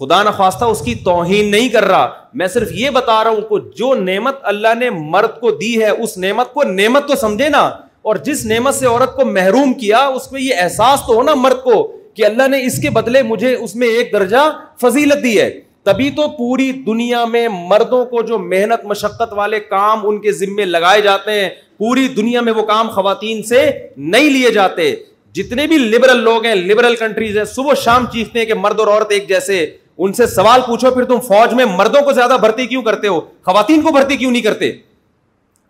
خدا 0.00 0.22
نخواستہ 0.22 0.64
اس 0.74 0.80
کی 0.84 0.94
توہین 1.04 1.50
نہیں 1.50 1.68
کر 1.72 1.84
رہا 1.88 2.08
میں 2.38 2.46
صرف 2.54 2.68
یہ 2.80 2.90
بتا 2.94 3.22
رہا 3.24 3.30
ہوں 3.30 3.70
جو 3.78 3.94
نعمت 4.00 4.38
اللہ 4.52 4.74
نے 4.78 4.90
مرد 5.14 5.38
کو 5.40 5.50
دی 5.62 5.76
ہے 5.82 5.88
اس 6.04 6.16
نعمت 6.24 6.52
کو 6.54 6.64
نعمت 6.74 7.08
تو 7.08 7.16
سمجھے 7.20 7.48
نا 7.48 7.68
اور 8.08 8.16
جس 8.24 8.44
نعمت 8.46 8.74
سے 8.74 8.86
عورت 8.86 9.14
کو 9.16 9.24
محروم 9.24 9.72
کیا 9.74 9.98
اس 10.16 10.30
میں 10.32 10.40
یہ 10.40 10.54
احساس 10.62 11.00
تو 11.06 11.14
ہونا 11.16 11.34
مرد 11.34 11.62
کو 11.64 11.76
کہ 12.16 12.24
اللہ 12.26 12.48
نے 12.50 12.60
اس 12.64 12.78
کے 12.80 12.90
بدلے 12.96 13.22
مجھے 13.28 13.54
اس 13.64 13.74
میں 13.76 13.88
ایک 13.88 14.12
درجہ 14.12 14.40
فضیلت 14.82 15.22
دی 15.24 15.38
ہے 15.40 15.48
تبھی 15.88 16.10
تو 16.16 16.26
پوری 16.36 16.70
دنیا 16.86 17.24
میں 17.32 17.46
مردوں 17.52 18.04
کو 18.10 18.22
جو 18.28 18.38
محنت 18.38 18.84
مشقت 18.90 19.32
والے 19.36 19.60
کام 19.70 20.06
ان 20.08 20.20
کے 20.20 20.32
ذمے 20.42 20.64
لگائے 20.64 21.00
جاتے 21.02 21.40
ہیں 21.40 21.48
پوری 21.82 22.06
دنیا 22.16 22.40
میں 22.40 22.52
وہ 22.56 22.62
کام 22.66 22.90
خواتین 22.94 23.42
سے 23.48 23.68
نہیں 24.14 24.30
لیے 24.30 24.50
جاتے 24.54 24.94
جتنے 25.38 25.66
بھی 25.66 25.78
لبرل 25.78 26.18
لوگ 26.24 26.44
ہیں 26.46 26.54
لبرل 26.54 26.96
کنٹریز 26.96 27.36
ہیں 27.38 27.44
صبح 27.54 27.74
شام 27.84 28.06
چیختے 28.12 28.38
ہیں 28.38 28.46
کہ 28.46 28.54
مرد 28.64 28.80
اور 28.80 28.88
عورت 28.88 29.12
ایک 29.12 29.28
جیسے 29.28 29.64
ان 29.98 30.12
سے 30.18 30.26
سوال 30.34 30.60
پوچھو 30.66 30.90
پھر 30.94 31.04
تم 31.04 31.20
فوج 31.28 31.54
میں 31.54 31.64
مردوں 31.76 32.02
کو 32.04 32.12
زیادہ 32.12 32.36
بھرتی 32.40 32.66
کیوں 32.66 32.82
کرتے 32.82 33.08
ہو 33.08 33.20
خواتین 33.44 33.82
کو 33.82 33.92
بھرتی 33.96 34.16
کیوں 34.16 34.30
نہیں 34.32 34.42
کرتے 34.42 34.70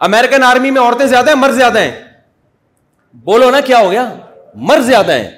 امیرکن 0.08 0.42
آرمی 0.44 0.70
میں 0.70 0.80
عورتیں 0.82 1.06
زیادہ 1.06 1.28
ہیں 1.30 1.36
مرد 1.40 1.54
زیادہ 1.56 1.78
ہیں 1.80 1.90
بولو 3.24 3.50
نا 3.50 3.60
کیا 3.66 3.78
ہو 3.80 3.90
گیا 3.90 4.04
مر 4.68 4.80
زیادہ 4.86 5.12
ہے 5.12 5.30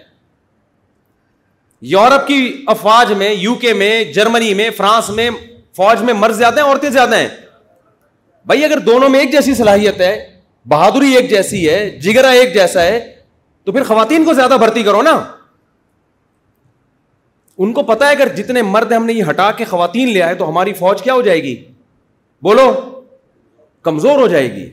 یورپ 1.92 2.26
کی 2.28 2.36
افواج 2.74 3.12
میں 3.18 3.32
یو 3.32 3.54
کے 3.60 3.72
میں 3.80 4.04
جرمنی 4.12 4.52
میں 4.60 4.68
فرانس 4.76 5.10
میں 5.18 5.28
فوج 5.76 6.02
میں 6.02 6.14
مر 6.14 6.30
زیادہ 6.32 6.60
ہیں 6.60 6.66
عورتیں 6.68 6.88
زیادہ 6.90 7.16
ہیں 7.16 7.28
بھائی 8.46 8.64
اگر 8.64 8.78
دونوں 8.86 9.08
میں 9.08 9.20
ایک 9.20 9.32
جیسی 9.32 9.54
صلاحیت 9.54 10.00
ہے 10.00 10.14
بہادری 10.68 11.12
ایک 11.16 11.28
جیسی 11.30 11.68
ہے 11.68 11.88
جگرا 12.02 12.28
ایک 12.38 12.54
جیسا 12.54 12.82
ہے 12.82 12.98
تو 13.64 13.72
پھر 13.72 13.82
خواتین 13.84 14.24
کو 14.24 14.32
زیادہ 14.34 14.56
بھرتی 14.60 14.82
کرو 14.82 15.02
نا 15.02 15.18
ان 17.64 17.72
کو 17.72 17.82
پتا 17.82 18.06
ہے 18.08 18.14
اگر 18.14 18.34
جتنے 18.36 18.62
مرد 18.62 18.92
ہم 18.92 19.04
نے 19.06 19.12
یہ 19.12 19.24
ہٹا 19.30 19.50
کے 19.58 19.64
خواتین 19.64 20.08
لیا 20.12 20.28
ہے 20.28 20.34
تو 20.40 20.48
ہماری 20.48 20.72
فوج 20.80 21.02
کیا 21.02 21.14
ہو 21.14 21.22
جائے 21.28 21.42
گی 21.42 21.54
بولو 22.44 22.64
کمزور 23.84 24.18
ہو 24.18 24.26
جائے 24.28 24.52
گی 24.54 24.68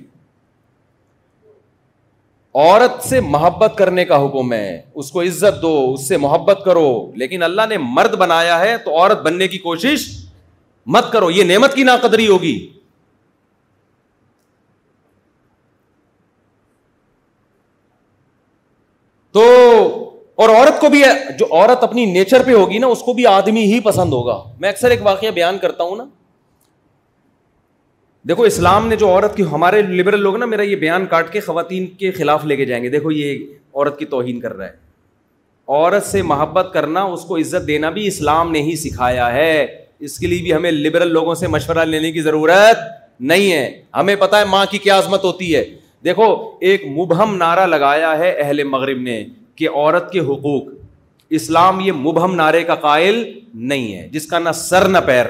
عورت 2.56 3.02
سے 3.04 3.20
محبت 3.34 3.74
کرنے 3.78 4.04
کا 4.06 4.16
حکم 4.26 4.52
ہے 4.54 4.80
اس 5.02 5.12
کو 5.12 5.22
عزت 5.22 5.62
دو 5.62 5.70
اس 5.94 6.08
سے 6.08 6.18
محبت 6.26 6.60
کرو 6.66 6.88
لیکن 7.18 7.44
اللہ 7.44 7.62
نے 7.70 7.78
مرد 7.82 8.16
بنایا 8.24 8.60
ہے 8.60 8.78
تو 8.86 8.96
عورت 8.98 9.22
بننے 9.22 9.48
کی 9.48 9.58
کوشش 9.58 10.06
مت 10.96 11.12
کرو 11.12 11.30
یہ 11.32 11.44
نعمت 11.52 11.74
کی 11.76 11.84
ناقدری 11.84 12.28
ہوگی 12.28 12.56
تو 19.34 19.44
اور 20.44 20.50
عورت 20.50 20.80
کو 20.82 20.90
بھی 20.90 21.02
جو 21.40 21.46
عورت 21.52 21.84
اپنی 21.84 22.06
نیچر 22.12 22.44
پہ 22.46 22.54
ہوگی 22.54 22.78
نا 22.80 22.88
اس 22.88 23.00
کو 23.06 23.14
بھی 23.14 23.26
آدمی 23.28 23.64
ہی 23.74 23.80
پسند 23.84 24.14
ہوگا 24.14 24.42
میں 24.60 24.70
اکثر 24.70 24.92
ایک 24.92 25.00
واقعہ 25.06 25.32
بیان 25.36 25.58
کرتا 25.62 25.84
ہوں 25.84 25.96
نا 25.96 26.06
دیکھو 28.30 28.44
اسلام 28.44 28.88
نے 28.88 28.96
جو 28.96 29.08
عورت 29.10 29.36
کی 29.38 29.44
ہمارے 29.52 29.82
لبرل 29.82 30.22
لوگ 30.24 30.36
نا 30.38 30.46
میرا 30.46 30.62
یہ 30.64 30.76
بیان 30.84 31.06
کاٹ 31.12 31.32
کے 31.32 31.40
خواتین 31.48 31.88
کے 32.00 32.12
خلاف 32.18 32.46
لے 32.46 32.56
کے 32.56 32.66
جائیں 32.66 32.84
گے 32.84 32.90
دیکھو 32.90 33.12
یہ 33.12 33.38
عورت 33.76 33.98
کی 34.00 34.06
توہین 34.14 34.40
کر 34.40 34.54
رہا 34.58 34.66
ہے 34.66 34.82
عورت 35.68 36.06
سے 36.06 36.22
محبت 36.32 36.70
کرنا 36.74 37.02
اس 37.18 37.22
کو 37.28 37.38
عزت 37.38 37.68
دینا 37.68 37.90
بھی 37.98 38.06
اسلام 38.08 38.52
نے 38.52 38.62
ہی 38.70 38.76
سکھایا 38.84 39.32
ہے 39.34 39.50
اس 40.10 40.18
کے 40.20 40.28
لیے 40.28 40.42
بھی 40.44 40.54
ہمیں 40.54 40.72
لبرل 40.72 41.12
لوگوں 41.14 41.36
سے 41.44 41.48
مشورہ 41.58 41.86
لینے 41.86 42.12
کی 42.12 42.22
ضرورت 42.22 42.78
نہیں 43.34 43.52
ہے 43.52 43.70
ہمیں 43.98 44.16
پتہ 44.20 44.36
ہے 44.36 44.46
ماں 44.50 44.66
کی 44.72 44.78
کیا 44.88 44.98
عظمت 45.00 45.24
ہوتی 45.24 45.54
ہے 45.56 45.64
دیکھو 46.06 46.30
ایک 46.70 46.86
مبہم 46.98 47.36
نعرہ 47.38 47.66
لگایا 47.68 48.18
ہے 48.20 48.30
اہل 48.46 48.64
مغرب 48.76 49.02
نے 49.02 49.24
کہ 49.56 49.70
عورت 49.70 50.12
کے 50.12 50.20
حقوق 50.32 50.68
اسلام 51.42 51.80
یہ 51.86 51.92
مبہم 52.08 52.36
نعرے 52.36 52.64
کا 52.64 52.76
قائل 52.90 53.24
نہیں 53.54 53.96
ہے 53.96 54.08
جس 54.12 54.28
کا 54.28 54.40
نہ 54.40 54.52
سر 54.68 54.88
نہ 54.88 54.98
پیر 55.06 55.26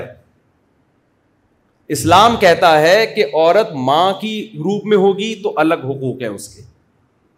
اسلام 1.96 2.36
کہتا 2.40 2.80
ہے 2.82 3.06
کہ 3.16 3.24
عورت 3.34 3.72
ماں 3.88 4.12
کی 4.20 4.40
روپ 4.64 4.86
میں 4.88 4.98
ہوگی 4.98 5.34
تو 5.44 5.54
الگ 5.60 5.84
حقوق 5.86 6.22
ہے 6.22 6.28
اس 6.28 6.48
کے 6.56 6.62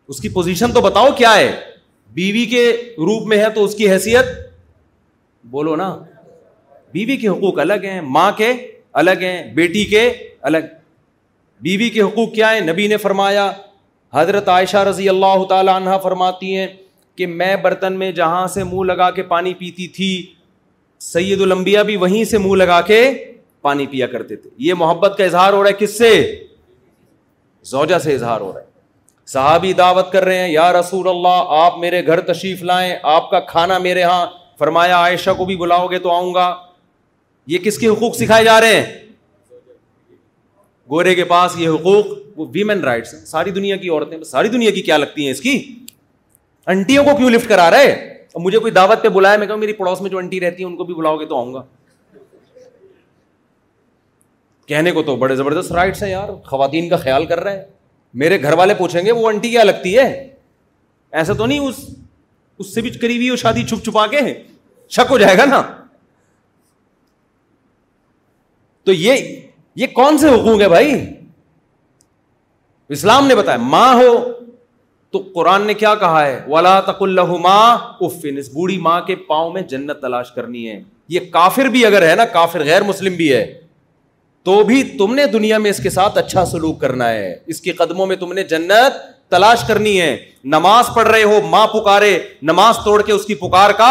اس 0.09 0.19
کی 0.21 0.29
پوزیشن 0.29 0.71
تو 0.73 0.81
بتاؤ 0.81 1.09
کیا 1.17 1.35
ہے 1.35 1.51
بیوی 2.13 2.45
کے 2.49 2.65
روپ 3.05 3.25
میں 3.27 3.37
ہے 3.37 3.49
تو 3.55 3.63
اس 3.65 3.73
کی 3.75 3.89
حیثیت 3.91 4.25
بولو 5.51 5.75
نا 5.75 5.89
بیوی 6.93 7.17
کے 7.17 7.27
حقوق 7.27 7.59
الگ 7.59 7.83
ہیں 7.91 7.99
ماں 8.15 8.31
کے 8.37 8.51
الگ 9.01 9.21
ہیں 9.21 9.41
بیٹی 9.53 9.83
کے 9.85 10.09
الگ 10.49 10.61
بیوی 11.61 11.89
کے 11.89 12.01
حقوق 12.01 12.33
کیا 12.35 12.53
ہیں 12.53 12.61
نبی 12.61 12.87
نے 12.87 12.97
فرمایا 12.97 13.51
حضرت 14.13 14.49
عائشہ 14.49 14.77
رضی 14.89 15.09
اللہ 15.09 15.43
تعالی 15.49 15.71
عنہ 15.75 15.97
فرماتی 16.03 16.55
ہیں 16.57 16.67
کہ 17.17 17.27
میں 17.27 17.55
برتن 17.63 17.93
میں 17.99 18.11
جہاں 18.11 18.47
سے 18.53 18.63
منہ 18.63 18.85
لگا 18.91 19.09
کے 19.11 19.23
پانی 19.27 19.53
پیتی 19.59 19.87
تھی 19.97 20.11
سید 21.11 21.41
الانبیاء 21.41 21.83
بھی 21.89 21.95
وہیں 22.03 22.23
سے 22.25 22.37
منہ 22.37 22.55
لگا 22.63 22.79
کے 22.87 23.01
پانی 23.65 23.85
پیا 23.91 24.07
کرتے 24.07 24.35
تھے 24.35 24.49
یہ 24.63 24.73
محبت 24.77 25.17
کا 25.17 25.23
اظہار 25.23 25.53
ہو 25.53 25.61
رہا 25.63 25.69
ہے 25.69 25.75
کس 25.85 25.97
سے 25.97 26.09
سے 28.03 28.13
اظہار 28.15 28.41
ہو 28.41 28.51
رہا 28.53 28.59
ہے 28.59 28.65
صحابی 29.31 29.71
دعوت 29.77 30.11
کر 30.11 30.23
رہے 30.27 30.39
ہیں 30.41 30.49
یا 30.51 30.65
رسول 30.73 31.07
اللہ 31.09 31.53
آپ 31.59 31.77
میرے 31.85 32.05
گھر 32.07 32.19
تشریف 32.27 32.61
لائیں 32.71 32.91
آپ 33.13 33.29
کا 33.29 33.39
کھانا 33.51 33.77
میرے 33.85 34.03
ہاں 34.03 34.25
فرمایا 34.63 34.97
عائشہ 35.05 35.29
کو 35.37 35.45
بھی 35.51 35.55
بلاؤ 35.61 35.87
گے 35.93 35.99
تو 36.03 36.11
آؤں 36.15 36.33
گا 36.33 36.45
یہ 37.53 37.63
کس 37.63 37.77
کے 37.83 37.87
حقوق 37.87 38.15
سکھائے 38.15 38.43
جا 38.45 38.59
رہے 38.61 38.75
ہیں 38.75 38.83
گورے 40.91 41.15
کے 41.21 41.23
پاس 41.31 41.55
یہ 41.61 41.69
حقوق 41.75 42.11
وہ 42.39 42.45
ویمن 42.57 42.83
رائٹس 42.89 43.13
ہیں 43.13 43.25
ساری 43.35 43.51
دنیا 43.57 43.75
کی 43.85 43.89
عورتیں 43.89 44.17
ساری 44.33 44.49
دنیا 44.57 44.71
کی 44.77 44.81
کیا 44.91 44.97
لگتی 44.97 45.25
ہیں 45.25 45.31
اس 45.37 45.41
کی 45.47 45.57
انٹیوں 46.75 47.03
کو 47.05 47.15
کیوں 47.17 47.29
لفٹ 47.37 47.49
کرا 47.49 47.69
رہے 47.71 47.89
ہے 47.91 48.13
مجھے 48.43 48.59
کوئی 48.59 48.71
دعوت 48.77 49.03
پہ 49.03 49.09
بلایا 49.17 49.37
میں 49.41 49.47
کہوں 49.47 49.57
میری 49.57 49.73
پڑوس 49.73 50.01
میں 50.01 50.09
جو 50.13 50.17
انٹی 50.17 50.39
رہتی 50.41 50.63
ہیں 50.63 50.69
ان 50.69 50.75
کو 50.77 50.83
بھی 50.85 50.93
بلاؤ 50.93 51.17
گے 51.19 51.25
تو 51.25 51.35
آؤں 51.37 51.53
گا 51.53 51.61
کہنے 54.67 54.91
کو 54.91 55.01
تو 55.03 55.15
بڑے 55.15 55.35
زبردست 55.35 55.71
رائٹس 55.71 56.03
ہیں 56.03 56.09
یار 56.11 56.29
خواتین 56.45 56.87
کا 56.89 56.97
خیال 56.97 57.25
کر 57.25 57.39
رہے 57.43 57.55
ہیں 57.57 57.63
میرے 58.21 58.41
گھر 58.41 58.53
والے 58.57 58.73
پوچھیں 58.77 59.05
گے 59.05 59.11
وہ 59.11 59.27
انٹی 59.29 59.49
کیا 59.49 59.63
لگتی 59.63 59.97
ہے 59.97 60.07
ایسا 61.21 61.33
تو 61.37 61.45
نہیں 61.45 61.59
اس 61.67 61.85
اس 62.59 62.73
سے 62.75 62.81
بھی 62.81 62.89
قریبی 63.01 63.29
وہ 63.31 63.35
شادی 63.35 63.63
چھپ 63.67 63.83
چھپا 63.85 64.05
کے 64.07 64.19
ہیں 64.27 64.33
شک 64.95 65.11
ہو 65.11 65.17
جائے 65.17 65.37
گا 65.37 65.45
نا 65.45 65.61
تو 68.85 68.93
یہ 68.93 69.29
یہ 69.81 69.87
کون 69.93 70.17
سے 70.17 70.29
حقوق 70.33 70.61
ہے 70.61 70.69
بھائی 70.69 70.93
اسلام 72.97 73.27
نے 73.27 73.35
بتایا 73.35 73.57
ماں 73.73 73.93
ہو 73.95 74.15
تو 75.11 75.21
قرآن 75.35 75.65
نے 75.67 75.73
کیا 75.73 75.93
کہا 75.99 76.25
ہے 76.25 76.39
ولا 76.47 76.79
تک 76.89 77.01
اللہ 77.01 77.35
ماں 77.43 77.77
افن 78.07 78.37
اس 78.37 78.49
بوڑھی 78.53 78.77
ماں 78.87 78.99
کے 79.07 79.15
پاؤں 79.29 79.51
میں 79.53 79.61
جنت 79.73 80.01
تلاش 80.01 80.31
کرنی 80.35 80.67
ہے 80.69 80.79
یہ 81.15 81.19
کافر 81.31 81.65
بھی 81.75 81.85
اگر 81.85 82.07
ہے 82.09 82.15
نا 82.15 82.25
کافر 82.33 82.63
غیر 82.65 82.83
مسلم 82.83 83.15
بھی 83.15 83.31
ہے 83.33 83.43
تو 84.45 84.61
بھی 84.63 84.81
تم 84.97 85.13
نے 85.15 85.25
دنیا 85.33 85.57
میں 85.57 85.69
اس 85.71 85.77
کے 85.83 85.89
ساتھ 85.89 86.17
اچھا 86.17 86.43
سلوک 86.45 86.79
کرنا 86.81 87.09
ہے 87.09 87.33
اس 87.53 87.61
کے 87.61 87.71
قدموں 87.79 88.05
میں 88.07 88.15
تم 88.15 88.33
نے 88.33 88.43
جنت 88.51 88.97
تلاش 89.31 89.63
کرنی 89.67 89.99
ہے 90.01 90.15
نماز 90.55 90.89
پڑھ 90.95 91.07
رہے 91.07 91.23
ہو 91.23 91.39
ماں 91.49 91.65
پکارے 91.67 92.17
نماز 92.49 92.77
توڑ 92.85 93.01
کے 93.05 93.11
اس 93.13 93.25
کی 93.25 93.35
پکار 93.35 93.71
کا 93.77 93.89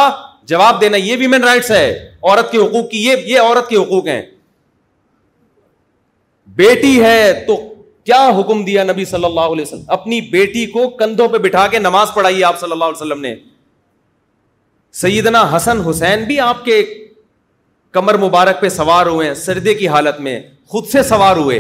جواب 0.53 0.81
دینا 0.81 0.97
یہ 0.97 1.17
رائٹس 1.45 1.71
ہے 1.71 1.85
عورت 2.23 2.51
کے 2.53 2.59
حقوق 2.59 2.89
کی 2.91 3.05
یہ 3.05 3.27
یہ 3.33 3.41
عورت 3.41 3.69
کے 3.69 3.77
حقوق 3.77 4.07
ہیں 4.09 4.21
بیٹی 6.63 6.99
ہے 7.03 7.19
تو 7.47 7.57
کیا 8.07 8.25
حکم 8.39 8.65
دیا 8.65 8.85
نبی 8.85 9.05
صلی 9.17 9.25
اللہ 9.25 9.53
علیہ 9.55 9.63
وسلم 9.69 9.91
اپنی 10.01 10.21
بیٹی 10.37 10.65
کو 10.77 10.89
کندھوں 10.99 11.29
پہ 11.29 11.39
بٹھا 11.49 11.67
کے 11.75 11.79
نماز 11.79 12.15
پڑھائی 12.15 12.45
آپ 12.45 12.61
صلی 12.61 12.73
اللہ 12.73 12.85
علیہ 12.85 13.03
وسلم 13.03 13.21
نے 13.21 13.35
سیدنا 15.01 15.49
حسن 15.57 15.81
حسین 15.89 16.25
بھی 16.25 16.39
آپ 16.41 16.65
کے 16.65 16.79
کمر 17.95 18.17
مبارک 18.19 18.61
پہ 18.61 18.69
سوار 18.77 19.07
ہوئے 19.07 19.35
سردے 19.41 19.73
کی 19.81 19.89
حالت 19.89 20.21
میں 20.21 20.39
خود 20.69 20.87
سے 20.93 21.03
سوار 21.11 21.37
ہوئے 21.37 21.59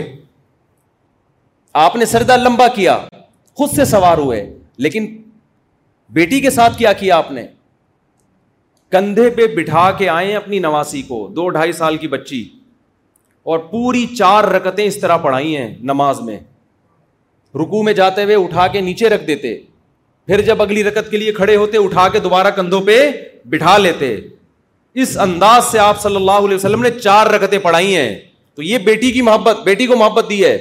آپ 1.83 1.97
نے 1.97 2.05
سردا 2.13 2.37
لمبا 2.37 2.67
کیا 2.79 2.97
خود 3.59 3.71
سے 3.75 3.85
سوار 3.91 4.19
ہوئے 4.19 4.41
لیکن 4.87 5.07
بیٹی 6.19 6.41
کے 6.41 6.51
ساتھ 6.57 6.77
کیا 6.79 6.93
کیا 7.03 7.17
آپ 7.17 7.31
نے 7.33 7.47
کندھے 8.93 9.29
پہ 9.37 9.47
بٹھا 9.57 9.91
کے 9.99 10.09
آئے 10.09 10.35
اپنی 10.37 10.59
نواسی 10.67 11.03
کو 11.13 11.27
دو 11.37 11.49
ڈھائی 11.59 11.73
سال 11.83 11.97
کی 11.97 12.09
بچی 12.17 12.43
اور 13.53 13.59
پوری 13.71 14.07
چار 14.19 14.45
رکتیں 14.57 14.85
اس 14.85 14.97
طرح 15.01 15.17
پڑھائی 15.27 15.57
ہیں 15.57 15.69
نماز 15.93 16.21
میں 16.29 16.39
رکو 17.63 17.83
میں 17.89 17.93
جاتے 18.03 18.23
ہوئے 18.25 18.37
اٹھا 18.45 18.67
کے 18.77 18.81
نیچے 18.91 19.09
رکھ 19.15 19.27
دیتے 19.27 19.57
پھر 20.27 20.41
جب 20.51 20.63
اگلی 20.63 20.85
رکت 20.85 21.11
کے 21.11 21.17
لیے 21.17 21.33
کھڑے 21.33 21.57
ہوتے 21.57 21.79
اٹھا 21.85 22.09
کے 22.13 22.19
دوبارہ 22.29 22.51
کندھوں 22.57 22.81
پہ 22.87 22.99
بٹھا 23.51 23.77
لیتے 23.79 24.17
اس 25.03 25.17
انداز 25.21 25.65
سے 25.71 25.79
آپ 25.79 26.01
صلی 26.03 26.17
اللہ 26.17 26.41
علیہ 26.47 26.55
وسلم 26.57 26.83
نے 26.83 26.91
چار 26.99 27.27
رکتیں 27.31 27.59
پڑھائی 27.59 27.97
ہیں 27.97 28.15
تو 28.55 28.63
یہ 28.63 28.79
بیٹی 28.89 29.11
کی 29.13 29.23
محبت 29.29 29.61
بیٹی 29.65 29.87
کو 29.87 29.97
محبت 29.97 30.29
دی 30.31 30.45
ہے 30.45 30.57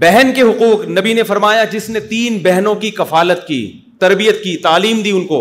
بہن 0.00 0.30
کے 0.34 0.42
حقوق 0.42 0.84
نبی 0.98 1.12
نے 1.14 1.22
فرمایا 1.22 1.64
جس 1.72 1.88
نے 1.90 2.00
تین 2.14 2.38
بہنوں 2.42 2.74
کی 2.84 2.90
کفالت 2.90 3.46
کی 3.46 3.60
تربیت 4.00 4.42
کی 4.44 4.56
تعلیم 4.62 5.02
دی 5.02 5.10
ان 5.16 5.26
کو 5.26 5.40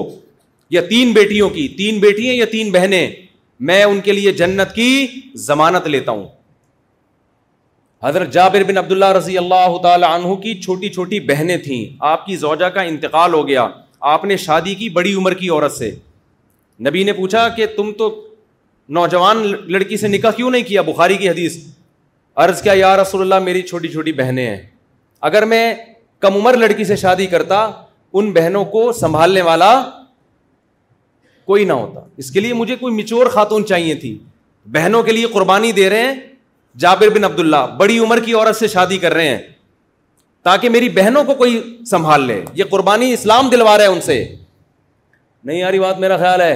یا 0.70 0.82
تین 0.90 1.12
بیٹیوں 1.14 1.50
کی 1.50 1.68
تین 1.78 2.00
بیٹی 2.00 2.28
یا 2.38 2.46
تین 2.52 2.72
بہنیں 2.72 3.08
میں 3.70 3.84
ان 3.84 4.00
کے 4.02 4.12
لیے 4.12 4.32
جنت 4.42 4.74
کی 4.76 4.90
ضمانت 5.46 5.88
لیتا 5.96 6.12
ہوں 6.12 6.26
حضرت 8.04 8.32
جابر 8.34 8.64
بن 8.68 8.78
عبداللہ 8.78 9.12
رضی 9.18 9.38
اللہ 9.38 9.78
تعالی 9.84 10.06
عنہ 10.10 10.36
کی 10.44 10.60
چھوٹی 10.62 10.90
چھوٹی 10.94 11.20
بہنیں 11.30 11.58
تھیں 11.64 11.84
آپ 12.14 12.26
کی 12.26 12.36
زوجہ 12.38 12.70
کا 12.76 12.82
انتقال 12.92 13.34
ہو 13.34 13.48
گیا 13.48 13.68
آپ 14.12 14.24
نے 14.26 14.36
شادی 14.44 14.74
کی 14.76 14.88
بڑی 14.96 15.14
عمر 15.16 15.34
کی 15.34 15.50
عورت 15.50 15.72
سے 15.72 15.90
نبی 16.86 17.04
نے 17.04 17.14
پوچھا 17.14 17.48
کہ 17.56 17.66
تم 17.76 17.92
تو 17.98 18.10
نوجوان 18.98 19.38
لڑکی 19.72 19.98
سے 19.98 20.08
نکاح 20.08 20.32
کیوں 20.38 20.50
نہیں 20.52 20.64
کیا 20.68 20.82
بخاری 20.88 21.18
کی 21.18 21.30
حدیث 21.30 21.58
عرض 22.46 22.62
کیا 22.62 22.74
یا 22.76 22.96
رسول 23.02 23.22
اللہ 23.22 23.40
میری 23.46 23.62
چھوٹی 23.70 23.88
چھوٹی 23.94 24.12
بہنیں 24.18 24.46
ہیں 24.46 24.62
اگر 25.30 25.46
میں 25.54 25.64
کم 26.26 26.36
عمر 26.36 26.58
لڑکی 26.58 26.84
سے 26.90 26.96
شادی 27.06 27.28
کرتا 27.36 27.60
ان 28.14 28.32
بہنوں 28.40 28.66
کو 28.76 28.92
سنبھالنے 29.00 29.42
والا 29.50 29.72
کوئی 31.46 31.66
نہ 31.66 31.74
ہوتا 31.84 32.00
اس 32.24 32.32
کے 32.32 32.40
لیے 32.40 32.54
مجھے 32.64 32.76
کوئی 32.84 32.94
مچور 32.96 33.26
خاتون 33.36 33.66
چاہیے 33.68 33.96
تھی 34.04 34.18
بہنوں 34.78 35.04
کے 35.04 35.12
لیے 35.12 35.28
قربانی 35.34 35.72
دے 35.80 35.90
رہے 35.90 36.04
ہیں 36.08 36.14
جابر 36.84 37.10
بن 37.18 37.24
عبداللہ 37.24 37.66
بڑی 37.80 37.98
عمر 38.00 38.20
کی 38.26 38.34
عورت 38.34 38.56
سے 38.56 38.68
شادی 38.78 38.98
کر 39.06 39.14
رہے 39.14 39.30
ہیں 39.30 39.42
تاکہ 40.44 40.70
میری 40.70 40.90
بہنوں 40.96 41.24
کو 41.24 41.34
کوئی 41.36 41.60
سنبھال 41.90 42.26
لے 42.28 42.42
یہ 42.54 42.64
قربانی 42.70 43.12
اسلام 43.14 43.50
دلوا 43.50 43.78
رہے 43.78 43.86
ان 43.88 44.02
سے 44.02 44.24
نہیں 45.46 45.60
یاری 45.60 45.80
بات 45.80 46.00
میرا 46.00 46.18
خیال 46.18 46.42
ہے 46.42 46.56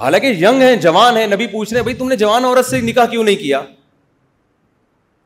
حالانکہ 0.00 0.32
ہیں 0.60 0.74
جوان 0.82 1.16
ہیں 1.16 1.26
نبی 1.26 1.46
پوچھ 1.46 1.72
رہے 1.74 1.82
بھائی 1.88 1.94
تم 1.96 2.08
نے 2.08 2.16
جوان 2.16 2.44
عورت 2.44 2.66
سے 2.66 2.80
نکاح 2.80 3.06
کیوں 3.10 3.24
نہیں 3.24 3.36
کیا 3.36 3.60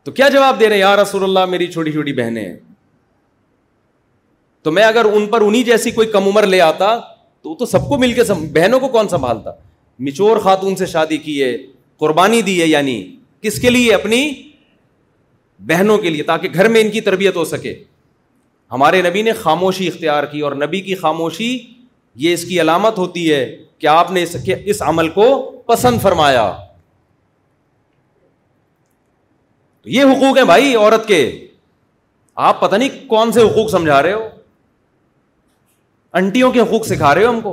تو 0.04 0.12
کیا 0.12 0.28
جواب 0.28 0.60
دے 0.60 0.68
رہے 0.68 0.78
یار 0.78 0.98
رسول 0.98 1.22
اللہ 1.22 1.44
میری 1.50 1.66
چھوٹی 1.72 1.92
چھوٹی 1.92 2.12
بہنیں 2.22 2.44
ہیں 2.44 2.54
تو 4.62 4.70
میں 4.72 4.82
اگر 4.84 5.04
ان 5.14 5.26
پر 5.30 5.40
انہیں 5.46 5.62
جیسی 5.64 5.90
کوئی 5.98 6.08
کم 6.12 6.26
عمر 6.28 6.46
لے 6.56 6.60
آتا 6.60 6.96
تو 7.42 7.54
تو 7.54 7.66
سب 7.66 7.88
کو 7.88 7.98
مل 7.98 8.12
کے 8.12 8.24
سم... 8.24 8.44
بہنوں 8.54 8.80
کو 8.80 8.88
کون 8.88 9.08
سنبھالتا 9.08 9.50
مچور 10.06 10.36
خاتون 10.44 10.76
سے 10.76 10.86
شادی 10.96 11.16
کی 11.26 11.42
ہے 11.42 11.56
قربانی 12.04 12.42
دی 12.42 12.60
ہے 12.60 12.66
یعنی 12.66 12.98
کس 13.42 13.60
کے 13.60 13.70
لیے 13.70 13.94
اپنی 13.94 14.20
بہنوں 15.66 15.96
کے 15.98 16.10
لیے 16.10 16.22
تاکہ 16.30 16.48
گھر 16.54 16.68
میں 16.68 16.80
ان 16.80 16.90
کی 16.90 17.00
تربیت 17.08 17.36
ہو 17.36 17.44
سکے 17.50 17.74
ہمارے 18.72 19.02
نبی 19.02 19.22
نے 19.22 19.32
خاموشی 19.42 19.86
اختیار 19.88 20.24
کی 20.32 20.40
اور 20.46 20.52
نبی 20.64 20.80
کی 20.88 20.94
خاموشی 21.04 21.50
یہ 22.24 22.32
اس 22.34 22.42
کی 22.48 22.56
علامت 22.60 22.94
ہوتی 22.98 23.22
ہے 23.32 23.40
کہ 23.80 23.86
آپ 23.92 24.08
نے 24.12 24.20
اس 24.66 24.82
عمل 24.88 25.08
کو 25.18 25.26
پسند 25.66 25.96
فرمایا 26.02 26.46
تو 29.82 29.88
یہ 29.90 30.02
حقوق 30.12 30.34
ہیں 30.38 30.44
بھائی 30.52 30.64
عورت 30.76 31.04
کے 31.08 31.20
آپ 32.50 32.54
پتہ 32.60 32.76
نہیں 32.76 32.92
کون 33.08 33.28
سے 33.32 33.40
حقوق 33.42 33.68
سمجھا 33.70 34.02
رہے 34.02 34.12
ہو 34.12 34.24
انٹیوں 36.20 36.50
کے 36.52 36.60
حقوق 36.60 36.84
سکھا 36.86 37.14
رہے 37.14 37.24
ہو 37.24 37.30
ہم 37.30 37.40
کو 37.46 37.52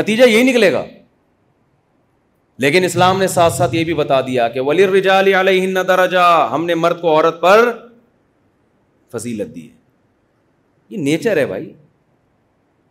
نتیجہ 0.00 0.24
یہی 0.28 0.42
نکلے 0.50 0.72
گا 0.72 0.84
لیکن 2.62 2.84
اسلام 2.84 3.18
نے 3.20 3.26
ساتھ 3.28 3.52
ساتھ 3.54 3.74
یہ 3.74 3.84
بھی 3.84 3.94
بتا 3.94 4.20
دیا 4.26 4.48
کہ 4.48 4.60
ولی 4.66 4.86
رجا 4.86 5.18
علی 5.20 5.60
رجا 6.04 6.26
ہم 6.50 6.64
نے 6.64 6.74
مرد 6.74 7.00
کو 7.00 7.08
عورت 7.10 7.40
پر 7.40 7.70
فضیلت 9.14 9.54
دی 9.54 9.62
ہے 9.70 9.76
یہ 10.96 11.02
نیچر 11.04 11.36
ہے 11.36 11.46
بھائی 11.46 11.72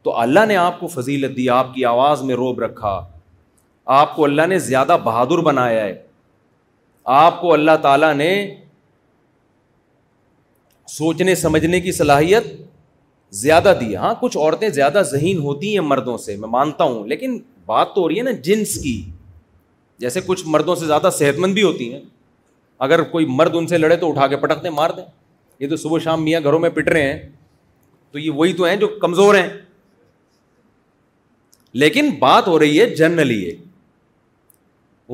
تو 0.04 0.16
اللہ 0.20 0.46
نے 0.48 0.56
آپ 0.58 0.80
کو 0.80 0.88
فضیلت 0.94 1.36
دی 1.38 1.48
آپ 1.50 1.74
کی 1.74 1.86
آواز 1.86 2.22
میں 2.28 2.36
روب 2.36 2.60
رکھا 2.60 3.00
آپ 4.00 4.16
کو 4.16 4.24
اللہ 4.24 4.46
نے 4.50 4.58
زیادہ 4.66 4.98
بہادر 5.04 5.42
بنایا 5.48 5.84
ہے 5.84 5.94
آپ 7.20 7.40
کو 7.42 7.54
اللہ 7.54 7.78
تعالیٰ 7.82 8.14
نے 8.16 8.30
سوچنے 10.98 11.34
سمجھنے 11.36 11.80
کی 11.82 11.92
صلاحیت 11.92 12.44
زیادہ 13.42 13.74
دی 13.80 13.96
ہاں 13.96 14.14
کچھ 14.20 14.38
عورتیں 14.38 14.70
زیادہ 14.70 15.02
ذہین 15.12 15.38
ہوتی 15.44 15.74
ہیں 15.74 15.84
مردوں 15.86 16.18
سے 16.26 16.36
میں 16.40 16.50
مانتا 16.50 16.84
ہوں 16.84 17.08
لیکن 17.08 17.38
بات 17.66 17.94
تو 17.96 18.02
ہو 18.02 18.10
رہی 18.10 18.18
ہے 18.18 18.24
نا 18.24 18.32
جنس 18.46 18.74
کی 18.84 19.02
جیسے 20.00 20.20
کچھ 20.26 20.44
مردوں 20.48 20.76
سے 20.76 20.86
زیادہ 20.86 21.10
صحت 21.18 21.40
مند 21.40 21.54
بھی 21.54 21.64
ہوتی 21.64 21.92
ہیں 21.94 22.00
اگر 22.86 23.02
کوئی 23.12 23.26
مرد 23.30 23.56
ان 23.56 23.68
سے 23.68 23.78
لڑے 23.78 23.96
تو 23.98 24.10
اٹھا 24.10 24.28
کے 24.28 24.38
پٹک 24.38 24.64
دیں 24.64 24.70
مار 24.72 24.90
دیں 24.98 25.04
یہ 25.60 25.70
تو 25.70 25.76
صبح 25.78 26.00
شام 26.04 26.24
میاں 26.24 26.40
گھروں 26.44 26.60
میں 26.60 26.70
پٹ 26.76 26.88
رہے 26.90 27.12
ہیں 27.12 27.20
تو 28.12 28.20
یہ 28.20 28.32
وہی 28.36 28.54
تو 28.54 28.64
ہیں 28.66 28.76
جو 28.78 28.88
کمزور 29.02 29.36
ہیں 29.36 29.48
لیکن 31.84 32.10
بات 32.20 32.48
ہو 32.48 32.58
رہی 32.60 32.80
ہے 32.80 32.86
جنرلی 32.96 33.46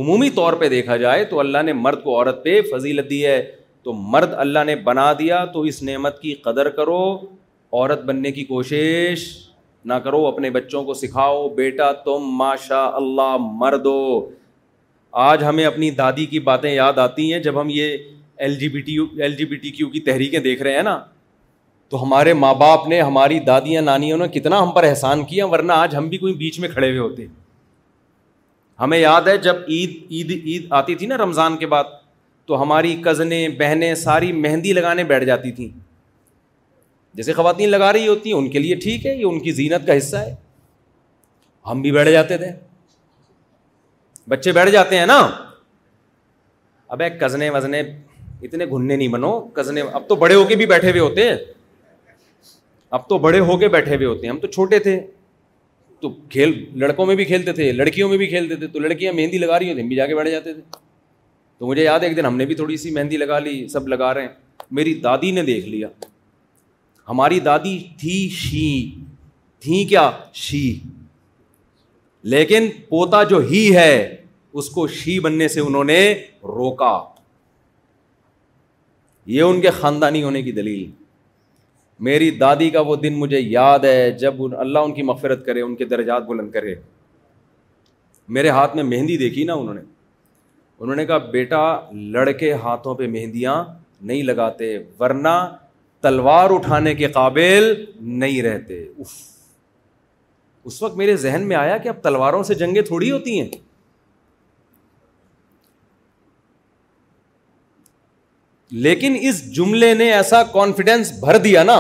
عمومی 0.02 0.30
طور 0.30 0.54
پہ 0.60 0.68
دیکھا 0.70 0.96
جائے 0.98 1.24
تو 1.26 1.40
اللہ 1.40 1.62
نے 1.66 1.74
مرد 1.74 2.04
کو 2.04 2.16
عورت 2.18 2.44
پہ 2.44 2.60
فضیلت 2.72 3.10
دی 3.10 3.26
ہے 3.26 3.42
تو 3.84 3.94
مرد 4.14 4.34
اللہ 4.38 4.64
نے 4.66 4.76
بنا 4.90 5.12
دیا 5.20 5.44
تو 5.54 5.62
اس 5.70 5.82
نعمت 5.84 6.22
کی 6.22 6.34
قدر 6.48 6.70
کرو 6.80 7.02
عورت 7.12 8.02
بننے 8.06 8.32
کی 8.32 8.44
کوشش 8.46 9.26
نہ 9.90 9.94
کرو 10.04 10.26
اپنے 10.28 10.50
بچوں 10.58 10.84
کو 10.84 10.94
سکھاؤ 10.94 11.48
بیٹا 11.56 11.92
تم 12.06 12.30
ماشا 12.38 12.86
اللہ 12.96 13.36
مرد 13.62 13.86
ہو 13.86 14.06
آج 15.18 15.43
ہمیں 15.43 15.64
اپنی 15.66 15.89
دادی 15.91 16.26
کی 16.26 16.39
باتیں 16.39 16.72
یاد 16.72 16.97
آتی 16.99 17.32
ہیں 17.32 17.39
جب 17.43 17.60
ہم 17.62 17.70
یہ 17.70 17.95
L 18.41 18.55
G 18.60 18.68
B 18.70 18.82
T 18.82 18.97
L 19.22 19.36
G 19.36 19.45
B 19.45 19.55
T 19.55 19.70
Q 19.72 19.89
کی 19.89 19.99
تحریکیں 19.99 20.39
دیکھ 20.39 20.62
رہے 20.64 20.76
ہیں 20.76 20.84
نا 20.84 20.97
تو 21.89 22.01
ہمارے 22.03 22.34
ماں 22.34 22.53
باپ 22.55 22.88
نے 22.88 23.01
ہماری 23.01 23.39
دادیاں 23.45 23.82
نانیوں 23.82 24.18
نے 24.18 24.28
کتنا 24.39 24.62
ہم 24.64 24.72
پر 24.72 24.84
احسان 24.88 25.24
کیا 25.26 25.45
ورنہ 25.47 25.72
آج 25.76 25.95
ہم 25.95 26.07
بھی 26.10 26.18
کوئی 26.18 26.34
بیچ 26.41 26.60
میں 26.60 26.70
کھڑے 26.70 26.89
ہوئے 26.89 26.99
ہوتے 26.99 27.26
ہمیں 28.80 28.97
یاد 28.97 29.28
ہے 29.28 29.38
جب 29.47 29.55
عید 29.70 29.95
عید 30.12 30.32
عید 30.32 30.66
آتی 30.80 30.95
تھی 30.95 31.07
نا 31.07 31.18
رمضان 31.18 31.57
کے 31.57 31.68
بعد 31.68 31.84
تو 32.47 32.62
ہماری 32.62 32.95
کزنیں 33.05 33.47
بہنیں 33.60 33.93
ساری 33.95 34.32
مہندی 34.45 34.74
لگانے 34.74 35.03
بیٹھ 35.10 35.26
جاتی 35.26 35.51
تھیں 35.51 35.68
جیسے 37.18 37.34
خواتین 37.34 37.70
لگا 37.70 37.91
رہی 37.93 38.07
ہوتی 38.07 38.30
ہیں 38.32 38.38
ان 38.38 38.49
کے 38.49 38.60
لیے 38.60 38.76
ٹھیک 38.84 39.05
ہے 39.05 39.16
یہ 39.16 39.26
ان 39.26 39.39
کی 39.43 39.51
زینت 39.51 39.88
کا 39.88 39.97
حصہ 39.97 40.18
ہے 40.18 40.36
ہم 41.70 41.82
بھی 41.82 41.91
بیٹھ 41.91 42.10
جاتے 42.12 42.38
تھے 42.38 42.51
بچے 44.30 44.52
بیٹھ 44.54 44.70
جاتے 44.72 44.98
ہیں 45.00 45.06
نا 45.06 45.20
ایک 47.04 47.20
کزنے 47.22 47.50
وزنے 47.50 47.80
اتنے 48.42 48.66
گھننے 48.66 48.96
نہیں 48.96 49.08
بنو 49.14 49.32
کزنے 49.54 49.82
اب 49.98 50.08
تو 50.08 50.16
بڑے 50.24 50.36
ہو 50.36 50.44
کے 50.48 50.56
بھی 50.56 50.66
بیٹھے 50.66 50.90
ہوئے 50.90 51.00
ہوتے 51.02 51.28
ہیں 51.28 51.36
اب 52.98 53.08
تو 53.10 53.18
بڑے 53.26 53.40
ہو 53.50 53.58
کے 53.64 53.68
بیٹھے 53.76 53.96
ہوئے 53.96 54.08
ہوتے 54.08 54.28
ہیں 54.28 54.34
ہم 54.34 54.40
تو 54.40 54.48
چھوٹے 54.58 54.80
تھے 54.88 55.00
تو 56.02 56.10
کھیل 56.36 56.52
لڑکوں 56.82 57.06
میں 57.06 57.16
بھی 57.16 57.26
کھیلتے 57.32 57.52
تھے 57.54 57.72
لڑکیوں 57.72 58.10
میں 58.10 58.18
بھی 58.18 58.28
کھیلتے 58.34 58.56
تھے 58.60 58.68
تو 58.76 58.80
لڑکیاں 58.80 59.14
مہندی 59.14 59.38
لگا 59.38 59.60
رہی 59.60 59.70
ہوتی 59.70 59.82
ہم 59.82 59.88
بھی 59.88 59.96
جا 59.96 60.06
کے 60.12 60.16
بیٹھ 60.16 60.30
جاتے 60.30 60.54
تھے 60.54 60.62
تو 61.58 61.68
مجھے 61.68 61.84
یاد 61.84 62.00
ہے 62.00 62.08
ایک 62.08 62.16
دن 62.18 62.26
ہم 62.26 62.38
نے 62.38 62.46
بھی 62.46 62.56
تھوڑی 62.62 62.78
سی 62.84 62.92
مہندی 62.92 63.18
لگا 63.24 63.40
لی 63.50 63.58
سب 63.74 63.88
لگا 63.94 64.14
رہے 64.14 64.22
ہیں 64.22 64.68
میری 64.80 64.94
دادی 65.04 65.32
نے 65.38 65.42
دیکھ 65.52 65.68
لیا 65.70 65.88
ہماری 67.10 67.40
دادی 67.50 67.78
تھی 68.00 68.18
شی 68.38 68.70
تھی 69.66 69.84
کیا 69.90 70.10
شی 70.46 70.64
لیکن 72.34 72.70
پوتا 72.90 73.24
جو 73.34 73.38
ہی 73.52 73.66
ہے 73.76 74.18
اس 74.58 74.70
کو 74.76 74.88
شی 74.97 75.20
بننے 75.20 75.47
سے 75.47 75.60
انہوں 75.62 75.84
نے 75.84 76.00
روکا 76.56 76.97
یہ 79.34 79.41
ان 79.43 79.60
کے 79.62 79.70
خاندانی 79.72 80.24
ہونے 80.24 80.41
کی 80.41 80.52
دلیل 80.52 80.89
میری 82.08 82.30
دادی 82.39 82.70
کا 82.70 82.80
وہ 82.88 82.95
دن 82.95 83.14
مجھے 83.20 83.39
یاد 83.39 83.80
ہے 83.86 84.12
جب 84.20 84.36
اللہ 84.58 84.80
ان 84.86 84.93
کی 84.93 85.02
مغفرت 85.04 85.45
کرے 85.45 85.62
ان 85.62 85.76
کے 85.76 85.86
درجات 85.86 86.24
بلند 86.28 86.52
کرے 86.52 86.74
میرے 88.38 88.50
ہاتھ 88.56 88.76
میں 88.76 88.84
مہندی 88.84 89.18
دیکھی 89.18 89.43
نا 89.43 89.54
انہوں 89.54 90.95
نے 90.95 91.06
کہا 91.06 91.18
بیٹا 91.32 91.60
لڑکے 92.18 92.52
ہاتھوں 92.64 92.93
پہ 92.95 93.08
مہندیاں 93.12 93.64
نہیں 94.02 94.24
لگاتے 94.24 94.78
ورنہ 95.00 95.36
تلوار 96.02 96.50
اٹھانے 96.54 96.93
کے 96.95 97.08
قابل 97.12 97.74
نہیں 98.20 98.41
رہتے 98.41 98.84
اس 100.66 100.82
وقت 100.84 100.95
میرے 100.97 101.16
ذہن 101.18 101.47
میں 101.47 101.56
آیا 101.56 101.78
کہ 101.78 101.89
اب 101.89 102.02
تلواروں 102.04 102.43
سے 102.43 102.54
جنگیں 102.56 102.82
تھوڑی 102.91 103.12
ہوتی 103.12 103.39
ہیں 103.39 103.50
لیکن 108.72 109.15
اس 109.30 109.41
جملے 109.55 109.93
نے 109.97 110.11
ایسا 110.13 110.41
کانفیڈینس 110.53 111.11
بھر 111.20 111.38
دیا 111.43 111.63
نا 111.63 111.78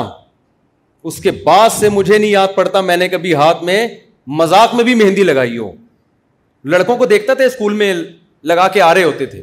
اس 1.07 1.19
کے 1.21 1.31
بعد 1.45 1.69
سے 1.79 1.89
مجھے 1.89 2.17
نہیں 2.17 2.29
یاد 2.29 2.47
پڑتا 2.55 2.81
میں 2.81 2.95
نے 2.97 3.07
کبھی 3.09 3.33
ہاتھ 3.33 3.63
میں 3.63 3.87
مزاق 4.37 4.73
میں 4.75 4.83
بھی 4.83 4.95
مہندی 4.95 5.23
لگائی 5.23 5.57
ہو 5.57 5.71
لڑکوں 6.73 6.95
کو 6.97 7.05
دیکھتا 7.05 7.33
تھا 7.33 7.43
اسکول 7.43 7.73
میں 7.73 7.93
لگا 8.51 8.67
کے 8.73 8.81
آ 8.81 8.93
رہے 8.93 9.03
ہوتے 9.03 9.25
تھے 9.25 9.41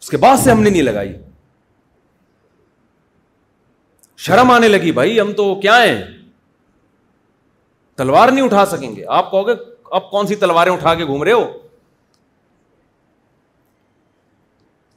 اس 0.00 0.08
کے 0.10 0.16
بعد 0.24 0.36
سے 0.44 0.50
ہم 0.50 0.62
نے 0.62 0.70
نہیں 0.70 0.82
لگائی 0.82 1.12
شرم 4.26 4.50
آنے 4.50 4.68
لگی 4.68 4.92
بھائی 4.92 5.20
ہم 5.20 5.32
تو 5.36 5.54
کیا 5.60 5.82
ہیں 5.84 6.02
تلوار 7.98 8.28
نہیں 8.28 8.44
اٹھا 8.44 8.64
سکیں 8.66 8.94
گے 8.96 9.04
آپ 9.18 9.30
کہو 9.30 9.46
گے 9.46 9.52
آپ 10.00 10.10
کون 10.10 10.26
سی 10.26 10.34
تلواریں 10.36 10.72
اٹھا 10.72 10.94
کے 10.94 11.04
گھوم 11.06 11.22
رہے 11.22 11.32
ہو 11.32 11.44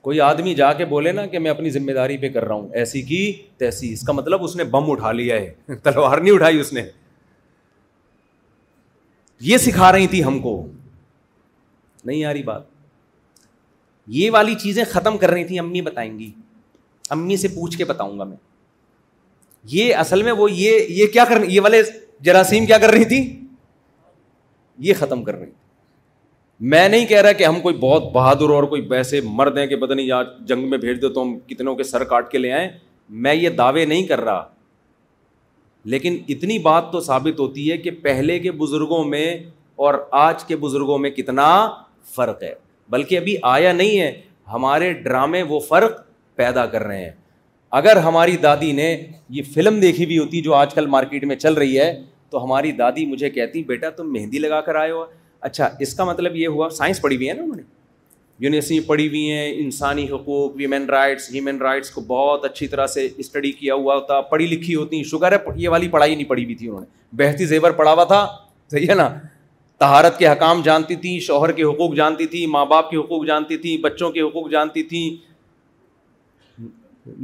کوئی 0.02 0.20
آدمی 0.22 0.54
جا 0.56 0.72
کے 0.74 0.86
بولے 0.90 1.12
نا 1.12 1.26
کہ 1.32 1.40
میں 1.40 1.52
اپنی 1.52 1.70
ذمہ 1.70 1.92
داری 1.94 2.18
پہ 2.18 2.30
کر 2.32 2.46
رہا 2.48 2.56
ہوں 2.56 2.68
ایسی 2.82 3.02
کی 3.10 3.18
تیسی 3.60 3.92
اس 3.94 4.02
کا 4.08 4.14
مطلب 4.14 4.44
اس 4.44 4.56
نے 4.56 4.64
بم 4.76 4.92
اٹھا 4.92 5.12
لیا 5.12 5.36
ہے 5.40 5.76
تلوار 5.84 6.18
نہیں 6.18 6.34
اٹھائی 6.34 6.60
اس 6.60 6.72
نے 6.74 6.84
یہ 9.48 9.58
سکھا 9.66 9.92
رہی 9.92 10.08
تھی 10.14 10.24
ہم 10.24 10.40
کو 10.42 10.56
نہیں 12.06 12.24
آ 12.26 12.34
رہی 12.34 12.44
بات 12.44 12.64
یہ 14.18 14.32
والی 14.32 14.56
چیزیں 14.62 14.84
ختم 14.92 15.18
کر 15.18 15.30
رہی 15.30 15.44
تھیں 15.46 15.60
امی 15.60 15.82
بتائیں 15.82 16.18
گی 16.20 16.32
امی 17.16 17.38
سے 17.38 17.48
پوچھ 17.56 17.78
کے 17.78 17.86
بتاؤں 17.86 18.18
گا 18.20 18.24
میں 18.32 18.38
یہ 19.72 19.96
اصل 19.96 20.22
میں 20.24 20.32
وہ 20.42 20.52
یہ 20.52 20.86
یہ 20.90 21.08
کیا 21.14 21.26
کر 21.30 21.44
یہ 21.50 21.62
والے 21.62 21.82
جراثیم 22.28 22.66
کیا 22.66 22.78
کر 22.78 22.92
رہی 22.92 23.06
تھی 23.14 23.22
یہ 24.88 24.94
ختم 25.00 25.24
کر 25.24 25.36
رہی 25.40 25.50
میں 26.62 26.88
نہیں 26.90 27.06
کہہ 27.08 27.22
رہا 27.22 27.32
کہ 27.32 27.44
ہم 27.46 27.60
کوئی 27.62 27.76
بہت 27.80 28.12
بہادر 28.14 28.50
اور 28.54 28.64
کوئی 28.70 28.82
ویسے 28.90 29.20
مرد 29.24 29.58
ہیں 29.58 29.66
کہ 29.68 29.76
پتہ 29.82 29.94
نہیں 29.94 30.12
آج 30.12 30.28
جنگ 30.48 30.68
میں 30.70 30.78
بھیج 30.78 31.02
دو 31.02 31.10
تو 31.14 31.22
ہم 31.22 31.38
کتنوں 31.48 31.76
کے 31.76 31.84
سر 31.84 32.04
کاٹ 32.06 32.30
کے 32.32 32.38
لے 32.38 32.52
آئیں 32.54 32.68
میں 33.26 33.34
یہ 33.36 33.50
دعوے 33.58 33.86
نہیں 33.86 34.04
کر 34.08 34.22
رہا 34.22 34.44
لیکن 35.92 36.18
اتنی 36.30 36.58
بات 36.60 36.92
تو 36.92 37.00
ثابت 37.02 37.40
ہوتی 37.40 37.70
ہے 37.72 37.78
کہ 37.78 37.92
پہلے 38.04 38.38
کے 38.40 38.52
بزرگوں 38.62 39.04
میں 39.06 39.26
اور 39.86 39.94
آج 40.24 40.44
کے 40.46 40.56
بزرگوں 40.66 40.98
میں 41.00 41.10
کتنا 41.10 41.46
فرق 42.16 42.44
ہے 42.44 42.54
بلکہ 42.92 43.18
ابھی 43.18 43.36
آیا 43.54 43.72
نہیں 43.74 44.00
ہے 44.00 44.12
ہمارے 44.54 44.92
ڈرامے 45.04 45.42
وہ 45.50 45.60
فرق 45.70 46.00
پیدا 46.36 46.66
کر 46.66 46.84
رہے 46.84 47.04
ہیں 47.04 47.12
اگر 47.80 47.98
ہماری 48.06 48.36
دادی 48.44 48.72
نے 48.74 48.96
یہ 49.30 49.42
فلم 49.54 49.80
دیکھی 49.80 50.06
بھی 50.06 50.18
ہوتی 50.20 50.42
جو 50.42 50.54
آج 50.56 50.74
کل 50.74 50.86
مارکیٹ 50.98 51.26
میں 51.32 51.36
چل 51.36 51.54
رہی 51.54 51.80
ہے 51.80 51.92
تو 52.30 52.44
ہماری 52.44 52.72
دادی 52.82 53.06
مجھے 53.06 53.30
کہتی 53.30 53.64
بیٹا 53.64 53.90
تم 53.98 54.12
مہندی 54.14 54.40
لگا 54.40 54.62
کر 54.62 54.76
آئے 54.76 54.92
ہو 54.92 55.04
اچھا 55.48 55.70
اس 55.82 55.94
کا 55.96 56.04
مطلب 56.06 56.36
یہ 56.36 56.48
ہوا 56.48 56.70
سائنس 56.78 57.02
پڑھی 57.02 57.16
ہوئی 57.16 57.28
ہے 57.30 57.34
نا 57.34 57.42
انہوں 57.44 57.56
نے 57.56 57.62
یونیورسٹی 58.46 58.80
پڑھی 58.88 59.08
ہوئی 59.08 59.30
ہیں 59.32 59.52
انسانی 59.62 60.06
حقوق 60.12 60.56
ویومین 60.56 60.86
رائٹس 60.90 61.30
ہیومن 61.34 61.58
رائٹس 61.62 61.92
کو 61.92 62.02
بہت 62.08 62.46
اچھی 62.46 62.68
طرح 62.68 62.88
سے 62.98 63.08
اسٹڈی 63.24 63.52
کیا 63.52 63.74
ہوا 63.76 63.96
ہوتا 63.96 64.20
پڑھی 64.34 64.46
لکھی 64.48 64.76
ہوتی 64.76 65.02
شوگر 65.10 65.32
ہے 65.32 65.38
یہ 65.56 65.70
والی 65.70 65.88
پڑھائی 65.96 66.16
نہیں 66.16 66.30
پڑھی 66.30 66.44
ہوئی 66.46 66.56
تھی 66.56 66.68
انہوں 66.68 66.82
نے 66.82 67.16
بہتی 67.24 67.46
زیور 67.46 67.72
پڑھا 67.82 67.94
ہوا 67.94 68.04
تھا 68.14 68.26
صحیح 68.72 68.88
ہے 68.90 68.96
نا 68.96 69.10
تہارت 69.80 70.18
کے 70.20 70.28
حکام 70.28 70.62
جانتی 70.64 70.96
تھیں 71.04 71.20
شوہر 71.28 71.52
کے 71.60 71.64
حقوق 71.64 71.96
جانتی 71.96 72.26
تھیں 72.36 72.46
ماں 72.56 72.66
باپ 72.74 72.90
کے 72.90 72.98
حقوق 72.98 73.26
جانتی 73.28 73.58
تھیں 73.58 73.78
بچوں 73.84 74.10
کے 74.12 74.22
حقوق 74.22 74.50
جانتی 74.52 74.84
تھیں 74.94 75.10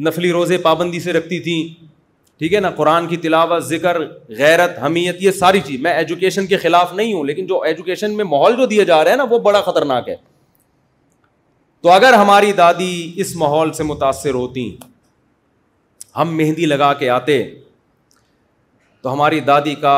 نفلی 0.06 0.32
روزے 0.32 0.58
پابندی 0.68 1.00
سے 1.00 1.14
رکھتی 1.14 1.40
تھیں 1.48 1.86
ٹھیک 2.40 2.54
ہے 2.54 2.60
نا 2.60 2.70
قرآن 2.78 3.08
کی 3.08 3.18
تلاوت 3.24 3.64
ذکر 3.64 4.00
غیرت 4.38 4.72
حمیت 4.84 5.22
یہ 5.24 5.32
ساری 5.32 5.60
چیز 5.66 5.80
میں 5.82 5.92
ایجوکیشن 5.98 6.46
کے 6.48 6.58
خلاف 6.64 6.94
نہیں 6.94 7.14
ہوں 7.14 7.24
لیکن 7.26 7.46
جو 7.48 7.62
ایجوکیشن 7.68 8.16
میں 8.18 8.24
ماحول 8.26 8.56
جو 8.58 8.66
دیا 8.72 8.84
جا 8.92 9.04
رہا 9.04 9.12
ہے 9.12 9.16
نا 9.18 9.24
وہ 9.30 9.38
بڑا 9.46 9.62
خطرناک 9.68 10.08
ہے 10.10 10.16
تو 11.84 11.90
اگر 11.92 12.14
ہماری 12.14 12.52
دادی 12.58 13.12
اس 13.22 13.36
ماحول 13.36 13.72
سے 13.74 13.84
متاثر 13.84 14.34
ہوتی 14.34 14.70
ہم 16.18 16.36
مہندی 16.38 16.66
لگا 16.66 16.94
کے 17.04 17.10
آتے 17.10 17.38
تو 19.02 19.14
ہماری 19.14 19.40
دادی 19.50 19.76
کا 19.82 19.96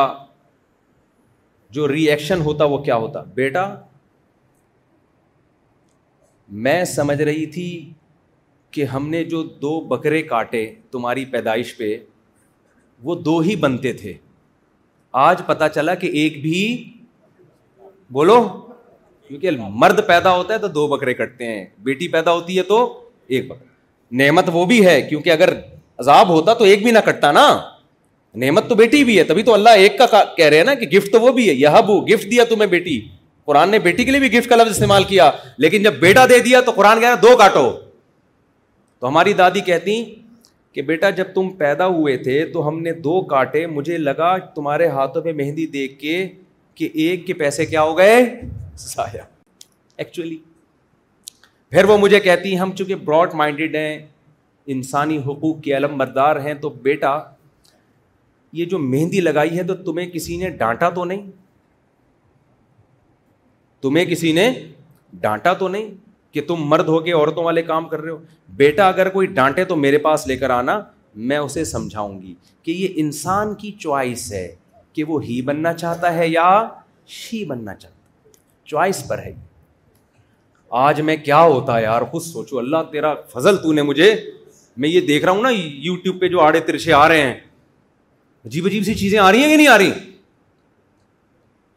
جو 1.77 1.87
ری 1.93 2.03
ایکشن 2.09 2.41
ہوتا 2.41 2.65
وہ 2.65 2.77
کیا 2.83 2.95
ہوتا 3.03 3.21
بیٹا 3.39 3.63
میں 6.67 6.83
سمجھ 6.95 7.21
رہی 7.21 7.45
تھی 7.57 7.69
کہ 8.71 8.83
ہم 8.93 9.09
نے 9.09 9.23
جو 9.33 9.41
دو 9.61 9.79
بکرے 9.87 10.21
کاٹے 10.33 10.63
تمہاری 10.91 11.25
پیدائش 11.33 11.75
پہ 11.77 11.95
وہ 13.03 13.15
دو 13.25 13.37
ہی 13.39 13.55
بنتے 13.55 13.93
تھے 13.93 14.13
آج 15.27 15.41
پتا 15.45 15.69
چلا 15.69 15.93
کہ 15.95 16.07
ایک 16.21 16.41
بھی 16.41 16.59
بولو 18.13 18.39
کیونکہ 19.27 19.51
مرد 19.81 20.05
پیدا 20.07 20.35
ہوتا 20.35 20.53
ہے 20.53 20.59
تو 20.59 20.67
دو 20.75 20.87
بکرے 20.87 21.13
کٹتے 21.13 21.45
ہیں 21.47 21.65
بیٹی 21.83 22.07
پیدا 22.07 22.31
ہوتی 22.33 22.57
ہے 22.57 22.63
تو 22.63 22.79
ایک 23.35 23.47
بکرا 23.47 23.65
نعمت 24.19 24.49
وہ 24.53 24.65
بھی 24.65 24.85
ہے 24.85 25.01
کیونکہ 25.09 25.29
اگر 25.29 25.49
عذاب 25.99 26.29
ہوتا 26.29 26.53
تو 26.53 26.63
ایک 26.63 26.83
بھی 26.83 26.91
نہ 26.91 26.99
کٹتا 27.05 27.31
نا 27.31 27.47
نعمت 28.43 28.67
تو 28.69 28.75
بیٹی 28.75 29.03
بھی 29.03 29.17
ہے 29.17 29.23
تبھی 29.23 29.43
تو 29.43 29.53
اللہ 29.53 29.69
ایک 29.83 29.97
کا 29.97 30.05
کہہ 30.37 30.45
رہے 30.45 30.57
ہیں 30.57 30.63
نا 30.63 30.73
کہ 30.83 30.87
گفٹ 30.97 31.11
تو 31.11 31.21
وہ 31.21 31.31
بھی 31.33 31.47
ہے 31.49 31.53
یہ 31.53 31.81
بو 31.87 31.99
گفٹ 32.05 32.29
دیا 32.31 32.43
تمہیں 32.49 32.69
بیٹی 32.69 32.99
قرآن 33.45 33.69
نے 33.71 33.79
بیٹی 33.79 34.03
کے 34.05 34.11
لیے 34.11 34.19
بھی 34.19 34.31
گفٹ 34.37 34.49
کا 34.49 34.55
لفظ 34.55 34.69
استعمال 34.71 35.03
کیا 35.11 35.29
لیکن 35.65 35.83
جب 35.83 35.93
بیٹا 35.99 36.25
دے 36.29 36.39
دیا 36.49 36.61
تو 36.61 36.71
قرآن 36.75 36.99
کہہ 36.99 37.07
رہا 37.07 37.19
دو 37.21 37.35
کاٹو 37.37 37.69
تو 38.99 39.07
ہماری 39.07 39.33
دادی 39.33 39.59
کہتی 39.69 40.03
کہ 40.77 40.81
بیٹا 40.85 41.09
جب 41.17 41.27
تم 41.35 41.49
پیدا 41.57 41.85
ہوئے 41.93 42.15
تھے 42.23 42.33
تو 42.53 42.67
ہم 42.67 42.79
نے 42.81 42.91
دو 43.03 43.21
کاٹے 43.27 43.65
مجھے 43.67 43.97
لگا 43.97 44.35
تمہارے 44.55 44.87
ہاتھوں 44.87 45.21
پہ 45.23 45.31
مہندی 45.35 45.65
دیکھ 45.75 45.97
کے 45.99 46.15
کہ 46.75 46.89
ایک 47.03 47.25
کے 47.27 47.33
پیسے 47.39 47.65
کیا 47.65 47.83
ہو 47.83 47.97
گئے 47.97 48.19
ایکچولی 49.23 50.37
پھر 51.71 51.85
وہ 51.89 51.97
مجھے 51.97 52.19
کہتی 52.27 52.59
ہم 52.59 52.71
چونکہ 52.77 52.95
براڈ 53.05 53.33
مائنڈیڈ 53.35 53.75
ہیں 53.75 53.97
انسانی 54.75 55.17
حقوق 55.27 55.61
کے 55.63 55.75
علم 55.77 55.97
بردار 55.97 56.39
ہیں 56.45 56.53
تو 56.61 56.69
بیٹا 56.89 57.17
یہ 58.59 58.65
جو 58.75 58.79
مہندی 58.79 59.21
لگائی 59.21 59.57
ہے 59.57 59.63
تو 59.67 59.75
تمہیں 59.91 60.09
کسی 60.09 60.37
نے 60.43 60.49
ڈانٹا 60.59 60.89
تو 60.99 61.05
نہیں 61.05 61.29
تمہیں 63.81 64.05
کسی 64.13 64.31
نے 64.41 64.51
ڈانٹا 65.21 65.53
تو 65.63 65.67
نہیں 65.67 65.91
کہ 66.33 66.41
تم 66.47 66.63
مرد 66.69 66.87
ہو 66.87 66.99
کے 67.03 67.11
عورتوں 67.11 67.43
والے 67.43 67.61
کام 67.63 67.87
کر 67.89 68.01
رہے 68.01 68.11
ہو 68.11 68.17
بیٹا 68.57 68.87
اگر 68.89 69.09
کوئی 69.09 69.27
ڈانٹے 69.39 69.63
تو 69.65 69.75
میرے 69.75 69.97
پاس 70.07 70.27
لے 70.27 70.37
کر 70.37 70.49
آنا 70.49 70.79
میں 71.29 71.37
اسے 71.37 71.63
سمجھاؤں 71.65 72.21
گی 72.21 72.33
کہ 72.63 72.71
یہ 72.71 72.93
انسان 73.03 73.53
کی 73.61 73.71
چوائس 73.79 74.31
ہے 74.33 74.47
کہ 74.93 75.03
وہ 75.07 75.23
ہی 75.23 75.41
بننا 75.45 75.73
چاہتا 75.73 76.13
ہے 76.13 76.27
یا 76.27 76.47
شی 77.17 77.43
بننا 77.45 77.75
چاہتا 77.75 77.95
ہے 77.95 78.35
چوائس 78.69 79.03
پر 79.07 79.19
ہے 79.25 79.33
آج 80.87 80.99
میں 81.09 81.15
کیا 81.17 81.41
ہوتا 81.41 81.77
ہے 81.77 81.81
یار 81.83 82.01
خود 82.11 82.21
سوچو 82.21 82.57
اللہ 82.59 82.77
تیرا 82.91 83.13
فضل 83.33 83.57
تو 83.57 83.73
نے 83.73 83.81
مجھے 83.89 84.13
میں 84.81 84.89
یہ 84.89 85.01
دیکھ 85.07 85.25
رہا 85.25 85.31
ہوں 85.33 85.41
نا 85.43 85.49
یو 85.53 85.95
ٹیوب 86.03 86.19
پہ 86.21 86.27
جو 86.29 86.39
آڑے 86.41 86.59
ترچے 86.67 86.93
آ 86.93 87.07
رہے 87.07 87.21
ہیں 87.21 87.33
عجیب 88.45 88.65
عجیب 88.65 88.83
سی 88.85 88.93
چیزیں 88.95 89.17
آ 89.19 89.31
رہی 89.31 89.41
ہیں 89.43 89.49
کہ 89.49 89.55
نہیں 89.57 89.67
آ 89.67 89.77
رہی 89.77 89.91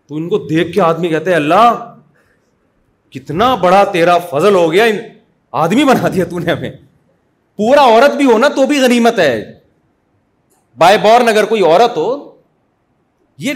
تو 0.06 0.16
ان 0.16 0.28
کو 0.28 0.38
دیکھ 0.48 0.72
کے 0.74 0.80
آدمی 0.82 1.08
کہتے 1.08 1.30
ہیں 1.30 1.36
اللہ 1.36 1.89
کتنا 3.14 3.54
بڑا 3.64 3.82
تیرا 3.92 4.16
فضل 4.30 4.54
ہو 4.54 4.70
گیا 4.72 4.84
آدمی 5.62 5.84
بنا 5.84 6.08
دیا 6.14 6.24
تو 6.30 6.38
نے 6.38 6.50
ہمیں 6.52 6.70
پورا 7.58 7.84
عورت 7.86 8.16
بھی 8.16 8.24
ہونا 8.26 8.48
تو 8.56 8.66
بھی 8.66 8.78
غنیمت 8.80 9.18
ہے 9.18 9.34
بائے 10.78 10.98
بورن 11.02 11.28
اگر 11.28 11.44
کوئی 11.44 11.62
عورت 11.64 11.96
ہو 11.96 12.08
یہ 13.46 13.54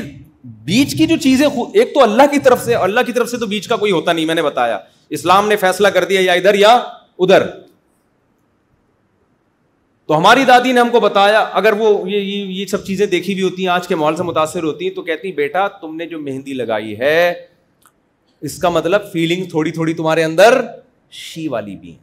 بیچ 0.65 0.97
کی 0.99 1.07
جو 1.07 1.17
چیزیں 1.23 1.47
ایک 1.47 1.93
تو 1.95 2.03
اللہ 2.03 2.27
کی 2.33 2.39
طرف 2.47 2.63
سے 2.65 2.75
اللہ 2.89 3.01
کی 3.07 3.13
طرف 3.13 3.31
سے 3.31 3.37
تو 3.39 3.47
بیچ 3.47 3.69
کا 3.69 3.77
کوئی 3.85 3.93
ہوتا 3.93 4.13
نہیں 4.13 4.27
میں 4.27 4.35
نے 4.35 4.43
بتایا 4.43 4.79
اسلام 5.19 5.49
نے 5.49 5.57
فیصلہ 5.63 5.89
کر 5.95 6.05
دیا 6.11 6.21
یا 6.25 6.33
ادھر 6.43 6.55
یا 6.65 6.73
ادھر 7.25 7.47
تو 10.09 10.17
ہماری 10.17 10.45
دادی 10.45 10.73
نے 10.73 10.81
ہم 10.81 10.89
کو 10.93 11.01
بتایا 11.01 11.39
اگر 11.63 11.73
وہ 11.79 11.91
یہ 12.11 12.21
یہ 12.53 12.65
سب 12.71 12.85
چیزیں 12.87 13.07
دیکھی 13.15 13.35
بھی 13.35 13.43
ہوتی 13.43 13.63
ہیں 13.63 13.71
آج 13.75 13.87
کے 13.89 13.95
ماحول 13.97 14.17
سے 14.17 14.23
متاثر 14.23 14.63
ہوتی 14.63 14.89
ہیں 14.89 14.95
تو 14.95 15.03
کہتی 15.03 15.33
بیٹا 15.43 15.67
تم 15.81 15.95
نے 15.97 16.07
جو 16.07 16.21
مہندی 16.21 16.53
لگائی 16.55 16.99
ہے 16.99 17.21
اس 18.47 18.59
کا 18.59 18.69
مطلب 18.69 19.11
فیلنگ 19.13 19.45
تھوڑی 19.51 19.71
تھوڑی 19.73 19.95
تمہارے 19.95 20.25
اندر 20.25 20.61
شی 21.19 21.47
والی 21.49 21.77
بھی 21.77 21.91
ہیں 21.91 22.03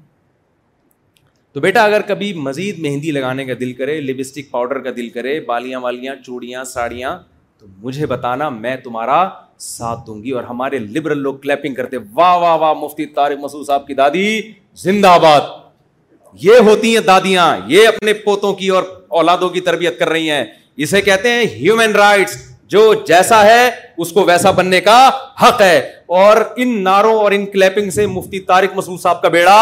تو 1.53 1.59
بیٹا 1.61 1.83
اگر 1.83 2.01
کبھی 2.07 2.31
مزید 2.41 2.77
مہندی 2.79 3.11
لگانے 3.11 3.45
کا 3.45 3.53
دل 3.59 3.71
کرے 3.77 3.99
لپسٹک 4.01 4.49
پاؤڈر 4.51 4.79
کا 4.81 4.89
دل 4.97 5.09
کرے 5.09 5.39
بالیاں 5.47 5.79
والیاں 5.81 6.15
چوڑیاں 6.25 6.63
ساڑیاں 6.65 7.17
تو 7.59 7.65
مجھے 7.81 8.05
بتانا 8.07 8.47
میں 8.49 8.75
تمہارا 8.83 9.25
ساتھ 9.63 9.99
دوں 10.07 10.21
گی 10.23 10.31
اور 10.31 10.43
ہمارے 10.43 10.77
لبرل 10.79 11.19
لوگ 11.23 11.35
کلیپنگ 11.41 11.73
کرتے 11.75 11.97
واہ 12.13 12.37
واہ 12.41 12.55
واہ 12.61 12.73
مفتی 12.81 13.05
طارق 13.15 13.39
مسعود 13.41 13.65
صاحب 13.67 13.87
کی 13.87 13.93
دادی 13.93 14.41
زندہ 14.83 15.07
آباد 15.07 16.37
یہ 16.43 16.57
ہوتی 16.69 16.93
ہیں 16.95 17.01
دادیاں 17.07 17.55
یہ 17.67 17.87
اپنے 17.87 18.13
پوتوں 18.23 18.53
کی 18.55 18.67
اور 18.75 18.83
اولادوں 19.19 19.49
کی 19.49 19.61
تربیت 19.61 19.99
کر 19.99 20.09
رہی 20.09 20.29
ہیں 20.29 20.43
اسے 20.85 21.01
کہتے 21.01 21.29
ہیں 21.31 21.45
ہیومن 21.55 21.95
رائٹس 21.95 22.37
جو 22.71 22.81
جیسا 23.07 23.43
ہے 23.45 23.61
اس 24.03 24.11
کو 24.17 24.23
ویسا 24.25 24.51
بننے 24.57 24.79
کا 24.81 24.95
حق 25.41 25.61
ہے 25.61 25.77
اور 26.19 26.37
ان 26.63 26.69
ناروں 26.83 27.15
اور 27.19 27.31
ان 27.37 27.45
کلیپنگ 27.55 27.89
سے 27.99 28.05
مفتی 28.07 28.39
تارک 28.51 28.71
مسعود 28.77 28.99
صاحب 28.99 29.21
کا 29.21 29.27
بیڑا 29.35 29.55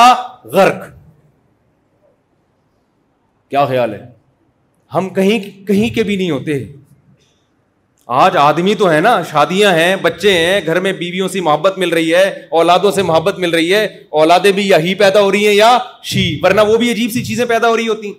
غرق 0.54 0.84
کیا 3.52 3.64
خیال 3.72 3.94
ہے 3.94 4.06
ہم 4.96 5.10
کہیں 5.14 5.40
کہیں 5.68 5.90
کے 5.96 6.04
بھی 6.10 6.16
نہیں 6.16 6.30
ہوتے 6.32 6.60
آج 8.26 8.38
آدمی 8.44 8.76
تو 8.76 8.92
ہے 8.92 9.00
نا 9.08 9.16
شادیاں 9.32 9.72
ہیں 9.78 9.96
بچے 10.02 10.32
ہیں 10.38 10.60
گھر 10.66 10.80
میں 10.88 10.94
بیویوں 11.02 11.28
سے 11.34 11.42
محبت 11.50 11.78
مل 11.78 11.90
رہی 12.00 12.14
ہے 12.14 12.24
اولادوں 12.62 12.92
سے 12.92 13.04
محبت 13.12 13.40
مل 13.40 13.50
رہی 13.56 13.74
ہے 13.74 13.84
اولادیں 14.22 14.52
بھی 14.60 14.68
یا 14.68 14.78
ہی 14.86 14.94
پیدا 15.02 15.22
ہو 15.22 15.32
رہی 15.32 15.48
ہیں 15.48 15.54
یا 15.54 15.78
شی 16.12 16.24
ورنہ 16.44 16.62
وہ 16.70 16.78
بھی 16.84 16.92
عجیب 16.92 17.12
سی 17.18 17.24
چیزیں 17.34 17.46
پیدا 17.54 17.70
ہو 17.70 17.78
رہی 17.78 17.88
ہوتی 17.88 18.14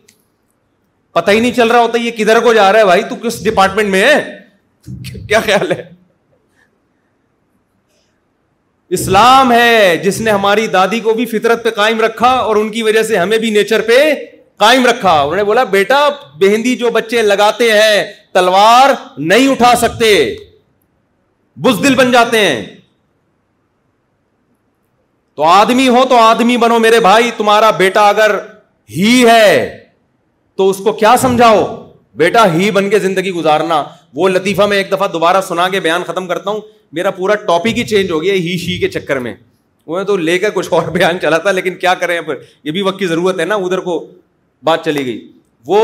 پتہ 1.20 1.30
ہی 1.30 1.40
نہیں 1.40 1.52
چل 1.62 1.70
رہا 1.70 1.82
ہوتا 1.86 1.98
یہ 2.04 2.10
کدھر 2.18 2.40
کو 2.40 2.52
جا 2.60 2.70
رہا 2.72 2.78
ہے 2.78 2.84
بھائی 2.92 3.02
تو 3.08 3.14
کس 3.28 3.42
ڈپارٹمنٹ 3.44 3.88
میں 3.96 4.02
ہے 4.06 4.18
کیا 5.28 5.40
خیال 5.44 5.72
ہے 5.72 5.82
اسلام 8.98 9.52
ہے 9.52 9.96
جس 10.04 10.20
نے 10.20 10.30
ہماری 10.30 10.66
دادی 10.66 11.00
کو 11.00 11.12
بھی 11.14 11.26
فطرت 11.38 11.62
پہ 11.64 11.70
قائم 11.74 12.00
رکھا 12.00 12.30
اور 12.46 12.56
ان 12.56 12.70
کی 12.72 12.82
وجہ 12.82 13.02
سے 13.08 13.16
ہمیں 13.18 13.36
بھی 13.38 13.50
نیچر 13.50 13.80
پہ 13.86 13.98
قائم 14.60 14.86
رکھا 14.86 15.12
انہوں 15.20 15.36
نے 15.36 15.44
بولا 15.44 15.64
بیٹا 15.74 15.98
مہندی 16.40 16.74
جو 16.76 16.90
بچے 16.94 17.22
لگاتے 17.22 17.70
ہیں 17.72 18.02
تلوار 18.34 18.92
نہیں 19.18 19.48
اٹھا 19.48 19.74
سکتے 19.80 20.12
بزدل 21.64 21.94
بن 21.94 22.10
جاتے 22.12 22.38
ہیں 22.46 22.64
تو 25.36 25.42
آدمی 25.48 25.88
ہو 25.88 26.04
تو 26.08 26.16
آدمی 26.20 26.56
بنو 26.64 26.78
میرے 26.78 27.00
بھائی 27.00 27.30
تمہارا 27.36 27.70
بیٹا 27.78 28.08
اگر 28.08 28.36
ہی 28.96 29.24
ہے 29.28 29.76
تو 30.56 30.68
اس 30.70 30.76
کو 30.84 30.92
کیا 30.92 31.14
سمجھاؤ 31.20 31.64
بیٹا 32.18 32.44
ہی 32.54 32.70
بن 32.70 32.88
کے 32.90 32.98
زندگی 32.98 33.30
گزارنا 33.32 33.82
وہ 34.14 34.28
لطیفہ 34.28 34.62
میں 34.68 34.76
ایک 34.76 34.90
دفعہ 34.92 35.08
دوبارہ 35.12 35.40
سنا 35.48 35.68
کے 35.68 35.80
بیان 35.80 36.02
ختم 36.06 36.26
کرتا 36.28 36.50
ہوں 36.50 36.60
میرا 36.92 37.10
پورا 37.16 37.34
ٹاپک 37.46 37.78
ہی 37.78 37.84
چینج 37.86 38.10
ہو 38.10 38.22
گیا 38.22 38.34
ہی 38.34 38.56
شی 38.58 38.78
کے 38.78 38.88
چکر 38.90 39.18
میں 39.26 39.34
وہ 39.86 40.02
تو 40.04 40.16
لے 40.16 40.38
کر 40.38 40.50
کچھ 40.54 40.72
اور 40.74 40.88
بیان 40.96 41.20
چلا 41.20 41.38
تھا 41.44 41.50
لیکن 41.52 41.74
کیا 41.84 41.94
کریں 42.00 42.20
پھر 42.20 42.34
یہ 42.64 42.72
بھی 42.72 42.82
وقت 42.82 42.98
کی 42.98 43.06
ضرورت 43.06 43.40
ہے 43.40 43.44
نا 43.44 43.54
ادھر 43.66 43.80
کو 43.80 44.04
بات 44.64 44.84
چلی 44.84 45.04
گئی 45.06 45.30
وہ 45.66 45.82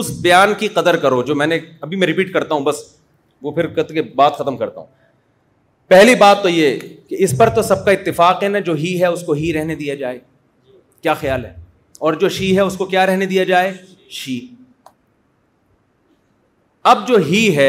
اس 0.00 0.10
بیان 0.22 0.52
کی 0.58 0.68
قدر 0.74 0.96
کرو 0.96 1.22
جو 1.22 1.34
میں 1.34 1.46
نے 1.46 1.58
ابھی 1.80 1.96
میں 1.98 2.06
ریپیٹ 2.06 2.32
کرتا 2.32 2.54
ہوں 2.54 2.60
بس 2.64 2.76
وہ 3.42 3.50
پھر 3.52 3.66
کت 3.76 3.92
کے 3.94 4.02
بات 4.20 4.36
ختم 4.38 4.56
کرتا 4.56 4.80
ہوں 4.80 4.86
پہلی 5.88 6.14
بات 6.14 6.42
تو 6.42 6.48
یہ 6.48 6.78
کہ 7.08 7.16
اس 7.24 7.36
پر 7.38 7.48
تو 7.54 7.62
سب 7.62 7.84
کا 7.84 7.90
اتفاق 7.90 8.42
ہے 8.42 8.48
نا 8.48 8.58
جو 8.66 8.72
ہی 8.74 9.00
ہے 9.00 9.06
اس 9.06 9.22
کو 9.26 9.32
ہی 9.42 9.52
رہنے 9.52 9.74
دیا 9.76 9.94
جائے 10.02 10.18
کیا 11.02 11.14
خیال 11.20 11.44
ہے 11.44 11.52
اور 12.06 12.12
جو 12.20 12.28
شی 12.38 12.54
ہے 12.56 12.60
اس 12.60 12.76
کو 12.76 12.84
کیا 12.94 13.06
رہنے 13.06 13.26
دیا 13.26 13.44
جائے 13.44 13.72
شی 14.10 14.38
اب 16.90 17.06
جو 17.08 17.16
ہی 17.26 17.40
ہے 17.56 17.68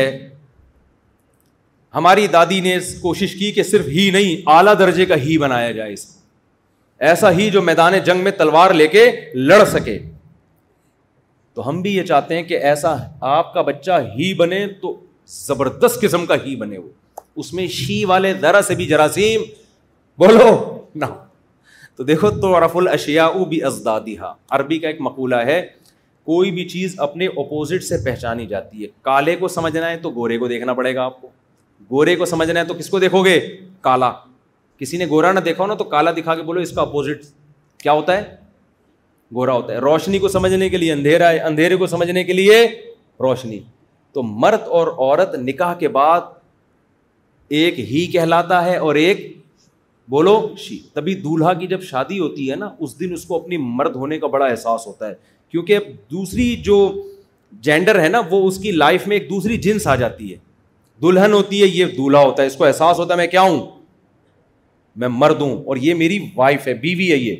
ہماری 1.96 2.28
دادی 2.36 2.60
نے 2.62 2.78
کوشش 3.02 3.34
کی 3.40 3.52
کہ 3.54 3.64
صرف 3.64 3.88
ہی 3.96 4.10
نہیں 4.14 4.50
اعلیٰ 4.52 4.74
درجے 4.80 5.06
کا 5.06 5.16
ہی 5.24 5.38
بنایا 5.38 5.72
جائے 5.72 5.94
اس 5.94 6.06
ایسا 7.10 7.32
ہی 7.38 7.50
جو 7.52 7.62
میدان 7.62 7.98
جنگ 8.06 8.24
میں 8.24 8.32
تلوار 8.38 8.72
لے 8.80 8.88
کے 8.88 9.06
لڑ 9.36 9.64
سکے 9.72 9.98
تو 11.56 11.68
ہم 11.68 11.82
بھی 11.82 11.96
یہ 11.96 12.04
چاہتے 12.04 12.36
ہیں 12.36 12.44
کہ 12.44 12.58
ایسا 12.68 12.96
آپ 13.38 13.54
کا 13.54 13.62
بچہ 13.62 14.00
ہی 14.18 14.34
بنے 14.34 14.66
تو 14.82 14.96
زبردست 15.34 16.02
قسم 16.02 16.26
کا 16.26 16.36
ہی 16.46 16.56
بنے 16.64 16.78
وہ 16.78 16.90
اس 17.42 17.54
میں 17.54 17.68
شی 17.76 18.04
والے 18.06 18.34
ذرا 18.42 18.62
سے 18.68 18.76
بھی 18.76 18.86
جراثیم 18.88 19.42
بولو 20.24 20.50
نہ 21.02 21.06
تو 21.96 22.04
دیکھو 22.04 22.30
تو 22.42 22.60
رف 22.66 22.76
الشیا 22.78 23.30
عربی 24.58 24.80
کا 24.80 24.88
ایک 24.88 25.02
مقولہ 25.02 25.36
ہے 25.46 25.62
کوئی 26.26 26.52
بھی 26.52 26.68
چیز 26.70 26.94
اپنے 27.02 27.28
اپوزٹ 27.28 27.84
سے 27.84 27.98
پہچانی 28.04 28.46
جاتی 28.48 28.82
ہے 28.84 28.88
کالے 29.08 29.36
کو 29.36 29.48
سمجھنا 29.48 29.90
ہے 29.90 29.98
تو 30.02 30.10
گورے 30.16 30.38
کو 30.38 30.48
دیکھنا 30.48 30.74
پڑے 30.74 30.94
گا 30.96 31.04
آپ 31.06 31.20
کو 31.22 31.28
گورے 31.92 32.16
کو 32.16 32.26
سمجھنا 32.26 32.60
ہے 32.60 32.66
تو 32.66 32.74
کس 32.74 32.90
کو 32.90 33.00
دیکھو 33.00 33.24
گے 33.26 33.40
کالا 33.88 34.12
کسی 34.80 34.98
نے 34.98 35.06
گورا 35.10 35.32
نہ 35.32 35.40
دیکھا 35.46 35.66
نا 35.66 35.74
تو 35.76 35.84
کالا 35.96 36.12
دکھا 36.18 36.36
کے 36.36 36.42
بولو 36.44 36.60
اس 36.60 36.72
کا 36.76 36.82
اپوزٹ 36.82 37.26
کیا 37.84 37.92
ہوتا 37.94 38.16
ہے 38.18 38.36
گورا 39.36 39.54
ہوتا 39.54 39.74
ہے 39.74 39.78
روشنی 39.88 40.20
کو 40.20 40.28
سمجھنے 40.30 40.70
کے 40.70 40.78
لیے 40.78 40.92
اندھیرا 40.94 41.32
ہے 41.32 41.40
اندھیرے 41.52 41.76
کو 41.78 41.88
سمجھنے 41.88 42.24
کے 42.24 42.34
لیے 42.34 42.62
روشنی 43.28 43.60
تو 44.14 44.24
مرد 44.24 44.68
اور 44.80 44.88
عورت 44.88 45.36
نکاح 45.44 45.74
کے 45.80 45.88
بعد 45.98 46.22
ایک 47.60 47.80
ہی 47.92 48.06
کہلاتا 48.12 48.64
ہے 48.66 48.76
اور 48.78 48.96
ایک 49.04 49.26
بولو 50.10 50.40
شی 50.58 50.80
تبھی 50.94 51.14
دولہا 51.22 51.54
کی 51.54 51.68
جب 51.68 51.82
شادی 51.90 52.20
ہوتی 52.20 52.50
ہے 52.52 52.56
نا 52.56 52.70
اس 52.80 53.00
دن 53.00 53.14
اس 53.14 53.26
کو 53.26 53.36
اپنی 53.36 53.58
مرد 53.78 53.96
ہونے 53.96 54.20
کا 54.20 54.28
بڑا 54.28 54.46
احساس 54.46 54.88
ہوتا 54.88 55.08
ہے 55.10 55.14
کیونکہ 55.54 55.76
اب 55.78 55.90
دوسری 56.12 56.56
جو 56.64 56.76
جینڈر 57.66 58.00
ہے 58.02 58.08
نا 58.10 58.22
وہ 58.30 58.38
اس 58.48 58.58
کی 58.62 58.72
لائف 58.72 59.06
میں 59.08 59.16
ایک 59.18 59.30
دوسری 59.30 59.58
جنس 59.66 59.86
آ 59.88 59.96
جاتی 59.96 60.32
ہے 60.32 60.38
دلہن 61.04 61.34
ہوتی 61.34 61.62
ہے 61.62 61.68
یہ 61.68 61.92
دولہا 61.98 62.20
ہوتا 62.22 62.42
ہے 62.42 62.48
اس 62.48 62.56
کو 62.58 62.66
احساس 62.66 63.00
ہوتا 63.00 63.14
ہے 63.14 63.18
میں 63.18 63.28
کیا 63.36 63.42
ہوں 63.42 63.60
میں 65.02 65.08
مرد 65.18 65.42
ہوں 65.42 65.56
اور 65.66 65.78
یہ 65.82 65.94
میری 66.02 66.18
وائف 66.36 66.68
ہے 66.68 66.74
بیوی 66.88 67.12
ہے 67.12 67.18
یہ 67.18 67.36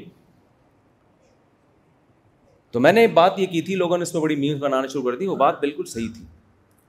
تو 2.72 2.80
میں 2.80 2.92
نے 2.94 3.08
بات 3.20 3.40
یہ 3.40 3.46
کی 3.46 3.62
تھی 3.62 3.76
لوگوں 3.76 3.98
نے 3.98 4.04
اس 4.04 4.14
میں 4.14 4.22
بڑی 4.22 4.36
میز 4.44 4.56
بنانا 4.60 4.88
شروع 4.88 5.04
کر 5.10 5.18
دی 5.18 5.28
وہ 5.28 5.36
بات 5.36 5.60
بالکل 5.62 5.86
صحیح 5.96 6.08
تھی 6.18 6.24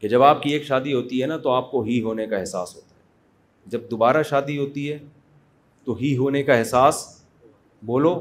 کہ 0.01 0.09
جب 0.09 0.23
آپ 0.23 0.43
کی 0.43 0.53
ایک 0.53 0.65
شادی 0.67 0.93
ہوتی 0.95 1.23
ہے 1.23 1.27
نا 1.27 1.37
تو 1.47 1.51
آپ 1.51 1.71
کو 1.71 1.83
ہی 1.85 2.01
ہونے 2.03 2.27
کا 2.27 2.37
احساس 2.37 2.75
ہوتا 2.75 2.95
ہے 2.95 3.71
جب 3.71 3.91
دوبارہ 3.91 4.23
شادی 4.31 4.59
ہوتی 4.59 4.91
ہے 4.93 4.99
تو 5.85 5.95
ہی 6.03 6.17
ہونے 6.17 6.43
کا 6.43 6.55
احساس 6.55 7.07
بولو 7.93 8.19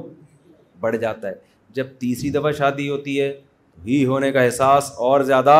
بڑھ 0.80 0.95
جاتا 1.06 1.28
ہے 1.30 1.51
جب 1.76 1.88
تیسری 1.99 2.30
دفعہ 2.32 2.51
شادی 2.57 2.89
ہوتی 2.89 3.19
ہے 3.21 3.32
ہی 3.86 4.03
ہونے 4.05 4.32
کا 4.32 4.41
احساس 4.41 4.91
اور 5.05 5.21
زیادہ 5.30 5.55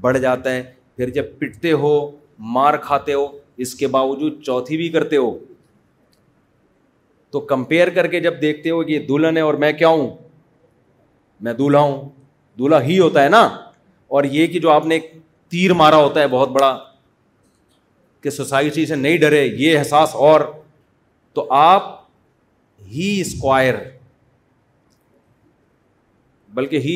بڑھ 0.00 0.18
جاتا 0.20 0.52
ہے 0.54 0.62
پھر 0.96 1.10
جب 1.18 1.24
پٹتے 1.38 1.72
ہو 1.82 1.90
مار 2.54 2.76
کھاتے 2.86 3.12
ہو 3.14 3.26
اس 3.64 3.74
کے 3.74 3.86
باوجود 3.96 4.42
چوتھی 4.46 4.76
بھی 4.76 4.88
کرتے 4.96 5.16
ہو 5.16 5.36
تو 7.32 7.40
کمپیئر 7.54 7.90
کر 7.94 8.06
کے 8.16 8.20
جب 8.20 8.40
دیکھتے 8.40 8.70
ہو 8.70 8.82
کہ 8.84 8.98
دلہن 9.08 9.36
ہے 9.36 9.42
اور 9.42 9.54
میں 9.64 9.72
کیا 9.78 9.88
ہوں 9.88 10.08
میں 11.46 11.52
دولہا 11.54 11.80
ہوں 11.80 12.08
دولہا 12.58 12.82
ہی 12.82 12.98
ہوتا 12.98 13.24
ہے 13.24 13.28
نا 13.28 13.42
اور 14.16 14.24
یہ 14.36 14.46
کہ 14.52 14.58
جو 14.60 14.70
آپ 14.70 14.86
نے 14.86 14.98
تیر 15.50 15.72
مارا 15.82 15.96
ہوتا 15.96 16.20
ہے 16.20 16.28
بہت 16.30 16.48
بڑا 16.56 16.76
کہ 18.22 18.30
سوسائٹی 18.30 18.84
سے 18.86 18.94
نہیں 18.96 19.16
ڈرے 19.24 19.44
یہ 19.44 19.78
احساس 19.78 20.14
اور 20.28 20.40
تو 21.34 21.46
آپ 21.54 21.86
ہی 22.94 23.14
اسکوائر 23.20 23.74
بلکہ 26.58 26.78
ہی 26.84 26.94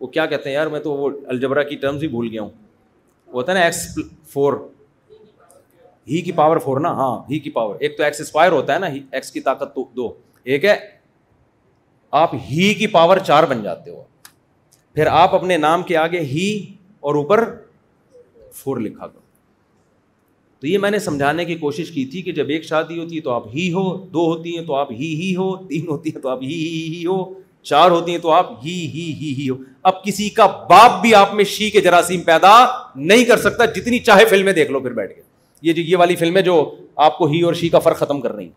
وہ 0.00 0.06
کیا 0.14 0.24
کہتے 0.30 0.48
ہیں 0.48 0.54
یار 0.54 0.66
میں 0.72 0.78
تو 0.86 0.90
وہ 0.94 1.08
الجبرا 1.34 1.62
کی 1.68 1.76
ٹرمز 1.84 2.02
ہی 2.02 2.08
بھول 2.14 2.26
گیا 2.30 2.42
ہوں 2.42 2.50
وہ 2.50 3.32
ہوتا 3.40 3.52
ہے 3.52 3.56
نا 3.58 3.62
ایکس 3.64 3.78
فور 4.32 4.52
ہی 6.08 6.20
کی 6.26 6.32
پاور 6.40 6.56
فور 6.64 6.80
نا 6.86 6.88
ہاں 6.98 7.12
ہی 7.30 7.38
کی 7.44 7.50
پاور 7.54 7.76
ایک 7.86 7.96
تو 7.96 8.02
ایکس 8.04 8.20
اسپائر 8.20 8.52
ہوتا 8.52 8.74
ہے 8.74 8.78
نا 8.84 8.92
ایکس 9.16 9.30
کی 9.32 9.40
طاقت 9.48 9.74
تو 9.74 9.84
دو 9.96 10.08
ایک 10.52 10.64
ہے 10.64 10.76
آپ 12.22 12.34
ہی 12.50 12.68
کی 12.80 12.86
پاور 12.98 13.18
چار 13.32 13.44
بن 13.52 13.62
جاتے 13.62 13.90
ہو 13.90 14.02
پھر 14.94 15.06
آپ 15.24 15.34
اپنے 15.34 15.56
نام 15.66 15.82
کے 15.90 15.96
آگے 16.04 16.20
ہی 16.36 16.48
اور 17.06 17.14
اوپر 17.20 17.44
فور 18.62 18.80
لکھا 18.88 19.06
کرو 19.06 19.20
تو 20.60 20.66
یہ 20.66 20.78
میں 20.86 20.90
نے 20.90 20.98
سمجھانے 21.06 21.44
کی 21.44 21.54
کوشش 21.64 21.90
کی 21.96 22.04
تھی 22.12 22.22
کہ 22.28 22.32
جب 22.40 22.48
ایک 22.58 22.64
شادی 22.72 22.98
ہوتی 22.98 23.16
ہے 23.16 23.20
تو 23.22 23.30
آپ 23.38 23.46
ہی 23.54 23.72
ہو 23.78 23.86
دو 24.18 24.26
ہوتی 24.32 24.56
ہیں 24.56 24.66
تو 24.66 24.74
آپ 24.84 24.92
ہی 25.00 25.14
ہی 25.22 25.34
ہو 25.36 25.54
تین 25.72 25.88
ہوتی 25.88 26.10
ہیں 26.14 26.22
تو 26.22 26.28
آپ 26.34 26.42
ہی 26.42 26.54
ہی 26.56 26.82
ہی 26.96 27.04
ہو 27.06 27.22
چار 27.68 27.90
ہوتی 27.90 28.10
ہیں 28.10 28.18
تو 28.18 28.30
آپ 28.32 28.50
ہی 28.64 28.72
ہی 28.94 29.12
ہی 29.20 29.34
ہی 29.38 29.48
ہو 29.48 29.56
اب 29.90 30.02
کسی 30.04 30.28
کا 30.36 30.46
باپ 30.70 31.00
بھی 31.02 31.14
آپ 31.14 31.34
میں 31.34 31.44
شی 31.50 31.68
کے 31.70 31.80
جراثیم 31.80 32.20
پیدا 32.22 32.50
نہیں 32.94 33.24
کر 33.24 33.36
سکتا 33.40 33.64
جتنی 33.78 33.98
چاہے 34.08 34.24
فلمیں 34.30 34.52
دیکھ 34.52 34.70
لو 34.70 34.80
پھر 34.80 34.92
بیٹھ 34.94 35.14
کے 35.14 35.20
یہ 35.66 35.72
جو 35.72 35.82
جو 35.82 35.88
یہ 35.88 35.96
والی 35.96 36.50
آپ 37.06 37.16
کو 37.18 37.26
ہی 37.26 37.40
اور 37.48 37.54
شی 37.58 37.68
کا 37.68 37.78
فرق 37.78 37.98
ختم 37.98 38.20
کر 38.20 38.32
رہی 38.34 38.48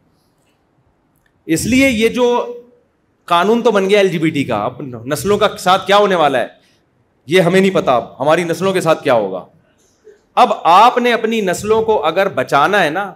اس 1.55 1.65
لیے 1.65 1.89
یہ 1.89 2.07
جو 2.15 2.25
قانون 3.33 3.61
تو 3.63 3.71
بن 3.71 3.89
گیا 3.89 3.97
ایل 3.99 4.07
جی 4.11 4.17
بی 4.19 4.29
ٹی 4.29 4.43
کا 4.45 4.57
اب 4.63 4.81
نسلوں 5.11 5.37
کا 5.43 5.47
ساتھ 5.59 5.85
کیا 5.87 5.97
ہونے 5.97 6.15
والا 6.15 6.39
ہے 6.39 6.47
یہ 7.35 7.41
ہمیں 7.47 7.59
نہیں 7.59 7.73
پتا 7.75 7.95
اب 7.95 8.03
ہماری 8.21 8.43
نسلوں 8.43 8.73
کے 8.73 8.81
ساتھ 8.87 9.03
کیا 9.03 9.13
ہوگا 9.13 9.43
اب 10.43 10.51
آپ 10.73 10.97
نے 10.97 11.13
اپنی 11.13 11.39
نسلوں 11.51 11.81
کو 11.85 12.03
اگر 12.05 12.29
بچانا 12.41 12.83
ہے 12.83 12.89
نا 12.89 13.11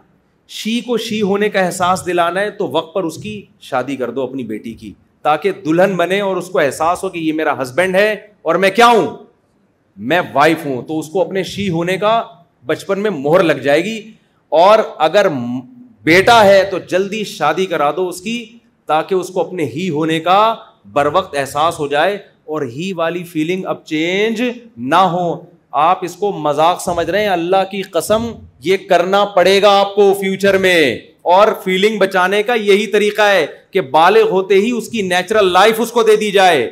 شی 0.62 0.80
کو 0.86 0.98
شی 1.10 1.22
ہونے 1.32 1.50
کا 1.50 1.60
احساس 1.66 2.06
دلانا 2.06 2.42
ہے 2.42 2.52
تو 2.62 2.68
وقت 2.78 2.94
پر 2.94 3.04
اس 3.04 3.18
کی 3.24 3.42
شادی 3.70 3.96
کر 3.96 4.12
دو 4.12 4.24
اپنی 4.24 4.44
بیٹی 4.54 4.74
کی 4.84 4.94
تاکہ 5.24 5.52
دلہن 5.66 5.96
بنے 5.98 6.20
اور 6.22 6.38
اس 6.38 6.48
کو 6.50 6.60
احساس 6.60 7.04
ہو 7.04 7.10
کہ 7.10 7.20
یہ 7.20 7.34
میرا 7.34 7.54
ہسبینڈ 7.62 7.96
ہے 7.96 8.12
اور 8.44 8.56
میں 8.66 8.70
کیا 8.76 8.88
ہوں 8.88 9.08
میں 10.12 10.20
وائف 10.34 10.66
ہوں 10.66 10.82
تو 10.88 11.00
اس 11.00 11.08
کو 11.14 11.22
اپنے 11.22 11.44
شی 11.44 11.70
ہونے 11.70 11.98
کا 11.98 12.22
بچپن 12.66 13.00
میں 13.04 13.10
مہر 13.14 13.44
لگ 13.44 13.58
جائے 13.64 13.84
گی 13.84 14.00
اور 14.62 14.80
اگر 15.08 15.28
بیٹا 16.04 16.44
ہے 16.46 16.64
تو 16.72 16.78
جلدی 16.90 17.24
شادی 17.36 17.66
کرا 17.74 17.90
دو 17.96 18.08
اس 18.08 18.22
کی 18.22 18.44
تاکہ 18.88 19.16
اس 19.16 19.28
کو 19.34 19.42
اپنے 19.42 19.66
ہی 19.76 19.90
ہونے 19.90 20.20
کا 20.20 20.38
بر 20.94 21.06
وقت 21.14 21.36
احساس 21.38 21.80
ہو 21.80 21.88
جائے 21.88 22.18
اور 22.54 22.62
ہی 22.76 22.92
والی 22.98 23.24
فیلنگ 23.32 23.66
اب 23.74 23.84
چینج 23.86 24.42
نہ 24.94 25.02
ہو 25.16 25.30
آپ 25.80 26.00
اس 26.06 26.16
کو 26.20 26.32
مذاق 26.42 26.82
سمجھ 26.82 27.10
رہے 27.10 27.22
ہیں 27.22 27.28
اللہ 27.30 27.64
کی 27.72 27.82
قسم 27.96 28.32
یہ 28.64 28.78
کرنا 28.90 29.24
پڑے 29.36 29.62
گا 29.62 29.80
آپ 29.80 29.94
کو 29.96 30.12
فیوچر 30.22 30.58
میں 30.66 30.76
اور 31.34 31.48
فیلنگ 31.64 31.98
بچانے 32.00 32.42
کا 32.44 32.54
یہی 32.54 32.86
طریقہ 32.92 33.22
ہے 33.32 33.46
کہ 33.74 33.82
بالغ 33.92 34.30
ہوتے 34.32 34.56
ہی 34.60 34.72
اس 34.78 34.88
کی 34.90 35.02
نیچرل 35.08 35.52
لائف 35.54 35.82
اس 35.82 35.92
کو 35.92 36.04
دے 36.04 36.16
دی 36.16 36.30
جائے 36.32 36.70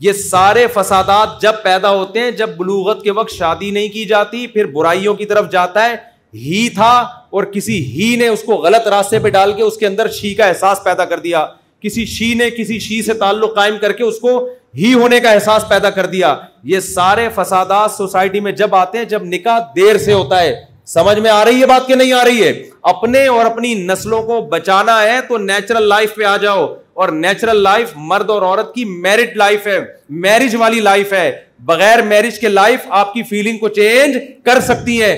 یہ 0.00 0.12
سارے 0.12 0.66
فسادات 0.74 1.40
جب 1.42 1.54
پیدا 1.62 1.90
ہوتے 1.94 2.20
ہیں 2.20 2.30
جب 2.40 2.50
بلوغت 2.56 3.02
کے 3.04 3.10
وقت 3.12 3.32
شادی 3.34 3.70
نہیں 3.70 3.88
کی 3.92 4.04
جاتی 4.08 4.46
پھر 4.52 4.66
برائیوں 4.74 5.14
کی 5.14 5.24
طرف 5.32 5.50
جاتا 5.52 5.88
ہے 5.88 5.96
ہی 6.44 6.68
تھا 6.74 6.92
اور 7.38 7.44
کسی 7.52 7.78
ہی 7.92 8.14
نے 8.18 8.28
اس 8.28 8.42
کو 8.46 8.54
غلط 8.62 8.86
راستے 8.88 9.18
پہ 9.18 9.28
ڈال 9.30 9.52
کے 9.56 9.62
اس 9.62 9.76
کے 9.76 9.86
اندر 9.86 10.08
شی 10.20 10.34
کا 10.34 10.46
احساس 10.48 10.82
پیدا 10.84 11.04
کر 11.04 11.18
دیا 11.20 11.46
کسی 11.82 12.04
شی 12.06 12.32
نے 12.36 12.48
کسی 12.56 12.78
شی 12.78 13.00
سے 13.02 13.14
تعلق 13.20 13.54
قائم 13.54 13.78
کر 13.80 13.92
کے 13.92 14.04
اس 14.04 14.18
کو 14.20 14.36
ہی 14.76 14.92
ہونے 14.94 15.20
کا 15.20 15.30
احساس 15.32 15.68
پیدا 15.68 15.90
کر 15.90 16.06
دیا 16.06 16.34
یہ 16.72 16.80
سارے 16.80 17.28
فسادات 17.34 17.90
سوسائٹی 17.92 18.40
میں 18.40 18.52
جب 18.62 18.74
آتے 18.74 18.98
ہیں 18.98 19.04
جب 19.14 19.24
نکاح 19.24 19.58
دیر 19.76 19.98
سے 20.04 20.12
ہوتا 20.12 20.42
ہے 20.42 20.54
سمجھ 20.94 21.18
میں 21.18 21.30
آ 21.30 21.44
رہی 21.44 21.60
ہے 21.60 21.66
بات 21.66 21.86
کہ 21.88 21.94
نہیں 21.94 22.12
آ 22.12 22.24
رہی 22.24 22.44
ہے 22.46 22.52
اپنے 22.88 23.26
اور 23.28 23.46
اپنی 23.46 23.72
نسلوں 23.86 24.22
کو 24.22 24.40
بچانا 24.50 25.02
ہے 25.02 25.20
تو 25.28 25.38
نیچرل 25.38 25.88
لائف 25.88 26.14
پہ 26.14 26.24
آ 26.24 26.36
جاؤ 26.42 26.66
اور 27.00 27.08
نیچرل 27.12 27.60
لائف 27.62 27.90
مرد 28.10 28.30
اور 28.30 28.42
عورت 28.42 28.74
کی 28.74 28.84
میرٹ 28.84 29.36
لائف 29.36 29.66
ہے 29.66 29.78
میرج 30.24 30.54
والی 30.60 30.80
لائف 30.80 31.12
ہے 31.12 31.30
بغیر 31.66 32.02
میرج 32.02 32.38
کے 32.40 32.48
لائف 32.48 32.86
آپ 32.98 33.12
کی 33.12 33.22
فیلنگ 33.30 33.58
کو 33.58 33.68
چینج 33.78 34.16
کر 34.44 34.60
سکتی 34.68 35.00
ہے 35.02 35.12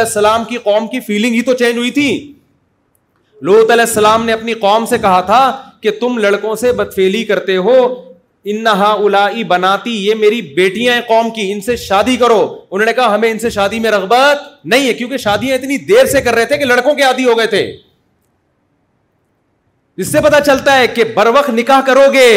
السلام 0.00 0.44
کی 0.48 0.58
قوم 0.64 0.86
کی 0.88 1.00
فیلنگ 1.06 1.34
ہی 1.34 1.40
تو 1.48 1.54
چینج 1.62 1.78
ہوئی 1.78 1.90
تھی 2.00 2.06
لوت 3.42 3.70
علیہ 3.70 3.84
السلام 3.84 4.24
نے 4.26 4.32
اپنی 4.32 4.54
قوم 4.60 4.86
سے 4.86 4.98
کہا 4.98 5.20
تھا 5.32 5.40
کہ 5.82 5.90
تم 6.00 6.18
لڑکوں 6.18 6.54
سے 6.56 6.72
بدفیلی 6.72 7.24
کرتے 7.24 7.56
ہو 7.56 7.74
نہا 8.52 8.90
الا 8.92 9.26
بناتی 9.48 9.90
یہ 10.06 10.14
میری 10.20 10.40
بیٹیاں 10.56 10.94
ہیں 10.94 11.00
قوم 11.08 11.30
کی 11.34 11.50
ان 11.52 11.60
سے 11.60 11.76
شادی 11.76 12.16
کرو 12.16 12.40
انہوں 12.70 12.84
نے 12.86 12.92
کہا 12.92 13.14
ہمیں 13.14 13.30
ان 13.30 13.38
سے 13.38 13.50
شادی 13.50 13.78
میں 13.80 13.90
رغبت 13.90 14.42
نہیں 14.66 14.86
ہے 14.86 14.92
کیونکہ 14.94 15.16
شادیاں 15.18 15.56
اتنی 15.58 15.76
دیر 15.90 16.06
سے 16.12 16.20
کر 16.22 16.34
رہے 16.34 16.44
تھے 16.46 16.58
کہ 16.58 16.64
لڑکوں 16.64 16.94
کے 16.94 17.02
عادی 17.02 17.24
ہو 17.28 17.36
گئے 17.38 17.46
تھے 17.54 17.62
اس 19.96 20.10
سے 20.12 20.20
پتا 20.20 20.40
چلتا 20.44 20.76
ہے 20.78 20.86
کہ 20.86 21.04
بر 21.14 21.26
وقت 21.34 21.50
نکاح 21.50 21.80
کرو 21.86 22.12
گے 22.12 22.28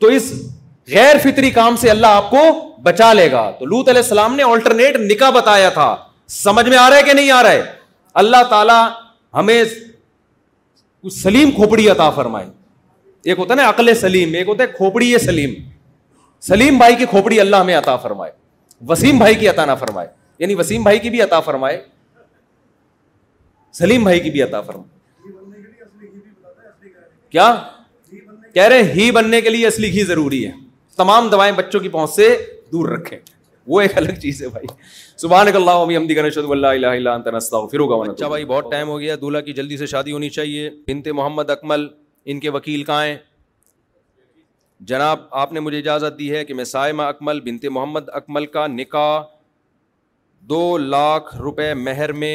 تو 0.00 0.06
اس 0.16 0.30
غیر 0.92 1.16
فطری 1.22 1.50
کام 1.50 1.76
سے 1.80 1.90
اللہ 1.90 2.18
آپ 2.20 2.30
کو 2.30 2.44
بچا 2.82 3.12
لے 3.12 3.30
گا 3.32 3.50
تو 3.58 3.66
لوت 3.66 3.88
علیہ 3.88 4.02
السلام 4.02 4.36
نے 4.36 4.42
آلٹرنیٹ 4.42 4.96
نکاح 5.10 5.30
بتایا 5.40 5.68
تھا 5.78 5.94
سمجھ 6.42 6.68
میں 6.68 6.78
آ 6.78 6.88
رہا 6.90 6.96
ہے 6.96 7.02
کہ 7.02 7.12
نہیں 7.12 7.30
آ 7.30 7.42
رہا 7.42 7.50
ہے 7.52 7.62
اللہ 8.24 8.42
تعالی 8.50 8.82
ہمیں 9.38 9.62
سلیم 11.22 11.50
کھوپڑی 11.56 11.88
عطا 11.90 12.08
فرمائے 12.10 12.46
ایک 13.30 13.38
ہوتا 13.38 13.52
ہے 13.54 13.60
نا 13.60 13.68
عقل 13.68 13.94
سلیم 14.00 14.34
ایک 14.34 14.48
ہوتا 14.48 14.62
ہے 14.62 14.68
کھوپڑی 14.76 15.06
سلیم 15.22 15.54
سلیم 16.48 16.76
بھائی 16.78 16.94
کی 16.96 17.04
کھوپڑی 17.10 17.40
اللہ 17.40 17.56
ہمیں 17.62 17.74
عطا 17.74 17.96
فرمائے 18.04 18.32
وسیم 18.88 19.18
بھائی 19.18 19.34
کی 19.34 19.48
عطا 19.48 19.64
نہ 19.64 19.72
فرمائے 19.80 20.08
یعنی 20.38 20.54
وسیم 20.58 20.82
بھائی 20.82 20.98
کی 21.06 21.10
بھی 21.10 21.20
عطا 21.22 21.40
فرمائے 21.48 21.80
سلیم 23.78 24.04
بھائی 24.04 24.20
کی 24.26 24.30
بھی 24.30 24.42
عطا 24.42 24.60
فرمائے 24.68 24.96
کیا 27.30 27.48
کہہ 28.54 28.68
رہے 28.74 28.92
ہی 28.94 29.10
بننے 29.18 29.40
کے 29.46 29.50
لیے 29.50 29.66
اصلی 29.66 29.92
گھی 29.92 30.04
ضروری 30.12 30.44
ہے 30.46 30.52
تمام 31.04 31.28
دوائیں 31.36 31.52
بچوں 31.60 31.80
کی 31.80 31.88
پہنچ 31.98 32.10
سے 32.14 32.28
دور 32.72 32.88
رکھیں 32.96 33.18
وہ 33.72 33.80
ایک 33.80 33.96
الگ 34.04 34.18
چیز 34.22 34.42
ہے 34.42 34.48
بھائی 34.56 34.66
سبحان 35.26 35.48
اللہ 35.54 35.82
عمی 35.84 35.96
امدی 36.02 36.16
گنشد 36.16 36.50
اللہ 36.50 36.78
الہ 36.80 36.96
الا 36.96 37.14
انت 37.14 37.26
نستغفر 37.36 37.80
و 37.90 38.02
اچھا 38.02 38.28
بھائی 38.38 38.44
بہت 38.58 38.70
ٹائم 38.72 38.88
ہو 38.88 38.98
گیا 39.00 39.16
دولہا 39.20 39.40
کی 39.48 39.52
جلدی 39.62 39.76
سے 39.76 39.86
شادی 39.96 40.12
ہونی 40.20 40.28
چاہیے 40.40 40.70
بنت 40.86 41.08
محمد 41.20 41.50
اکمل 41.50 41.86
ان 42.30 42.40
کے 42.40 42.50
وکیل 42.56 42.84
کہاں 42.84 43.04
ہیں 43.04 43.16
جناب 44.90 45.20
آپ 45.42 45.52
نے 45.52 45.60
مجھے 45.60 45.78
اجازت 45.78 46.18
دی 46.18 46.30
ہے 46.30 46.44
کہ 46.44 46.54
میں 46.54 46.64
سائمہ 46.72 47.02
اکمل 47.12 47.40
بنت 47.44 47.64
محمد 47.72 48.08
اکمل 48.18 48.46
کا 48.56 48.66
نکاح 48.66 49.20
دو 50.50 50.76
لاکھ 50.78 51.36
روپے 51.40 51.72
مہر 51.74 52.12
میں 52.22 52.34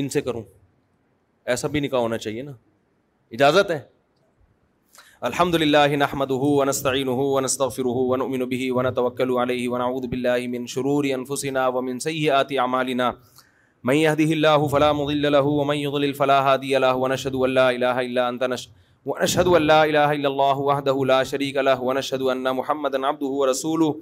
ان 0.00 0.08
سے 0.08 0.20
کروں 0.22 0.42
ایسا 1.54 1.68
بھی 1.68 1.80
نکاح 1.80 2.00
ہونا 2.00 2.18
چاہیے 2.18 2.42
نا 2.42 2.52
اجازت 3.38 3.70
ہے 3.70 3.78
الحمد 5.28 5.54
للہ 5.54 5.86
نحمد 6.00 6.30
ونستعین 6.42 7.08
ونستغفر 7.20 7.86
ونؤمن 8.08 8.44
به 8.52 8.68
ونتوکل 8.78 9.30
علیہ 9.44 9.68
ونعوذ 9.74 10.06
باللہ 10.14 10.40
من 10.56 10.66
شرور 10.74 11.08
انفسنا 11.18 11.66
ومن 11.76 11.98
سیئات 12.08 12.52
اعمالنا 12.64 13.10
من 13.84 13.96
يهده 14.00 14.30
الله 14.40 14.60
فلا 14.72 14.92
مضل 14.96 15.24
له 15.32 15.44
ومن 15.46 15.76
يضلل 15.76 16.14
فلا 16.16 16.40
هادي 16.52 16.78
له 16.80 16.94
ونشهد 16.96 17.34
أن 17.36 17.50
لا 17.54 17.68
إله 17.70 17.96
إلا 18.08 18.22
أنت 18.32 18.42
نش... 18.48 18.68
ونشهد 19.04 19.46
أن 19.52 19.62
لا 19.62 19.84
إله 19.84 20.08
إلا 20.16 20.28
الله 20.32 20.56
وحده 20.60 20.96
لا 21.04 21.20
شريك 21.30 21.56
له 21.60 21.76
ونشهد 21.82 22.22
أن 22.32 22.48
محمدا 22.56 23.06
عبده 23.06 23.26
ورسوله 23.26 23.92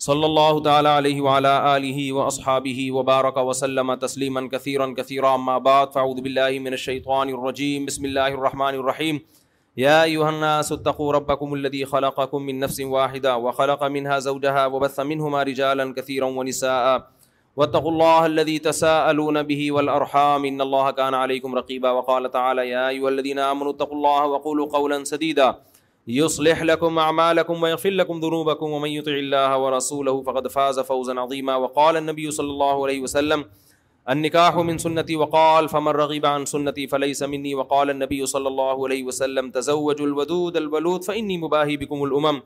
صلى 0.00 0.26
الله 0.26 0.54
تعالى 0.68 0.88
عليه 0.88 1.18
وعلى 1.20 1.52
آله 1.76 2.00
وأصحابه 2.12 2.80
وبارك 2.96 3.36
وسلم 3.36 3.94
تسليما 4.04 4.48
كثيرا 4.52 4.86
كثيرا 4.98 5.36
ما 5.36 5.58
بعد 5.68 5.92
فأعوذ 5.92 6.20
بالله 6.24 6.56
من 6.68 6.72
الشيطان 6.80 7.32
الرجيم 7.40 7.84
بسم 7.92 8.04
الله 8.08 8.28
الرحمن 8.40 8.74
الرحيم 8.80 9.20
يا 9.84 9.98
أيها 10.08 10.30
الناس 10.32 10.72
اتقوا 10.72 11.12
ربكم 11.20 11.54
الذي 11.60 11.84
خلقكم 11.84 12.42
من 12.42 12.58
نفس 12.64 12.80
واحدة 12.80 13.36
وخلق 13.36 13.84
منها 13.84 14.18
زوجها 14.32 14.66
وبث 14.66 15.00
منهما 15.00 15.42
رجالا 15.52 15.92
كثيرا 16.00 16.26
ونساءً 16.40 17.15
وتق 17.56 17.86
الله 17.88 18.26
الذي 18.26 18.58
تساءلون 18.64 19.42
به 19.50 19.72
والارحام 19.72 20.44
ان 20.44 20.60
الله 20.60 20.90
كان 20.90 21.14
عليكم 21.14 21.54
رقيبا 21.54 21.90
وقال 21.90 22.30
تعالى 22.30 22.68
يا 22.70 22.88
ايها 22.88 23.08
الذين 23.08 23.38
امنوا 23.38 23.70
اتقوا 23.72 23.96
الله 23.96 24.26
وقولوا 24.32 24.66
قولا 24.74 25.04
سديدا 25.04 25.58
يصلح 26.08 26.62
لكم 26.62 26.98
اعمالكم 26.98 27.62
ويغفر 27.62 27.90
لكم 27.90 28.20
ذنوبكم 28.24 28.70
ومن 28.70 28.88
يطع 28.90 29.12
الله 29.12 29.58
ورسوله 29.64 30.22
فقد 30.26 30.48
فاز 30.48 30.80
فوزا 30.80 31.14
عظيما 31.20 31.56
وقال 31.56 31.96
النبي 31.96 32.30
صلى 32.30 32.50
الله 32.50 32.84
عليه 32.86 33.00
وسلم 33.00 33.44
النكاح 34.10 34.54
من 34.58 34.78
سنتي 34.78 35.16
وقال 35.16 35.68
فمن 35.68 35.88
رغب 36.02 36.26
عن 36.26 36.44
سنتي 36.46 36.86
فليس 36.86 37.22
مني 37.22 37.54
وقال 37.54 37.90
النبي 37.90 38.26
صلى 38.26 38.48
الله 38.48 38.84
عليه 38.86 39.02
وسلم 39.04 39.50
تزوجوا 39.60 40.06
الودود 40.06 40.56
البلود 40.62 41.04
فاني 41.04 41.38
مباهي 41.38 41.76
بكم 41.76 42.04
الامم 42.04 42.42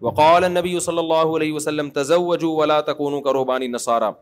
وقال 0.00 0.44
النبي 0.44 0.80
صلى 0.80 1.00
الله 1.00 1.36
عليه 1.36 1.52
وسلم 1.52 1.90
تزوجوا 1.90 2.52
ولا 2.62 2.80
تكونوا 2.90 3.20
كرهبان 3.20 3.62
النصارى 3.62 4.14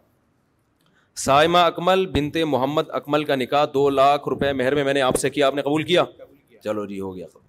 سائمہ 1.18 1.58
اکمل 1.66 2.04
بنتے 2.14 2.44
محمد 2.44 2.90
اکمل 2.94 3.22
کا 3.24 3.34
نکاح 3.36 3.64
دو 3.74 3.88
لاکھ 3.90 4.26
روپے 4.28 4.52
مہر 4.52 4.74
میں 4.74 4.82
میں 4.84 4.92
نے 4.94 5.00
آپ 5.02 5.16
سے 5.20 5.30
کیا 5.30 5.46
آپ 5.46 5.54
نے 5.54 5.62
قبول 5.62 5.82
کیا 5.90 6.04
چلو 6.64 6.84
جی 6.86 6.98
ہو 7.00 7.14
گیا 7.16 7.26
قبول 7.26 7.44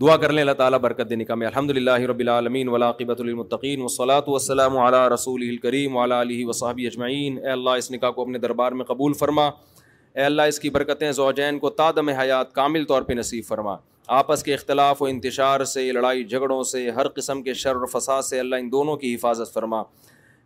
دعا 0.00 0.16
کر 0.22 0.32
لیں 0.32 0.42
اللہ 0.42 0.52
تعالیٰ 0.58 0.78
برکت 0.80 1.10
دینے 1.10 1.22
نکاح 1.22 1.36
میں 1.36 1.46
الحمد 1.46 1.70
للہ 1.76 1.98
رب 2.10 2.18
العالمین 2.20 2.68
ولاقبۃ 2.72 3.20
المطقین 3.26 3.82
وصلاۃ 3.82 4.28
وسلم 4.28 4.76
علیہ 4.78 5.08
رسول 5.14 5.42
الکریم 5.48 5.96
ولا 5.96 6.20
علیہ 6.20 6.46
وصحب 6.46 6.80
اجمعین 6.92 7.38
اے 7.44 7.50
اللہ 7.52 7.76
اس 7.82 7.90
نکاح 7.92 8.10
کو 8.18 8.22
اپنے 8.22 8.38
دربار 8.46 8.72
میں 8.80 8.84
قبول 8.90 9.12
فرما 9.20 9.46
اے 9.46 10.24
اللہ 10.24 10.50
اس 10.52 10.58
کی 10.60 10.70
برکتیں 10.70 11.10
زوجین 11.20 11.58
کو 11.58 11.70
تادم 11.82 12.08
حیات 12.20 12.52
کامل 12.54 12.84
طور 12.88 13.02
پہ 13.02 13.12
نصیب 13.20 13.44
فرما 13.48 13.76
آپس 14.22 14.42
کے 14.42 14.54
اختلاف 14.54 15.02
و 15.02 15.06
انتشار 15.06 15.64
سے 15.74 15.90
لڑائی 15.92 16.24
جھگڑوں 16.24 16.62
سے 16.74 16.88
ہر 16.96 17.08
قسم 17.16 17.42
کے 17.42 17.54
شر 17.64 17.76
و 17.82 17.86
فساد 17.98 18.22
سے 18.22 18.40
اللہ 18.40 18.56
ان 18.64 18.72
دونوں 18.72 18.96
کی 18.96 19.14
حفاظت 19.14 19.52
فرما 19.54 19.82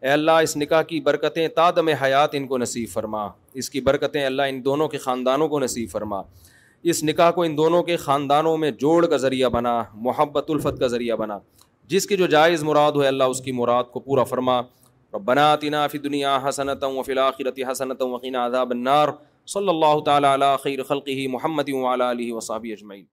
اے 0.03 0.09
اللہ 0.11 0.33
اس 0.43 0.57
نکاح 0.57 0.83
کی 0.91 1.01
برکتیں 1.07 1.47
تادم 1.55 1.89
حیات 2.03 2.35
ان 2.35 2.47
کو 2.49 2.59
نصیب 2.59 2.89
فرما 2.93 3.27
اس 3.61 3.69
کی 3.71 3.81
برکتیں 3.89 4.25
اللہ 4.25 4.43
ان 4.49 4.65
دونوں 4.65 4.87
کے 4.89 4.99
خاندانوں 4.99 5.49
کو 5.49 5.59
نصیب 5.61 5.91
فرما 5.91 6.21
اس 6.91 7.03
نکاح 7.05 7.31
کو 7.39 7.43
ان 7.43 7.57
دونوں 7.57 7.83
کے 7.89 7.97
خاندانوں 8.07 8.57
میں 8.59 8.71
جوڑ 8.85 9.05
کا 9.07 9.17
ذریعہ 9.27 9.49
بنا 9.59 9.73
محبت 10.09 10.51
الفت 10.57 10.79
کا 10.81 10.87
ذریعہ 10.95 11.17
بنا 11.23 11.39
جس 11.89 12.07
کی 12.07 12.17
جو 12.17 12.27
جائز 12.37 12.63
مراد 12.71 12.93
ہو 12.93 13.03
اللہ 13.07 13.35
اس 13.35 13.41
کی 13.45 13.53
مراد 13.61 13.93
کو 13.93 14.01
پورا 14.09 14.25
فرما 14.33 14.57
اور 14.59 15.21
بنا 15.31 15.55
تنا 15.61 15.87
فی 15.93 15.99
دنیا 16.09 16.39
حسنت 16.49 16.85
و 16.85 17.03
فی 17.07 17.13
الآخرت 17.13 17.61
حسنت 17.71 18.03
وقین 18.13 18.37
عذاب 18.47 18.71
النار 18.81 19.09
صلی 19.55 19.69
اللہ 19.69 19.99
تعالیٰ 20.07 20.33
علیہ 20.35 20.57
خیر 20.65 20.83
خلقی 20.89 21.27
محمد 21.37 21.71
و 21.83 21.87
علیہ 21.95 22.33
وصابی 22.35 22.73
اجمعین 22.73 23.05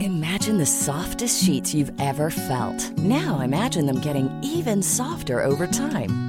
Imagine 0.00 0.58
the 0.58 0.66
softest 0.66 1.40
sheets 1.42 1.72
you've 1.72 1.92
ever 2.00 2.30
felt. 2.30 2.80
Now 2.98 3.38
imagine 3.38 3.86
them 3.86 4.00
getting 4.00 4.28
even 4.42 4.82
softer 4.82 5.44
over 5.44 5.68
time. 5.68 6.16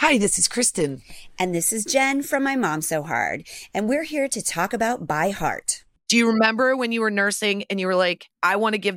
Christine 0.00 0.94
and 1.40 1.72
اس 1.74 1.84
جین 1.92 2.20
from 2.28 2.42
my 2.44 2.56
معم 2.56 2.80
so 2.88 3.00
heart 3.08 3.40
and 3.74 3.90
we 3.90 3.96
are 3.98 4.02
her 4.12 4.26
چھک 4.34 4.74
اب 4.80 5.00
by 5.08 5.32
ہارٹر 5.40 6.60
when 6.80 6.92
you 6.92 7.04
are 7.04 7.10
nursing 7.10 7.62
you 7.78 7.90
like 7.98 8.24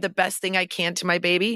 the 0.03 0.07
best 0.17 0.45
آئیٹ 0.55 1.03
my 1.09 1.19
be 1.27 1.55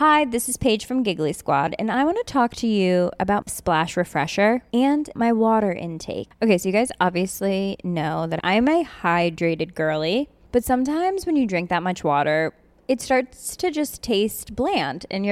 Hi 0.00 0.24
this 0.32 0.48
is 0.48 1.02
گیگلسرڈ 1.06 1.74
you 2.64 3.46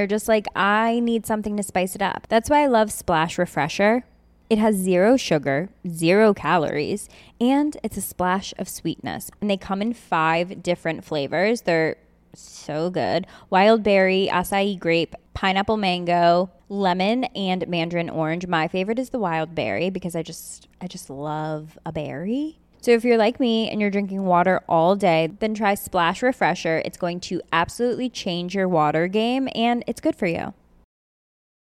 just 0.08 0.30
like 0.30 0.48
zero 4.72 5.16
شیرویز 5.16 7.08
and 7.40 8.12
different 10.64 11.04
flavours 11.04 11.62
the 11.68 11.80
So 12.36 12.90
good. 12.90 13.26
Wild 13.50 13.82
berry, 13.82 14.28
acai 14.30 14.78
grape, 14.78 15.14
pineapple 15.34 15.76
mango, 15.76 16.50
lemon, 16.68 17.24
and 17.34 17.66
mandarin 17.68 18.10
orange. 18.10 18.46
My 18.46 18.68
favorite 18.68 18.98
is 18.98 19.10
the 19.10 19.18
wild 19.18 19.54
berry 19.54 19.90
because 19.90 20.16
I 20.16 20.22
just 20.22 20.68
love 21.08 21.78
a 21.84 21.92
berry. 21.92 22.58
So 22.80 22.90
if 22.90 23.02
you're 23.02 23.16
like 23.16 23.40
me 23.40 23.70
and 23.70 23.80
you're 23.80 23.90
drinking 23.90 24.24
water 24.24 24.60
all 24.68 24.94
day, 24.94 25.30
then 25.38 25.54
try 25.54 25.74
Splash 25.74 26.22
Refresher. 26.22 26.82
It's 26.84 26.98
going 26.98 27.20
to 27.20 27.40
absolutely 27.50 28.10
change 28.10 28.54
your 28.54 28.68
water 28.68 29.08
game, 29.08 29.48
and 29.54 29.82
it's 29.86 30.00
good 30.00 30.16
for 30.16 30.26
you. 30.26 30.52